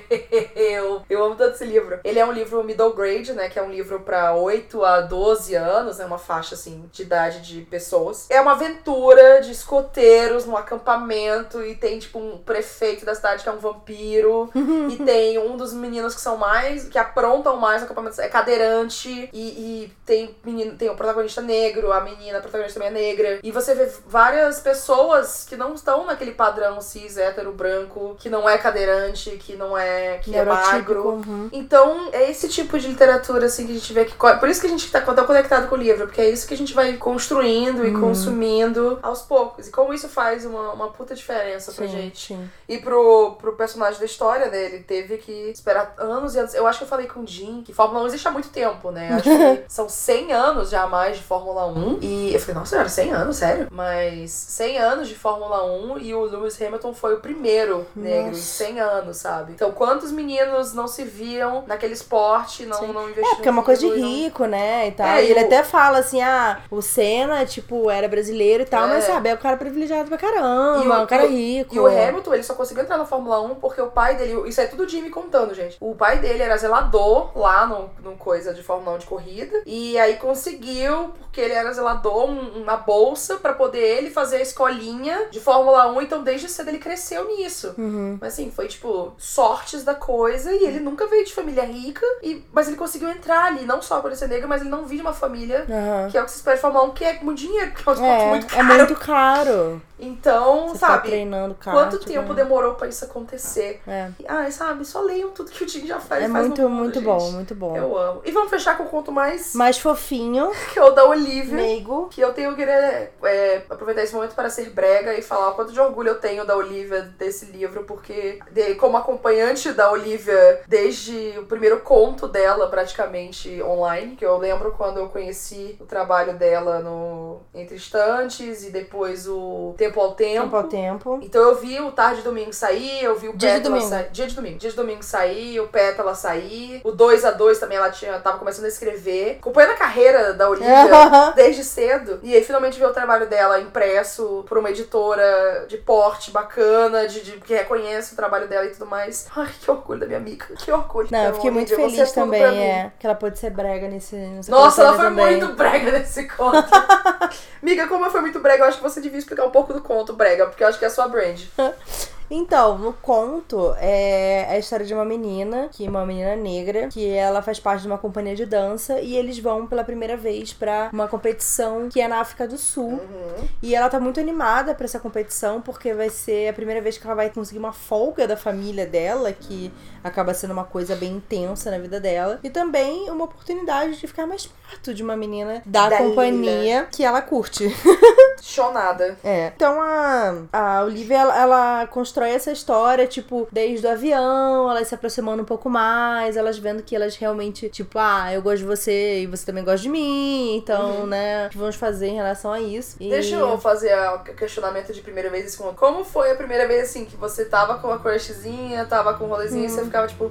[1.08, 2.00] Eu amo tanto esse livro.
[2.04, 3.48] Ele é um livro middle grade, né?
[3.48, 6.04] Que é um livro pra 8 a 12 anos, né?
[6.04, 8.26] Uma faixa, assim, de idade de pessoas.
[8.30, 13.48] É uma aventura de escoteiros num acampamento e tem, tipo, um prefeito da cidade que
[13.48, 14.50] é um vampiro.
[14.90, 16.88] e tem um dos meninos que são mais.
[16.88, 19.28] que aprontam mais no acampamento, é cadeirante.
[19.32, 23.29] E, e tem menino, tem o protagonista negro, a menina a protagonista também é negra.
[23.30, 23.40] Família.
[23.42, 28.48] E você vê várias pessoas que não estão naquele padrão cis, hétero, branco, que não
[28.48, 30.18] é cadeirante, que não é.
[30.18, 31.08] que é magro.
[31.10, 31.48] Uhum.
[31.52, 34.14] Então, é esse tipo de literatura, assim, que a gente vê que.
[34.14, 36.54] Por isso que a gente tá tão conectado com o livro, porque é isso que
[36.54, 39.68] a gente vai construindo e consumindo aos poucos.
[39.68, 42.26] E como isso faz uma, uma puta diferença pra Sim, gente.
[42.28, 42.50] sim.
[42.68, 44.64] E pro, pro personagem da história, né?
[44.64, 46.54] Ele teve que esperar anos e anos.
[46.54, 48.90] Eu acho que eu falei com o Jim que Fórmula 1 existe há muito tempo,
[48.90, 49.12] né?
[49.12, 51.98] Acho que são 100 anos já mais de Fórmula 1.
[52.00, 53.68] E eu falei, nossa senhora, 100 anos, sério?
[53.70, 58.30] Mas 100 anos de Fórmula 1 e o Lewis Hamilton foi o primeiro negro em
[58.30, 58.40] Nossa.
[58.64, 59.52] 100 anos, sabe?
[59.52, 62.92] Então, quantos meninos não se viam naquele esporte, não, Sim.
[62.92, 64.88] não investiram É, porque é uma coisa de naquilo, não- rico, né?
[64.88, 65.06] E tal.
[65.06, 68.86] É, e ele o- até fala assim: ah, o Senna, tipo, era brasileiro e tal,
[68.88, 69.06] mas É.
[69.08, 71.74] sabe, é um cara privilegiado pra caramba, E o- um cara o- rico.
[71.74, 74.48] E o Hamilton, ele só conseguiu entrar na Fórmula 1 porque o pai dele.
[74.48, 75.76] Isso é tudo o Jimmy contando, gente.
[75.80, 79.62] O pai dele era zelador lá no, no coisa de Fórmula 1 de corrida.
[79.66, 83.09] E aí conseguiu, porque ele era zelador, um- uma bolsa
[83.40, 86.02] pra poder ele fazer a escolinha de Fórmula 1.
[86.02, 87.74] Então desde cedo ele cresceu nisso.
[87.78, 88.18] Uhum.
[88.20, 92.44] Mas assim, foi tipo sortes da coisa e ele nunca veio de família rica, e,
[92.52, 94.96] mas ele conseguiu entrar ali, não só por ele ser negro, mas ele não vive
[94.96, 96.08] de uma família Aham.
[96.10, 97.90] que é o que se espera de Fórmula 1, que é muito dinheiro, que é
[97.90, 98.74] um esporte É, muito é caro.
[98.76, 99.82] muito caro.
[100.00, 101.76] Então, Você tá sabe, treinando kart.
[101.76, 102.42] quanto tempo né?
[102.42, 103.80] demorou pra isso acontecer?
[103.86, 106.24] É, Ai, sabe, só leiam tudo que o Tim já faz.
[106.24, 107.04] é faz muito, mundo, muito gente.
[107.04, 107.76] bom, muito bom.
[107.76, 108.22] Eu amo.
[108.24, 111.54] E vamos fechar com o conto mais Mais fofinho, que é o da Olivia.
[111.54, 112.08] meigo.
[112.10, 115.72] Que eu tenho que é, aproveitar esse momento para ser brega e falar o quanto
[115.72, 121.34] de orgulho eu tenho da Olivia desse livro, porque de- como acompanhante da Olivia desde
[121.38, 126.78] o primeiro conto dela, praticamente online, que eu lembro quando eu conheci o trabalho dela
[126.80, 130.42] no Entre Estantes e depois o Tempo ao Tempo.
[130.42, 131.18] Tempo ao tempo.
[131.22, 134.08] Então eu vi o Tarde de Domingo sair, eu vi o Dia Pétala sair.
[134.12, 134.58] Dia de domingo.
[134.58, 136.82] Dia de domingo sair, o Pétala sair.
[136.84, 139.38] O 2 a 2 também ela tinha, tava começando a escrever.
[139.40, 142.20] Acompanhando a carreira da Olivia desde cedo.
[142.22, 147.22] E aí finalmente ver o trabalho dela impresso por uma editora de porte bacana, de,
[147.22, 149.26] de- que reconhece o trabalho dela e tudo mais.
[149.34, 150.44] Ai, que orgulho da minha amiga.
[150.58, 151.08] Que orgulho.
[151.10, 152.92] Não, eu Então, fiquei muito Olivia, feliz é também, é.
[152.98, 154.14] Que ela pôde ser brega nesse.
[154.16, 155.36] nessa Nossa, ela foi também.
[155.38, 156.68] muito brega nesse conto.
[157.62, 159.79] Amiga, como ela foi muito brega, eu acho que você devia explicar um pouco do
[159.80, 161.40] conto brega, porque eu acho que é a sua brand.
[162.30, 167.08] Então, no conto, é a história de uma menina, que é uma menina negra, que
[167.08, 170.90] ela faz parte de uma companhia de dança e eles vão pela primeira vez pra
[170.92, 172.92] uma competição que é na África do Sul.
[172.92, 173.48] Uhum.
[173.60, 177.06] E ela tá muito animada pra essa competição, porque vai ser a primeira vez que
[177.06, 181.70] ela vai conseguir uma folga da família dela, que acaba sendo uma coisa bem intensa
[181.70, 182.38] na vida dela.
[182.44, 187.02] E também uma oportunidade de ficar mais perto de uma menina da, Da companhia que
[187.02, 187.68] ela curte.
[188.40, 189.18] Chonada.
[189.22, 189.52] É.
[189.54, 194.94] Então a, a Olivia, ela, ela constrói essa história, tipo, desde o avião, elas se
[194.94, 199.20] aproximando um pouco mais, elas vendo que elas realmente, tipo, ah, eu gosto de você
[199.22, 202.60] e você também gosta de mim, então, né, o que vamos fazer em relação a
[202.60, 202.96] isso?
[203.00, 203.08] E...
[203.08, 205.46] Deixa eu fazer o questionamento de primeira vez.
[205.46, 209.24] assim, Como foi a primeira vez, assim, que você tava com uma crushzinha, tava com
[209.24, 209.68] um rolezinho, e Hum.
[209.68, 210.30] você ficava, tipo...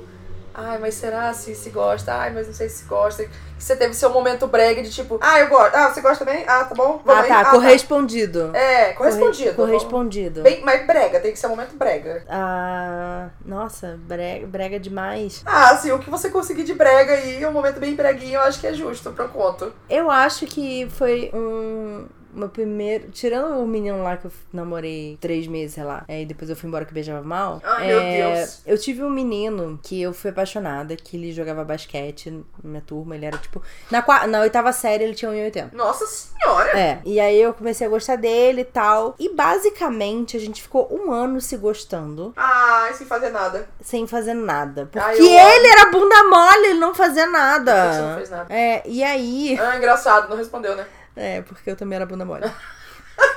[0.62, 2.14] Ai, mas será se se gosta?
[2.14, 3.24] Ai, mas não sei se gosta.
[3.24, 5.18] Que você teve seu momento brega de tipo...
[5.22, 5.76] Ah, eu gosto.
[5.76, 6.44] Ah, você gosta também?
[6.48, 7.02] Ah, tá bom.
[7.08, 7.28] Ah, aí.
[7.28, 8.56] tá, correspondido.
[8.56, 9.54] É, correspondido.
[9.56, 10.42] Corre- Correspondido.
[10.42, 12.24] Bem, mas brega, tem que ser um momento brega.
[12.30, 15.42] Ah, nossa, brega, brega demais.
[15.46, 18.60] Ah, assim, o que você conseguir de brega aí, um momento bem breguinho, eu acho
[18.60, 19.74] que é justo pro conto.
[19.90, 22.06] Eu acho que foi um.
[22.34, 23.10] Meu primeiro.
[23.12, 26.04] Tirando o menino lá que eu namorei três meses, sei lá.
[26.08, 27.62] é, E depois eu fui embora que beijava mal.
[27.64, 28.62] Ai, é, meu Deus.
[28.66, 33.16] Eu tive um menino que eu fui apaixonada, que ele jogava basquete na minha turma.
[33.16, 33.62] Ele era tipo.
[33.92, 35.74] Na, na oitava série ele tinha 1,80.
[35.74, 36.80] Nossa senhora!
[36.80, 39.16] É, e aí eu comecei a gostar dele e tal.
[39.20, 43.68] E basicamente a gente ficou um ano se gostando, Ai, sem fazer nada.
[43.82, 44.88] sem fazer nada.
[44.92, 48.02] Porque Ai, ele era bunda mole, ele não fazia nada.
[48.10, 48.54] Não fez nada?
[48.54, 49.58] É, e aí.
[49.60, 50.86] Ah, engraçado, não respondeu, né?
[51.16, 52.46] É, porque eu também era bunda mole.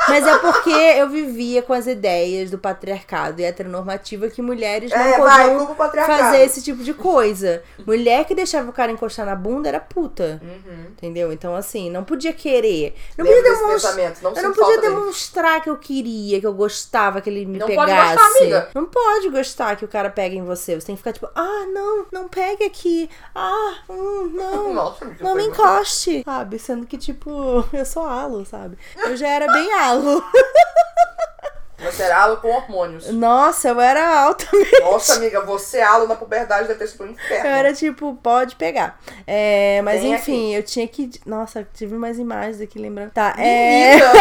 [0.08, 4.98] Mas é porque eu vivia com as ideias do patriarcado e heteronormativa que mulheres não
[4.98, 5.76] É, podiam
[6.06, 7.62] fazer esse tipo de coisa.
[7.86, 10.40] Mulher que deixava o cara encostar na bunda era puta.
[10.42, 10.86] Uhum.
[10.90, 11.32] Entendeu?
[11.32, 12.94] Então, assim, não podia querer.
[13.16, 13.94] Não Lembro podia demonstrar.
[14.22, 14.94] não Eu não podia falta dele.
[14.94, 18.14] demonstrar que eu queria, que eu gostava, que ele me Não pode pegasse.
[18.14, 18.68] gostar, amiga.
[18.74, 20.74] Não pode gostar que o cara pegue em você.
[20.78, 23.08] Você tem que ficar tipo, ah, não, não pegue aqui.
[23.34, 24.74] Ah, hum, não.
[24.74, 26.58] Nossa, Não me encoste, sabe?
[26.58, 28.76] Sendo que, tipo, eu sou alo, sabe?
[28.96, 30.22] Eu já era bem alo.
[31.82, 33.08] Você era alo com hormônios.
[33.10, 34.46] Nossa, eu era alta.
[34.82, 37.46] Nossa, amiga, você alo na puberdade deve ter sido um inferno.
[37.48, 38.98] Eu era tipo, pode pegar.
[39.26, 41.10] É, mas enfim, eu tinha que.
[41.26, 43.10] Nossa, tive mais imagens aqui lembrando.
[43.10, 43.94] Tá, é.
[43.94, 44.12] Menina,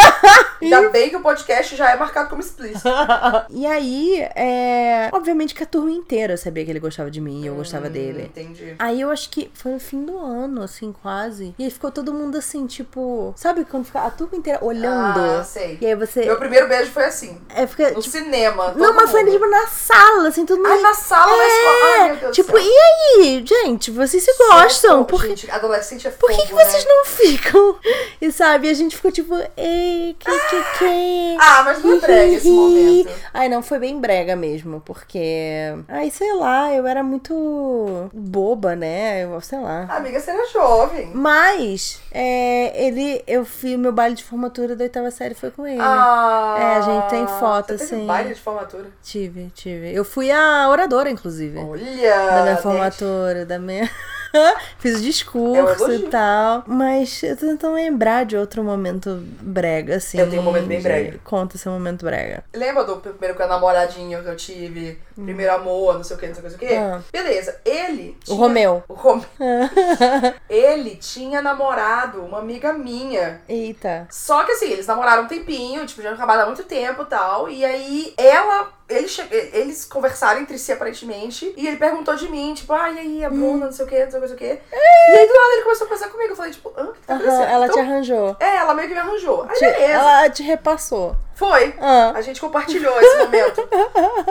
[0.78, 2.88] Ainda bem que o podcast já é marcado como explícito.
[3.50, 5.10] E aí, é.
[5.12, 7.92] Obviamente que a turma inteira sabia que ele gostava de mim e eu gostava Hum,
[7.92, 8.24] dele.
[8.24, 8.76] Entendi.
[8.80, 11.54] Aí eu acho que foi no fim do ano, assim, quase.
[11.58, 13.34] E aí ficou todo mundo assim, tipo.
[13.36, 15.20] Sabe quando fica a turma inteira olhando?
[15.20, 15.78] Ah, sei.
[15.82, 16.26] E aí você.
[16.26, 17.40] Meu primeiro beijo foi assim.
[17.56, 18.74] É, fica, No tipo, cinema.
[18.76, 20.68] não, mas foi tipo na sala, assim, todo mundo.
[20.72, 22.32] Ai, na sala, na escola.
[22.32, 24.92] Tipo, e aí, gente, vocês se gostam?
[25.00, 26.92] Fogo, Por que, adolescente é por fogo, que, que vocês né?
[26.92, 27.76] não ficam?
[28.22, 31.38] E sabe, a gente ficou tipo, ei, que que que.
[31.40, 33.10] Ah, mas não é brega esse momento.
[33.34, 35.74] Ai, não, foi bem brega mesmo, porque.
[35.88, 39.24] Ai, sei lá, eu era muito boba, né?
[39.24, 39.88] Eu, sei lá.
[39.90, 41.12] Amiga, você era jovem.
[41.14, 45.80] Mas, é, ele, eu fiz meu baile de formatura da oitava série foi com ele.
[45.82, 48.08] Ah, É, a gente tem foto, você teve assim.
[48.08, 48.86] baile de formatura.
[49.04, 49.94] Tive, tive.
[49.94, 51.58] Eu fui a oradora, inclusive.
[51.60, 51.84] Olha!
[51.84, 52.62] da minha gente.
[52.64, 53.90] formatura, da minha.
[54.80, 56.08] Fiz o É discurso elogio.
[56.08, 56.64] e tal.
[56.68, 60.20] Mas eu tô tentando lembrar de outro momento brega, assim.
[60.20, 61.20] Eu tenho um momento bem brega.
[61.24, 62.44] Conta seu momento brega.
[62.54, 65.00] Lembra do primeiro a namoradinho que eu tive?
[65.16, 66.80] Primeiro amor, não sei o que, não sei o que, não sei o que.
[66.80, 66.96] Hum.
[66.96, 67.02] Ah.
[67.12, 68.18] Beleza, ele.
[68.22, 68.84] O tinha- Romeu.
[68.90, 69.26] O Romeu.
[70.50, 73.42] ele tinha namorado uma amiga minha.
[73.48, 74.08] Eita.
[74.10, 77.50] Só que assim, eles namoraram um tempinho, tipo, já acabado há muito tempo e tal.
[77.50, 78.70] E aí ela.
[78.92, 79.22] Ele che...
[79.32, 81.54] Eles conversaram entre si, aparentemente.
[81.58, 83.30] E ele perguntou de mim, tipo, ah, e aí, a.
[83.30, 84.46] Bruna, não sei o que, não sei o não sei o que.
[84.46, 86.32] E aí do nada ele começou a conversar comigo.
[86.32, 88.36] Eu falei, tipo, ah, o que tá Aham, ela Então, te arranjou.
[88.40, 89.46] É, ela meio que me arranjou.
[89.50, 89.84] Aí Te- beleza.
[89.94, 91.16] ela te repassou.
[91.34, 91.74] Foi.
[91.82, 92.12] Ah.
[92.14, 93.68] A gente compartilhou esse momento.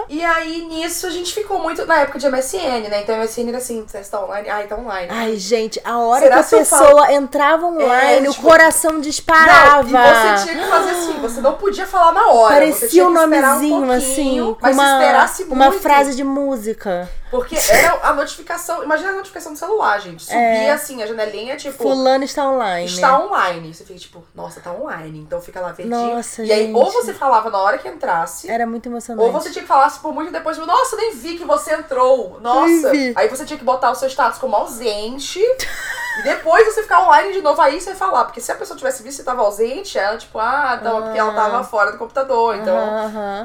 [0.08, 3.00] e aí, nisso, a gente ficou muito na época de MSN, né?
[3.02, 4.48] Então, MSN era assim, você está online?
[4.48, 5.08] Ai, tá online.
[5.10, 9.88] Ai, gente, a hora Será que a pessoa entrava online, É, o tipo, coração disparava.
[9.88, 12.54] Não, e você tinha que fazer assim, você não podia falar na hora.
[12.54, 15.42] você Parecia tinha um que esperar nomezinho, um pouquinho, assim, com mas se uma, esperasse
[15.44, 17.08] uma muito, frase de música.
[17.30, 20.24] Porque era a notificação, imagina a notificação do celular, gente.
[20.24, 20.70] Subia É.
[20.70, 22.86] assim, a janelinha, tipo, Fulano está online.
[22.86, 23.72] está online.
[23.72, 25.18] Você fica tipo, nossa, tá online.
[25.20, 26.16] Então fica lá verdinho.
[26.16, 26.76] Nossa, e aí, gente.
[26.76, 29.26] ou você falava na hora que entrasse, Era muito emocionante.
[29.26, 32.38] Ou você tinha que falar por muito depois, tipo, nossa, nem vi que você entrou.
[32.40, 32.90] Nossa.
[32.90, 33.12] Nem vi.
[33.16, 35.40] Aí você tinha que botar o seu status como ausente.
[36.18, 38.24] e depois você ficar online de novo, aí você falar.
[38.24, 41.18] Porque se a pessoa tivesse visto que tava ausente, ela, tipo, ah, não, é porque
[41.18, 42.56] ela tava fora do computador.
[42.56, 42.74] Então.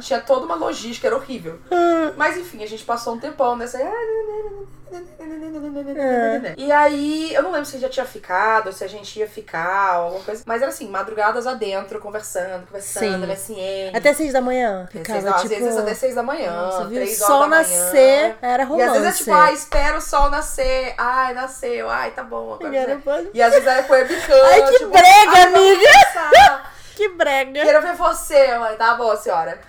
[0.02, 1.60] Tinha toda uma logística, era horrível.
[2.18, 3.75] Mas enfim, a gente passou um tempão nessa.
[6.58, 10.24] E aí, eu não lembro se já tinha ficado, se a gente ia ficar, alguma
[10.24, 10.44] coisa.
[10.46, 13.96] Mas era assim, madrugadas adentro, conversando, conversando, MSN.
[13.96, 14.88] Até seis da manhã.
[14.92, 15.54] Ficava, seis, não, tipo...
[15.54, 16.96] Às vezes até seis da manhã, Nossa, viu?
[17.02, 17.84] três O sol horas da manhã.
[17.86, 18.90] nascer era E romance.
[18.90, 20.94] às vezes é tipo, ah, espera o sol nascer.
[20.98, 21.90] Ai, nasceu.
[21.90, 22.54] Ai, tá bom.
[22.54, 23.02] Agora E né?
[23.34, 24.46] E às vezes era com webcam.
[24.46, 26.62] Ai, que tipo, brega, ai, amiga.
[26.96, 27.62] Que brega.
[27.66, 28.76] Quero ver você, mãe.
[28.78, 29.60] Tá bom, senhora.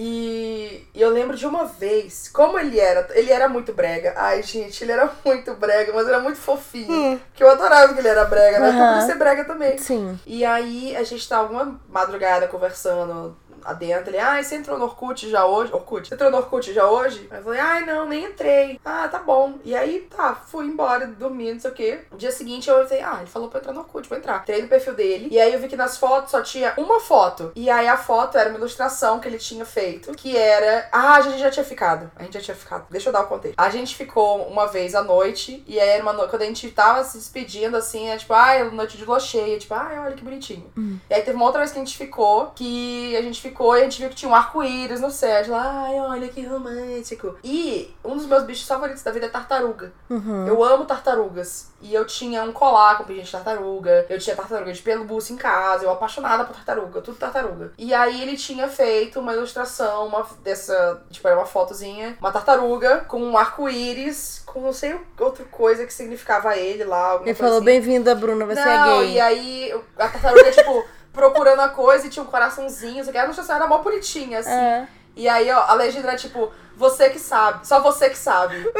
[0.00, 4.14] E eu lembro de uma vez, como ele era, ele era muito brega.
[4.16, 7.20] Ai, gente, ele era muito brega, mas era muito fofinho.
[7.34, 8.70] Que eu adorava que ele era brega, né?
[8.70, 8.80] Hum.
[8.80, 9.00] Aham.
[9.00, 9.76] Por ser brega também.
[9.76, 10.16] Sim.
[10.24, 14.10] E aí a gente tá uma madrugada conversando adentro.
[14.10, 15.72] Ele, ai, você entrou no Orkut já hoje?
[15.72, 16.08] Orkut?
[16.08, 17.26] Você entrou no Orkut já hoje?
[17.30, 18.80] Aí eu falei, ai, não, nem entrei.
[18.84, 19.54] Ah, tá bom.
[19.64, 22.00] E aí, tá, fui embora, dormi, não sei o quê.
[22.10, 24.42] No dia seguinte eu falei, ah, ele falou pra eu entrar no Orkut, vou entrar.
[24.42, 25.28] Entrei no perfil dele.
[25.30, 27.52] E aí eu vi que nas fotos só tinha uma foto.
[27.54, 30.88] E aí a foto era uma ilustração que ele tinha feito, que era.
[30.92, 32.10] Ah, a gente já tinha ficado.
[32.16, 32.86] A gente já tinha ficado.
[32.90, 33.54] Deixa eu dar o contexto.
[33.58, 36.30] A gente ficou uma vez à noite, e aí era uma noite.
[36.30, 39.58] Quando a gente tava se despedindo, assim, é tipo, ai, noite de lua cheia.
[39.58, 40.70] Tipo, ai, olha que bonitinho.
[41.10, 43.80] E aí teve uma outra vez que a gente ficou, que a gente ficou e
[43.80, 45.36] a gente viu que tinha um arco-íris no céu.
[45.36, 47.36] A gente lá, ai, olha que romântico.
[47.42, 49.92] E um dos meus bichos favoritos da vida é tartaruga.
[50.08, 50.46] Uhum.
[50.46, 51.68] Eu amo tartarugas.
[51.80, 54.06] E eu tinha um colar com pintinho de tartaruga.
[54.08, 55.84] Eu tinha tartaruga de pelúcia em casa.
[55.84, 57.72] Eu apaixonada por tartaruga, tudo tartaruga.
[57.78, 63.04] E aí ele tinha feito uma ilustração, uma dessa, tipo, era uma fotozinha, uma tartaruga
[63.06, 67.20] com um arco-íris, com não sei outra coisa que significava ele lá.
[67.22, 67.64] Ele falou, assim.
[67.64, 69.12] bem-vinda, Bruna, você Não, é gay.
[69.12, 70.84] e aí a tartaruga, tipo,
[71.18, 73.18] procurando a coisa e tinha um coraçãozinho, isso aqui.
[73.18, 74.50] A ilustração era mó bonitinha, assim.
[74.50, 74.86] É.
[75.16, 78.54] E aí, ó, a legenda era tipo, você que sabe, só você que sabe.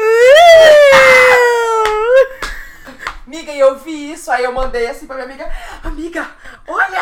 [3.27, 5.51] Amiga, e eu vi isso, aí eu mandei assim pra minha amiga,
[5.83, 6.27] amiga,
[6.65, 7.01] olha!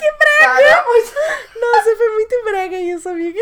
[0.00, 0.64] Que brega!
[0.70, 1.12] Cara, muito,
[1.60, 3.38] Nossa, foi muito brega isso, amiga.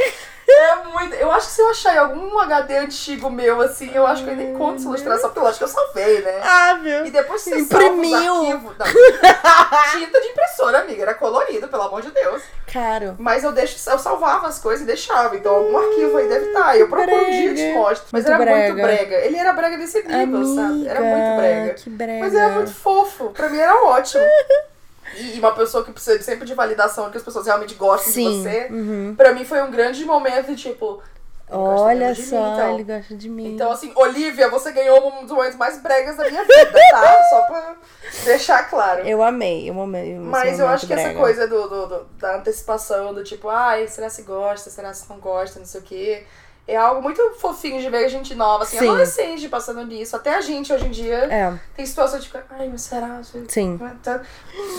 [0.49, 1.15] é muito.
[1.15, 4.31] Eu acho que se eu achar em algum HD antigo meu, assim, eu acho que
[4.31, 6.41] eu nem conto essa ilustração, porque eu acho que eu salvei, né?
[6.43, 7.07] Ah, meu.
[7.07, 8.35] E depois você Imprimiu.
[8.35, 8.55] Não,
[9.93, 12.43] tinta de impressora, amiga, era colorido, pelo amor de Deus.
[12.73, 13.15] Caro.
[13.19, 15.37] Mas eu deixo, eu salvava as coisas e deixava.
[15.37, 16.77] Então algum arquivo aí deve estar.
[16.77, 17.79] Eu procuro um dia e te brega.
[17.79, 18.09] mostro.
[18.13, 18.83] Mas Muito era muito brega.
[18.83, 19.27] brega.
[19.27, 20.89] Ele era brega desse nível, sabe?
[20.89, 21.75] Era muito brega.
[21.75, 22.25] Que brega.
[22.25, 23.31] Mas era muito fofo.
[23.31, 24.25] Pra mim era ótimo.
[25.17, 28.31] e uma pessoa que precisa sempre de validação, que as pessoas realmente gostam Sim.
[28.31, 29.15] de você, Uhum.
[29.17, 31.03] pra mim foi um grande momento, tipo.
[31.51, 32.75] ele Olha só, mim, então.
[32.75, 33.55] ele gosta de mim.
[33.55, 37.23] Então, assim, Olivia, você ganhou um dos momentos mais bregas da minha vida, tá?
[37.31, 37.77] Só pra
[38.25, 39.07] deixar claro.
[39.09, 40.15] eu amei, eu amei.
[40.19, 41.19] Mas eu acho que essa brega.
[41.19, 45.19] coisa do, do- do- da antecipação, do tipo, ai, será se gosta, será se não
[45.19, 46.25] gosta, não sei o quê.
[46.69, 48.89] É algo muito fofinho de ver a gente nova, assim, Sim.
[48.89, 50.15] adolescente passando nisso.
[50.15, 53.21] Até a gente hoje em dia É, tem situações de ficar, ai, mas será?
[53.49, 53.81] sim.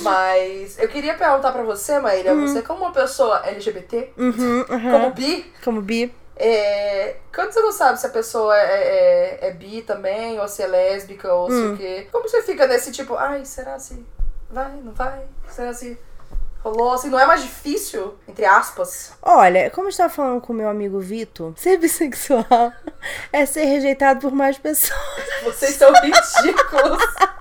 [0.04, 4.92] Mas eu queria perguntar pra você, Maíra, você como uma pessoa LGBT, Uhum, uhum.
[4.92, 6.14] como bi, Como bi.
[6.36, 10.62] é, quando você não sabe se a pessoa é, é, é bi também, ou se
[10.62, 11.52] é lésbica, ou Hum.
[11.52, 14.06] se o quê, como você fica nesse tipo, ai, será se
[14.50, 15.22] vai, não vai?
[15.50, 15.98] Será se
[16.60, 16.94] rolou?
[16.94, 19.14] Assim, não é mais difícil, entre aspas?
[19.22, 22.46] Olha, como eu estava falando com o meu amigo Vitor, ser bissexual
[23.32, 25.00] é ser rejeitado por mais pessoas.
[25.44, 27.04] Vocês são ridículos.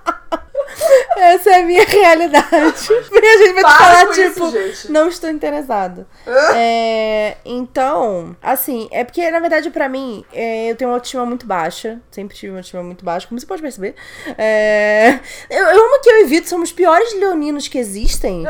[1.17, 2.49] Essa é a minha realidade.
[3.19, 6.07] E a gente vai te falar, tipo, isso, não estou interessado.
[6.55, 11.45] É, então, assim, é porque, na verdade, pra mim, é, eu tenho uma autoestima muito
[11.45, 11.99] baixa.
[12.09, 13.95] Sempre tive uma autoestima muito baixa, como você pode perceber.
[14.37, 15.19] É,
[15.49, 18.45] eu, eu amo que eu e Vitor somos os piores leoninos que existem.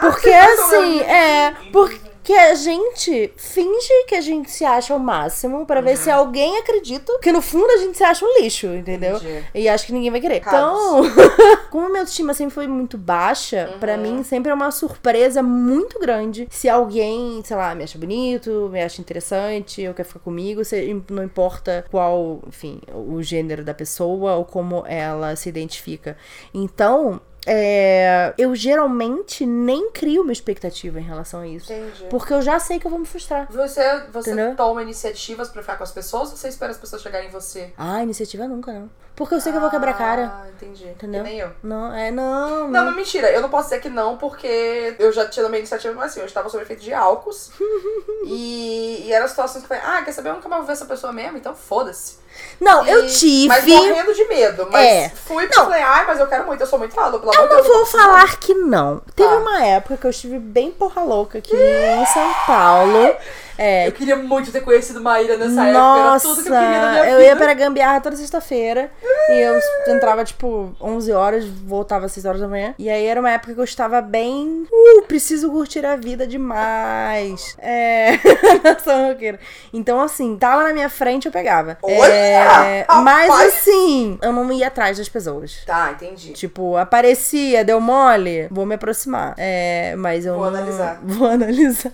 [0.00, 1.54] Porque, Vocês são assim, é.
[1.72, 6.58] Porque a gente finge que a gente se acha o máximo pra ver se alguém
[6.58, 7.12] acredita.
[7.12, 9.16] Porque no fundo a gente se acha um lixo, entendeu?
[9.16, 9.44] Entendi.
[9.54, 10.36] E acho que ninguém vai querer.
[10.36, 11.02] Então,
[11.70, 14.00] como a minha autoestima sempre foi muito baixa, pra Uhum.
[14.02, 18.82] mim sempre é uma surpresa muito grande se alguém, sei lá, me acha bonito, me
[18.82, 24.34] acha interessante, ou quer ficar comigo, se- não importa qual, enfim, o gênero da pessoa
[24.34, 26.16] ou como ela se identifica.
[26.52, 31.72] Então, é, eu geralmente nem crio uma expectativa em relação a isso.
[31.72, 32.04] Entendi.
[32.10, 33.46] Porque eu já sei que eu vou me frustrar.
[33.50, 34.54] Você, você Entendeu?
[34.56, 37.72] toma iniciativas pra ficar com as pessoas ou você espera as pessoas chegarem em você?
[37.76, 38.90] Ah, iniciativa nunca, não.
[39.16, 40.32] Porque eu sei que eu vou quebrar a cara.
[40.32, 40.86] Ah, entendi.
[40.88, 41.22] Entendeu?
[41.22, 41.50] Que nem eu.
[41.62, 42.68] Não, é, não.
[42.68, 45.94] Não, mas mentira, eu não posso dizer que não, porque eu já tinha uma iniciativa,
[45.94, 47.50] mas assim, eu estava sob efeito de álcools.
[48.24, 50.30] e, e eram situações que eu falei, ah, quer saber?
[50.30, 52.18] Eu nunca mais vou ver essa pessoa mesmo, então foda-se.
[52.60, 53.48] Não, eu E- tive.
[53.48, 54.68] Mas morrendo de medo.
[54.70, 55.08] Mas É.
[55.26, 57.56] fui eu falei, ai, mas eu quero muito, eu sou muito falado, pelo Eu não
[57.56, 57.66] Deus.
[57.66, 59.00] vou falar que não.
[59.16, 59.36] Teve Tá.
[59.36, 63.14] uma época que eu estive bem porra louca aqui em São Paulo.
[63.62, 66.80] É, Eu queria muito ter conhecido Maíra nessa época, Nossa, era tudo que eu queria
[66.80, 67.22] na minha eu vida.
[67.28, 68.90] ia pra Gambiarra toda sexta-feira.
[69.28, 69.60] e eu
[69.94, 72.74] entrava, tipo, 11 horas, voltava às 6 horas da manhã.
[72.78, 74.66] E aí era uma época que eu estava bem.
[74.72, 77.54] Uh, preciso curtir a vida demais.
[77.58, 78.12] É.
[78.82, 79.38] Sou roqueira.
[79.72, 81.76] Então, assim, tava na minha frente, eu pegava.
[81.82, 85.58] Olha, É, Mas assim, eu não ia atrás das pessoas.
[85.66, 86.32] Tá, entendi.
[86.32, 89.34] Tipo, aparecia, deu mole, vou me aproximar.
[89.36, 90.58] É, mas eu Vou não...
[90.58, 90.98] analisar.
[91.04, 91.90] Vou analisar.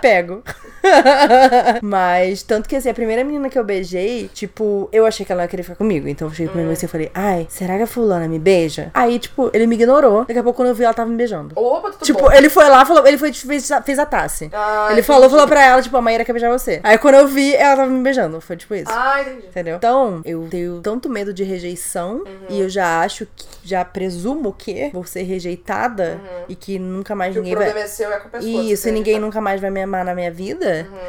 [0.00, 0.42] Pego.
[1.82, 5.42] mas, tanto que assim, a primeira menina que eu beijei, tipo, eu achei que ela
[5.42, 6.08] ia querer ficar comigo.
[6.08, 8.38] Então eu cheguei pro meu amigo assim e falei, ai, será que a fulana me
[8.38, 8.90] beija?
[8.94, 10.24] Aí, tipo, ele me ignorou.
[10.24, 11.52] Daqui a pouco, quando eu vi, ela tava me beijando.
[11.58, 12.32] Opa, tudo Tipo, bom.
[12.32, 14.50] ele foi lá, falou, ele foi, fez, fez a tasse.
[14.52, 15.06] Ah, ele entendi.
[15.06, 16.80] falou, falou pra ela, tipo, a Maíra quer beijar você.
[16.82, 18.40] Aí quando eu vi, ela tava me beijando.
[18.40, 18.90] Foi tipo isso.
[18.90, 19.46] Ah, entendi.
[19.46, 19.76] Entendeu?
[19.76, 24.90] Então, eu tenho tanto medo de rejeição e eu já acho que, já presumo que
[24.92, 27.66] vou ser rejeitada e que nunca mais Que o ninguém vai.
[27.66, 28.62] problema é seu, é com a pessoa.
[28.64, 30.51] Isso, e ninguém tá- nunca mais vai me amar na minha vida,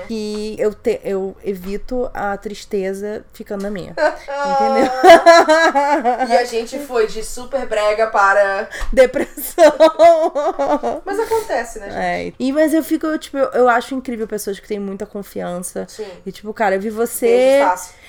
[0.07, 3.95] que eu, te, eu evito a tristeza ficando na minha.
[3.97, 4.91] Entendeu?
[6.29, 8.69] E a gente foi de super brega para.
[8.91, 9.73] Depressão.
[11.05, 11.97] Mas acontece, né, gente?
[11.97, 12.33] É.
[12.39, 15.85] E, mas eu fico, tipo, eu, eu acho incrível pessoas que têm muita confiança.
[15.87, 16.05] Sim.
[16.25, 17.61] E, tipo, cara, eu vi você.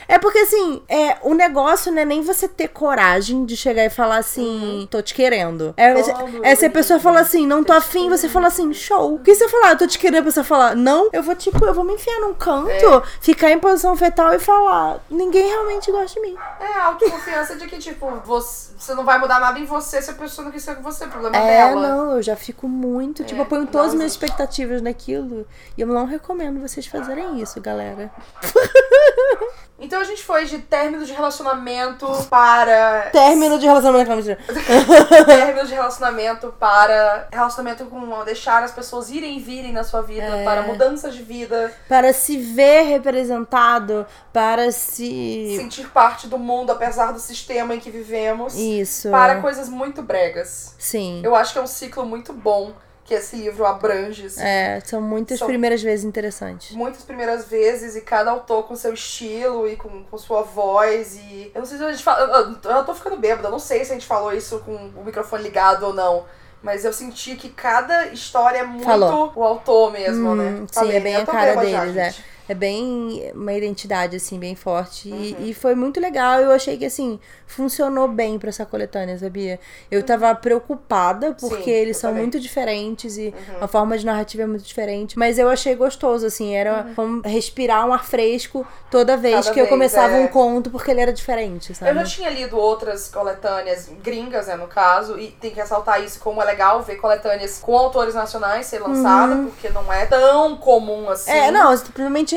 [0.06, 3.90] É porque assim, é, o negócio não é nem você ter coragem de chegar e
[3.90, 5.74] falar assim, tô te querendo.
[5.76, 9.16] É, Todo é se a pessoa fala assim, não tô afim, você fala assim, show.
[9.16, 11.64] Porque se eu falar, eu tô te querendo, a pessoa falar, não, eu vou, tipo,
[11.64, 13.02] eu vou me enfiar num canto, É.
[13.20, 16.36] ficar em posição fetal e falar, ninguém realmente gosta de mim.
[16.60, 20.10] É a autoconfiança de que, tipo, você, você não vai mudar nada em você se
[20.10, 21.04] a pessoa não quiser com você.
[21.04, 21.88] O problema É, dela.
[21.88, 25.46] não, eu já fico muito, tipo, É, eu ponho todas as minhas expectativas naquilo.
[25.76, 28.10] E eu não recomendo vocês fazerem isso, galera.
[29.78, 33.10] Então a gente foi de término de relacionamento para.
[33.12, 34.38] Término de relacionamento com mentira.
[35.26, 40.22] término de relacionamento para relacionamento com deixar as pessoas irem e virem na sua vida,
[40.26, 40.44] É.
[40.44, 45.56] para mudanças de vida, Para se ver representado, para se.
[45.58, 49.10] sentir parte do mundo apesar do sistema em que vivemos, Isso.
[49.10, 50.74] para coisas muito bregas.
[50.78, 51.20] Sim.
[51.24, 52.72] Eu acho que é um ciclo muito bom
[53.04, 54.26] que esse livro abrange.
[54.26, 54.40] assim.
[54.42, 56.74] É, são muitas São- primeiras vezes interessantes.
[56.74, 61.50] Muitas primeiras vezes e cada autor com seu estilo e com, com sua voz e...
[61.54, 62.20] Eu não sei se a gente fala...
[62.20, 64.74] Eu, eu- eu tô ficando bêbada, eu não sei se a gente falou isso com
[64.74, 66.24] o microfone ligado ou não.
[66.62, 69.30] Mas eu senti que cada história é muito Falou.
[69.36, 70.66] o autor mesmo, Hum, né?
[70.72, 72.14] sim, é bem a cara bêbada já, deles, é.
[72.48, 75.10] É bem uma identidade, assim, bem forte.
[75.10, 75.36] Uhum.
[75.40, 76.40] E, e foi muito legal.
[76.40, 79.58] Eu achei que, assim, funcionou bem pra essa coletânea, sabia?
[79.90, 82.24] Eu tava preocupada, porque Sim, eles eu são também.
[82.24, 85.18] muito diferentes e a forma de narrativa é muito diferente.
[85.18, 89.60] Mas eu achei gostoso, assim, era como respirar um ar fresco toda vez Cada que
[89.60, 90.20] eu vez, começava é.
[90.20, 91.94] um conto, porque ele era diferente, Eu sabe?
[92.00, 96.42] já tinha lido outras coletâneas gringas, né, no caso, e tem que ressaltar isso como
[96.42, 101.30] é legal ver coletâneas com autores nacionais ser lançada, porque não é tão comum assim.
[101.30, 101.36] Uhum.
[101.36, 101.72] É, não,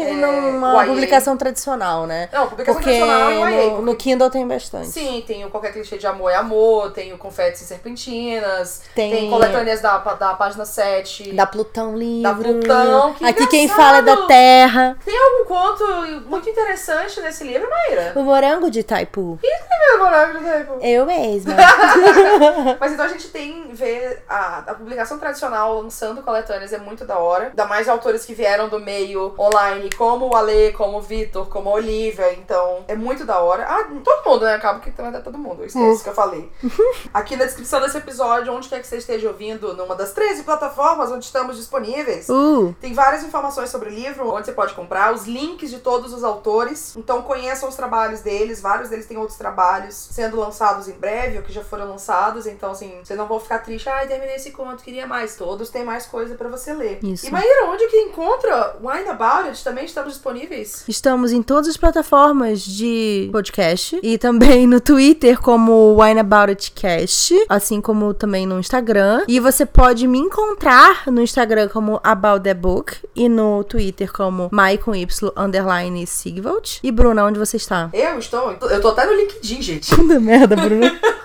[0.06, 2.30] simplesmente É, numa publicação tradicional, né?
[2.32, 4.88] Não, publicação Porque tradicional e YA, no, no Kindle tem bastante.
[4.88, 9.12] Sim, tem o Qualquer Clichê de Amor é Amor, tem o Confetes e Serpentinas, Tem-
[9.12, 11.34] tem, coletâneas da, da página 7.
[11.34, 12.24] Da Plutão Livro.
[12.24, 13.86] Da Plutão, que Aqui quem engraçado.
[13.86, 14.98] fala é da Terra.
[15.04, 15.86] Tem algum conto
[16.28, 18.14] muito interessante nesse livro, Maíra?
[18.16, 19.40] O morango de Taipu.
[19.42, 20.78] Meu morango do tempo.
[20.82, 21.54] Eu mesma.
[22.80, 27.18] Mas então a gente tem ver a, a publicação tradicional lançando coletâneas é muito da
[27.18, 27.48] hora.
[27.48, 31.48] Ainda mais de autores que vieram do meio online, como o Ale, como o Vitor,
[31.48, 32.34] como a Olivia.
[32.34, 33.66] Então é muito da hora.
[33.68, 34.56] Ah, todo mundo, né?
[34.56, 35.62] Acaba que também é todo mundo.
[35.62, 36.50] Eu esqueço que eu falei.
[37.14, 41.12] Aqui na descrição desse episódio, onde quer que você esteja ouvindo, numa das 13 plataformas
[41.12, 42.28] onde estamos disponíveis.
[42.30, 46.14] Uh, Tem várias informações sobre o livro, onde você pode comprar, os links de todos
[46.14, 46.96] os autores.
[46.96, 51.44] Então conheçam os trabalhos deles, vários deles têm outros trabalhos sendo lançados em breve, ou
[51.44, 52.46] que já foram lançados.
[52.46, 55.36] Então, assim, vocês não vão ficar tristes, ai, terminei esse conto, queria mais.
[55.36, 57.00] Todos têm mais coisa pra você ler.
[57.04, 57.28] Isso.
[57.28, 59.64] E Maíra, onde que encontra Wine About It?
[59.64, 60.84] Também estamos disponíveis?
[60.88, 66.72] estamos em todas as plataformas de podcast e também no Twitter como Wine About It
[66.72, 69.24] Cast, assim como também no Instagram.
[69.28, 74.50] E você pode me encontrar no Instagram como About the Book e no Twitter como
[74.52, 76.80] Mai com Y underline Sigvald.
[76.84, 77.90] E Bruna, onde você está?
[77.94, 78.52] Eu estou.
[78.52, 79.94] Eu tô até no LinkedIn, gente.
[79.96, 81.00] Puta merda, Bruna.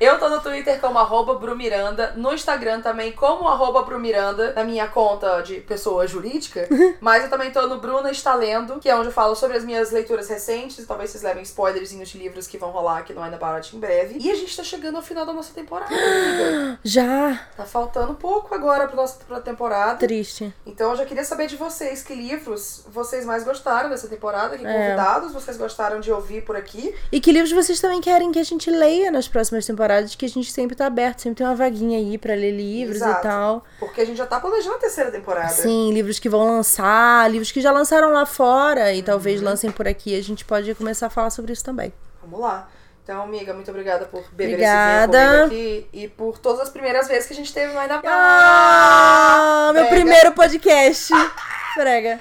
[0.00, 4.88] Eu tô no Twitter como arroba Brumiranda, no Instagram também como arroba Brumiranda, na minha
[4.88, 6.66] conta de pessoa jurídica.
[7.00, 9.64] Mas eu também tô no Bruna Está Lendo, que é onde eu falo sobre as
[9.64, 10.86] minhas leituras recentes.
[10.86, 14.16] Talvez vocês levem spoilerzinhos de livros que vão rolar aqui no Ainda Barat em breve.
[14.18, 16.78] E a gente tá chegando ao final da nossa temporada, amiga.
[16.82, 17.38] Já.
[17.54, 19.98] Tá faltando pouco agora pra nossa pra temporada.
[19.98, 20.50] Triste.
[20.64, 24.66] Então eu já queria saber de vocês que livros vocês mais gostaram dessa temporada, que
[24.66, 24.72] É.
[24.72, 26.94] convidados vocês gostaram de ouvir por aqui.
[27.12, 30.28] E que livros vocês também querem que a gente leia nas próximas temporadas, que a
[30.28, 33.18] gente sempre tá aberto, sempre tem uma vaguinha aí pra ler livros Exato.
[33.18, 33.64] e tal.
[33.78, 35.48] Porque a gente já tá planejando a terceira temporada.
[35.48, 39.04] Sim, livros que vão lançar, livros que já lançaram lá fora e Uhum.
[39.04, 40.18] talvez lancem por aqui.
[40.18, 41.92] A gente pode começar a falar sobre isso também.
[42.22, 42.68] Vamos lá.
[43.02, 45.18] Então, amiga, muito obrigada por beber Obrigada.
[45.18, 48.00] esse vinho aqui e por todas as primeiras vezes que a gente teve no Ainda.
[48.04, 51.12] Ah, meu primeiro podcast.
[51.74, 52.20] Prega.